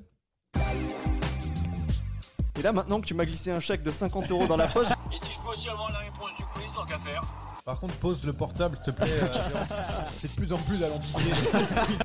[2.58, 4.86] Et là, maintenant que tu m'as glissé un chèque de 50 euros dans la poche,
[5.12, 7.22] Et si je peux aussi avoir la réponse du quiz, tant qu'à faire
[7.64, 9.20] Par contre, pose le portable, s'il te plaît.
[10.16, 11.20] c'est de plus en plus alambiqué.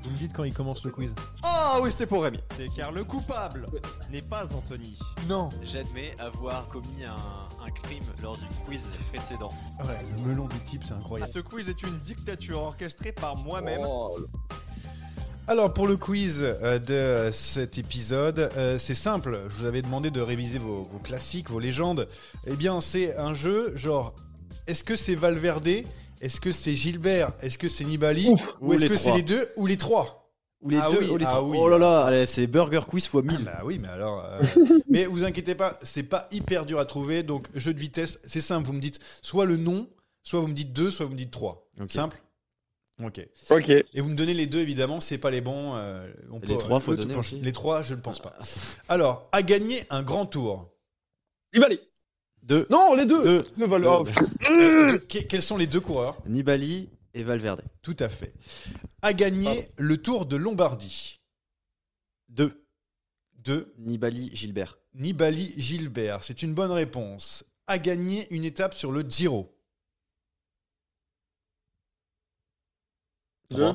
[0.04, 1.16] Vous me dites quand il commence le quiz.
[1.42, 2.40] Ah oui, c'est pour Rémi.
[2.56, 3.66] C'est car le coupable
[4.12, 5.00] n'est pas Anthony.
[5.28, 5.50] Non.
[5.64, 8.82] J'admets avoir commis un, un crime lors du quiz
[9.12, 9.50] précédent.
[9.80, 11.32] Ouais, le melon du type, c'est incroyable.
[11.32, 13.82] Ce quiz est une dictature orchestrée par moi-même.
[15.50, 19.40] Alors pour le quiz euh, de cet épisode, euh, c'est simple.
[19.48, 22.10] Je vous avais demandé de réviser vos, vos classiques, vos légendes.
[22.46, 24.14] Eh bien, c'est un jeu genre
[24.68, 25.68] est-ce que c'est Valverde?
[26.22, 27.32] Est-ce que c'est Gilbert?
[27.42, 28.28] Est-ce que c'est Nibali?
[28.30, 28.56] Ouf.
[28.62, 30.24] Ou Ou est-ce que c'est les deux ou les trois?
[30.62, 31.44] Ou les Ah deux, oui, ou les ah trois.
[31.44, 31.58] oui.
[31.62, 33.44] Oh là là, c'est Burger Quiz x 1000.
[33.44, 34.26] Bah oui, mais alors.
[34.26, 34.42] euh,
[34.90, 37.22] mais vous inquiétez pas, c'est pas hyper dur à trouver.
[37.22, 38.66] Donc jeu de vitesse, c'est simple.
[38.66, 39.88] Vous me dites soit le nom,
[40.24, 41.70] soit vous me dites deux, soit vous me dites trois.
[41.88, 42.18] Simple?
[43.04, 43.24] Ok.
[43.52, 43.70] Ok.
[43.70, 45.76] Et vous me donnez les deux, évidemment, c'est pas les bons.
[45.76, 47.40] euh, on Et les trois, faut le donner aussi.
[47.40, 48.36] Les trois, je ne pense pas.
[48.90, 50.72] Alors, à gagner un grand tour.
[51.54, 51.80] Nibali.
[52.48, 52.66] Deux.
[52.70, 53.22] Non, les deux.
[53.24, 53.38] Deux.
[53.58, 53.86] Deux Deux.
[53.88, 54.26] oh, putain.
[55.00, 57.62] Que- quels sont les deux coureurs Nibali et Valverde.
[57.82, 58.34] Tout à fait.
[59.02, 61.20] A gagné le Tour de Lombardie.
[62.30, 62.66] 2.
[63.40, 63.74] 2.
[63.80, 64.78] Nibali Gilbert.
[64.94, 66.24] Nibali Gilbert.
[66.24, 67.44] C'est une bonne réponse.
[67.68, 69.54] A gagné une étape sur le Giro.
[73.52, 73.74] Deux.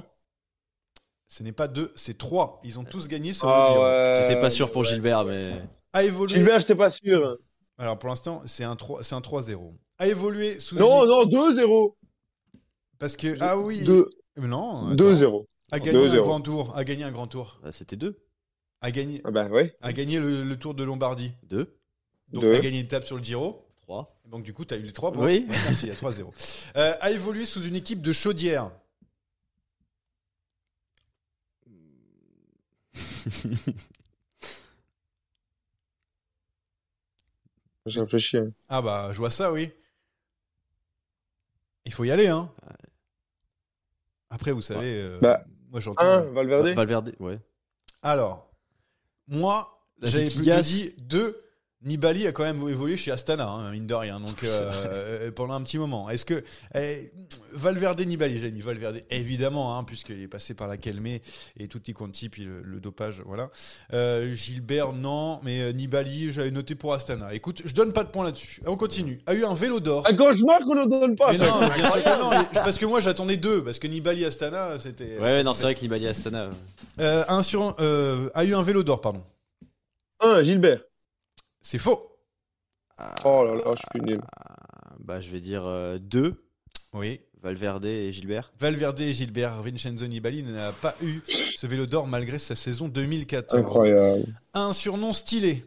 [1.29, 2.61] Ce n'est pas deux, c'est trois.
[2.65, 3.85] Ils ont tous gagné sur Ah le Giro.
[3.85, 4.27] ouais.
[4.29, 5.63] J'étais pas sûr pour Gilbert, mais.
[5.93, 6.35] A évolué.
[6.35, 7.39] Gilbert, j'étais pas sûr.
[7.83, 9.73] Alors pour l'instant, c'est un 3 c'est un 3-0.
[9.99, 11.95] A évolué sous Non, non, 2-0.
[13.01, 13.83] parce que ah oui.
[13.83, 14.87] 2 Non.
[14.93, 14.95] attends.
[14.95, 15.47] 2-0.
[15.73, 16.17] A gagné un 2-0.
[16.23, 17.59] grand tour, a gagné un grand tour.
[17.61, 18.17] Bah, C'était 2.
[18.83, 19.77] A gagné Ah bah ouais.
[19.81, 21.33] a gagné le, le Tour de Lombardie.
[21.49, 21.77] 2.
[22.33, 23.67] Donc a gagné une étape sur le Giro.
[23.81, 24.21] 3.
[24.27, 25.27] Donc du coup, tu as eu les 3 points.
[25.27, 25.47] Oui.
[25.49, 26.27] Ouais, merci, il y a 3-0.
[26.77, 28.71] Euh, a évolué sous une équipe de chaudière.
[37.87, 38.37] J'ai réfléchi.
[38.39, 38.53] hein.
[38.69, 39.71] Ah bah, je vois ça, oui.
[41.85, 42.51] Il faut y aller, hein.
[44.31, 46.05] Après, vous savez, euh, Bah, moi j'entends.
[46.05, 46.69] 1, Valverde.
[46.69, 47.39] Valverde, ouais.
[48.03, 48.51] Alors,
[49.29, 51.39] moi, j'avais plutôt dit 2.
[51.85, 55.63] Nibali a quand même évolué chez Astana, hein, mine de rien, donc euh, pendant un
[55.63, 56.09] petit moment.
[56.11, 57.11] Est-ce que eh,
[57.53, 61.23] Valverde Nibali, j'ai mis Valverde évidemment, hein, puisqu'il est passé par la Kelmé
[61.59, 63.51] et tutti quanti, puis le, le dopage, voilà.
[63.93, 67.35] Euh, Gilbert non, mais euh, Nibali j'avais noté pour Astana.
[67.35, 68.61] Écoute, je donne pas de points là-dessus.
[68.67, 69.21] On continue.
[69.27, 70.07] A eu un vélo d'or.
[70.09, 71.33] Un cauchemar qu'on ne donne pas.
[71.33, 74.79] Mais non, bien sûr que non, parce que moi j'attendais deux, parce que Nibali Astana
[74.79, 75.19] c'était.
[75.19, 76.45] Ouais, non, c'est vrai que Nibali Astana.
[76.45, 76.51] euh,
[77.01, 79.23] Euh, un sur, euh, a eu un vélo d'or, pardon.
[80.21, 80.81] 1, Gilbert.
[81.63, 82.19] C'est faux.
[83.25, 84.21] Oh là là, je suis nul.
[85.01, 86.45] Bah, je vais dire 2.
[86.93, 87.21] Oui.
[87.41, 88.53] Valverde et Gilbert.
[88.61, 93.61] Valverde et Gilbert Vincenzo Nibali n'a pas eu ce vélo d'or malgré sa saison 2014.
[93.61, 94.41] Incroyable.
[94.55, 95.65] Un surnom stylé.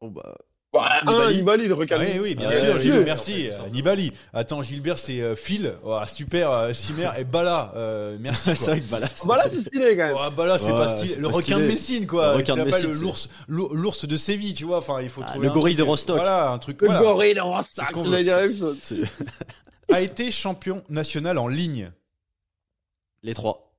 [0.00, 0.36] Oh bah.
[0.72, 1.34] Bah, Nibali.
[1.34, 2.02] 1, Nibali, le recalme.
[2.02, 3.48] Oui, oui, bien Ouais, sûr, Gilles, merci.
[3.50, 4.12] euh, Nibali.
[4.32, 5.74] Attends, Gilbert, c'est euh, Phil.
[5.82, 7.72] Oh, super, euh, Simer et Bala.
[7.74, 8.50] Euh, merci.
[8.54, 8.66] c'est quoi.
[8.74, 8.86] vrai que
[9.26, 9.42] Bala.
[9.42, 10.16] Là, c'est stylé quand même.
[10.16, 11.16] Oh, Bala, c'est Ouais, pas stylé.
[11.16, 11.62] Le pas requin stylé.
[11.62, 12.30] de Messine, quoi.
[12.30, 14.78] Le requin qui de Messine, l'ours, l'our- l'ours de Séville, tu vois.
[14.78, 16.16] Enfin, il faut Ah, trouver le un gorille truc, de Rostock.
[16.16, 16.80] Voilà, un truc.
[16.82, 17.02] Le voilà.
[17.02, 17.86] gorille de Rostock.
[19.92, 21.90] A été champion national en ligne.
[23.24, 23.72] Les 3.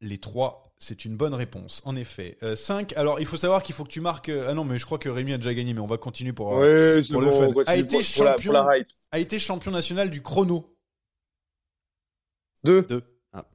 [0.00, 2.38] Les trois, c'est une bonne réponse, en effet.
[2.56, 4.30] 5, alors il faut savoir qu'il faut que tu marques.
[4.30, 6.32] euh, Ah non, mais je crois que Rémi a déjà gagné, mais on va continuer
[6.32, 7.62] pour, euh, Ouais, c'est pour bon, le fun.
[7.66, 8.88] A été, pour- pour la- champion, pour la hype.
[9.12, 10.74] a été champion national du chrono.
[12.64, 12.82] 2.
[12.82, 13.02] 2.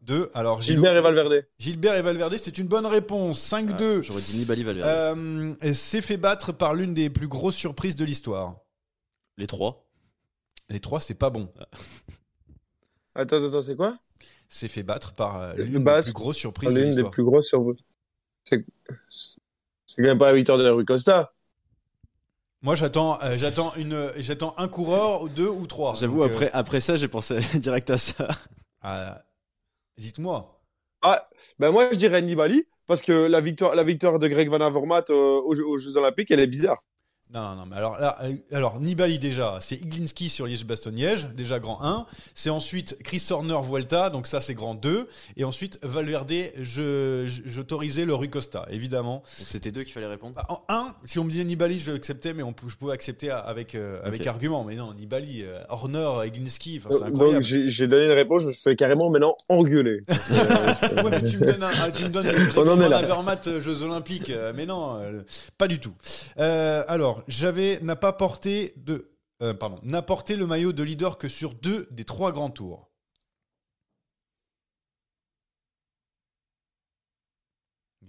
[0.03, 1.47] 2, alors Gilou- Gilbert et Valverde.
[1.59, 3.41] Gilbert et Valverde, c'est une bonne réponse.
[3.41, 4.01] 5-2.
[4.03, 4.87] J'aurais dit Nibali Valverde.
[4.87, 8.55] Euh, et s'est fait battre par l'une des plus grosses surprises de l'histoire.
[9.37, 9.85] Les 3.
[10.69, 11.51] Les trois, c'est pas bon.
[13.15, 13.97] Attends, attends, c'est quoi?
[14.49, 17.11] S'est fait battre par euh, l'une des plus grosses surprises de L'une des l'histoire.
[17.11, 17.65] plus grosses sur
[18.43, 18.63] C'est
[19.97, 21.33] quand même pas la victoire de la Rue Costa.
[22.61, 25.95] Moi, j'attends, euh, j'attends une, j'attends un coureur, ou deux ou trois.
[25.95, 28.27] J'avoue, Donc, euh, après, après ça, j'ai pensé direct à ça.
[28.81, 29.23] ah,
[29.97, 30.61] dites-moi.
[31.01, 31.29] Ah,
[31.59, 35.11] ben moi je dirais Nibali parce que la victoire, la victoire de Greg Van Avermaet
[35.11, 36.83] aux Jeux Olympiques, elle est bizarre.
[37.35, 41.59] Non, non, non, mais alors, là, euh, alors Nibali déjà, c'est Iglinski sur Liège-Bastogne-Liège, déjà
[41.59, 42.05] grand 1.
[42.33, 45.09] C'est ensuite Chris Horner Vuelta, donc ça c'est grand 2.
[45.35, 46.31] Et ensuite Valverde,
[46.61, 47.25] je,
[48.05, 49.15] le Rui Costa, évidemment.
[49.15, 50.35] Donc c'était deux qu'il fallait répondre.
[50.35, 53.29] Bah, En 1, si on me disait Nibali, je l'acceptais, mais on, je pouvais accepter
[53.29, 54.27] avec, euh, avec Ok.
[54.27, 54.63] argument.
[54.63, 57.43] Mais non, Nibali, euh, Horner, Iglinski, enfin, c'est Donc incroyable.
[57.43, 60.03] j'ai j'ai donné une réponse, je me fais carrément maintenant engueuler.
[61.03, 63.01] Ouais, mais tu me donnes, un, ah, tu me donnes On en est là.
[63.59, 64.99] Jeux Olympiques, mais non,
[65.57, 65.93] pas du tout.
[66.39, 69.11] Euh, alors, j'avais n'a pas porté de,
[69.41, 72.89] euh, pardon, n'a porté le maillot de leader que sur deux des trois grands tours.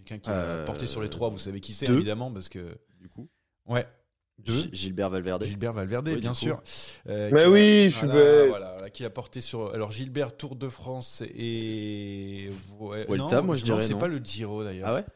[0.05, 2.79] Quelqu'un qui l'a Euh, porté sur les trois, vous savez qui c'est évidemment parce que
[3.01, 3.29] Du coup.
[3.67, 3.87] ouais.
[4.39, 4.69] Deux.
[4.71, 5.45] Gilbert Valverde.
[5.45, 6.63] Gilbert Valverde, Oui, bien sûr.
[7.09, 8.49] Euh, Mais qui oui, a- je suis voilà, bête.
[8.51, 9.73] Voilà, voilà, qui l'a porté sur.
[9.73, 12.51] Alors Gilbert Tour de France et.
[12.79, 14.89] Ouais, Vuelta, non, moi, je non, dirais C'est pas le Giro d'ailleurs.
[14.89, 15.01] Ah ouais?
[15.01, 15.11] Euh,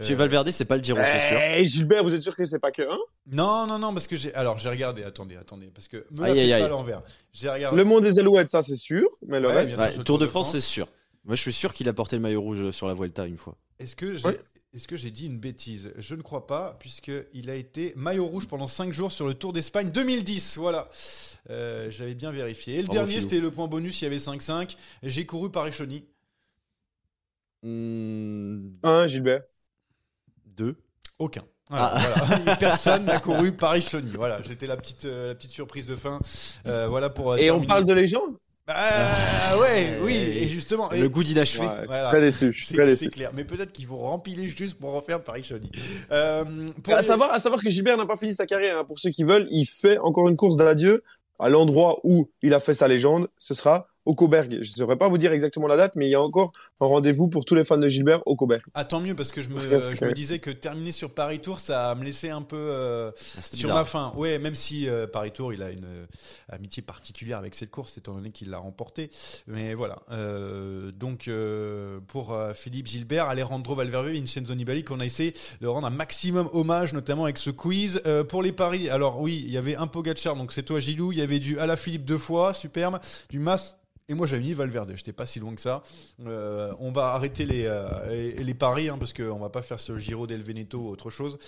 [0.00, 1.38] Chez Valverde, c'est pas le Giro, c'est sûr.
[1.40, 2.98] Eh, Gilbert, vous êtes sûr que c'est pas que un?
[3.26, 4.32] Non, non, non, parce que j'ai.
[4.34, 5.02] Alors j'ai regardé.
[5.04, 6.62] Attendez, attendez, parce que me la Aïe, faites aïe, pas aïe.
[6.62, 7.02] à l'envers.
[7.32, 7.76] J'ai regardé.
[7.76, 9.74] Le monde des Alouettes, ça c'est sûr, mais le Ouais, reste.
[9.76, 10.88] bien sûr, sur le Tour de France, c'est sûr.
[11.24, 13.56] Moi, je suis sûr qu'il a porté le maillot rouge sur la Vuelta une fois.
[13.78, 14.24] Est-ce que j'ai.
[14.26, 14.40] Ouais.
[14.74, 15.90] Est-ce que j'ai dit une bêtise?
[15.96, 19.54] Je ne crois pas, puisqu'il a été maillot rouge pendant 5 jours sur le Tour
[19.54, 20.58] d'Espagne 2010.
[20.58, 20.88] Voilà.
[21.48, 22.74] Euh, J'avais bien vérifié.
[22.74, 23.22] Et le Bravo, dernier, Philou.
[23.28, 24.76] c'était le point bonus, il y avait 5-5.
[25.02, 26.04] J'ai couru Paris-Chauny.
[27.62, 29.42] Hmm, Un, Gilbert.
[30.56, 30.76] Deux.
[31.18, 31.42] Aucun.
[31.68, 32.00] Voilà, Ah.
[32.26, 32.56] voilà.
[32.60, 34.12] Personne n'a couru Paris-Chauny.
[34.14, 36.20] Voilà, j'étais la petite, euh, la petite surprise de fin.
[36.66, 37.32] Euh, voilà pour.
[37.32, 38.36] euh, Et on parle de légende
[38.68, 40.90] Ah ouais, oui, et justement.
[40.92, 41.66] et- Le goût d'inachevé.
[41.66, 42.08] Ouais, Voilà.
[42.10, 43.10] Très déçu, je suis C'est très c'est déçu.
[43.10, 45.70] clair, mais peut-être qu'ils vont rempiler juste pour refaire Paris-Chauny.
[46.12, 46.44] Euh,
[46.82, 48.78] pour À savoir, à savoir que Gilbert n'a pas fini sa carrière.
[48.78, 48.84] hein.
[48.84, 51.02] Pour ceux qui veulent, il fait encore une course d'adieu
[51.38, 54.58] à l'endroit où il a fait sa légende, ce sera au Coberg.
[54.62, 56.86] Je ne saurais pas vous dire exactement la date, mais il y a encore un
[56.86, 58.62] rendez-vous pour tous les fans de Gilbert au Coberg.
[58.74, 61.94] Ah, tant mieux, parce que je me, je disais que terminer sur Paris Tour, ça
[61.94, 64.12] me laissait un peu euh, c'était sur ma fin.
[64.16, 66.06] Ouais, même si euh, Paris Tour, il a une euh,
[66.48, 69.10] amitié particulière avec cette course, étant donné qu'il l'a remportée.
[69.46, 69.98] Mais voilà.
[70.10, 75.66] Euh, donc, euh, pour euh, Philippe Gilbert, Alejandro Valverde, Vincenzo Nibali, qu'on a essayé de
[75.66, 78.00] rendre un maximum hommage, notamment avec ce quiz.
[78.06, 81.12] Euh, pour les paris, alors oui, il y avait un Pogacar, donc c'est toi Gilou,
[81.12, 83.00] il y avait du Alaphilippe deux fois, superbe,
[83.30, 83.76] du Mas
[84.08, 85.82] et moi j'avais mis Valverde, j'étais pas si loin que ça.
[86.26, 89.80] Euh, on va arrêter les, euh, les, les paris hein, parce qu'on va pas faire
[89.80, 91.38] ce Giro del Veneto ou autre chose.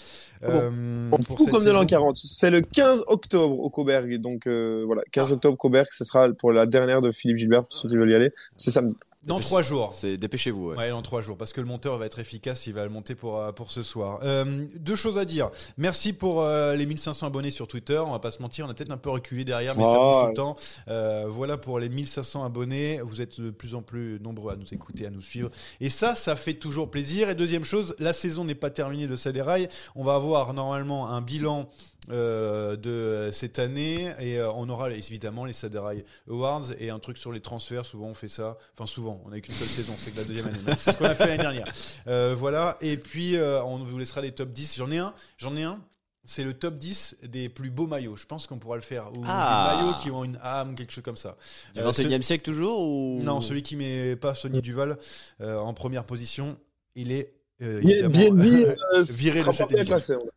[0.42, 1.86] Euh, On pour comme de l'an saison.
[1.86, 2.16] 40.
[2.16, 4.16] C'est le 15 octobre au Coberg.
[4.16, 7.72] Donc euh, voilà, 15 octobre Coberg, ce sera pour la dernière de Philippe Gilbert, pour
[7.72, 8.32] ceux qui veulent y aller.
[8.56, 8.96] C'est samedi.
[9.26, 9.92] Dans trois jours.
[9.94, 10.70] C'est dépêchez-vous.
[10.70, 10.76] Ouais.
[10.76, 13.14] Ouais, dans trois jours, parce que le monteur va être efficace, il va le monter
[13.14, 14.20] pour, euh, pour ce soir.
[14.22, 15.50] Euh, deux choses à dire.
[15.76, 17.98] Merci pour euh, les 1500 abonnés sur Twitter.
[17.98, 20.12] On va pas se mentir, on a peut-être un peu reculé derrière, mais ça Oh.
[20.12, 20.56] bouge tout le temps.
[20.88, 23.00] Euh, voilà pour les 1500 abonnés.
[23.02, 25.50] Vous êtes de plus en plus nombreux à nous écouter, à nous suivre.
[25.80, 27.28] Et ça, ça fait toujours plaisir.
[27.28, 29.68] Et deuxième chose, la saison n'est pas terminée de Saderail.
[29.96, 31.68] On va avoir normalement un bilan
[32.10, 37.18] euh, de cette année et euh, on aura évidemment les Saderail Awards et un truc
[37.18, 37.84] sur les transferts.
[37.84, 38.56] Souvent on fait ça.
[38.72, 40.58] Enfin souvent, on n'a qu'une seule saison, c'est que la deuxième année.
[40.78, 41.72] C'est ce qu'on a fait l'année dernière.
[42.06, 42.76] Euh, voilà.
[42.80, 44.76] Et puis euh, on vous laissera les top 10.
[44.78, 45.12] J'en ai un.
[45.36, 45.80] J'en ai un.
[46.24, 48.16] C'est le top 10 des plus beaux maillots.
[48.16, 49.10] Je pense qu'on pourra le faire.
[49.16, 49.76] Ou Ah.
[49.78, 51.36] des maillots qui ont une âme, quelque chose comme ça.
[51.74, 53.20] Du Euh, 21 e ce- siècle toujours ou?
[53.22, 54.98] Non, celui qui met pas Sonny Duval
[55.40, 56.58] euh, en première position,
[56.94, 57.32] il est
[57.62, 59.84] euh, Bien- euh, viré de cette bien émission.
[59.84, 60.28] classé, on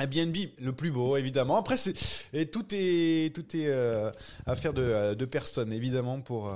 [0.00, 1.56] a- Ah, BNB, le plus beau, évidemment.
[1.56, 1.92] Après, c'est
[2.32, 4.10] et tout est tout est euh,
[4.46, 6.48] affaire de, euh, de personnes, évidemment, pour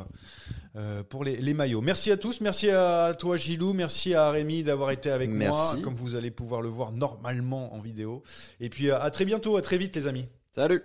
[0.76, 1.80] euh, pour les, les maillots.
[1.82, 5.74] Merci à tous, merci à toi Gilou, merci à Rémi d'avoir été avec Merci.
[5.76, 8.22] moi, comme vous allez pouvoir le voir normalement en vidéo.
[8.60, 10.26] Et puis à très bientôt, à très vite, les amis.
[10.52, 10.82] Salut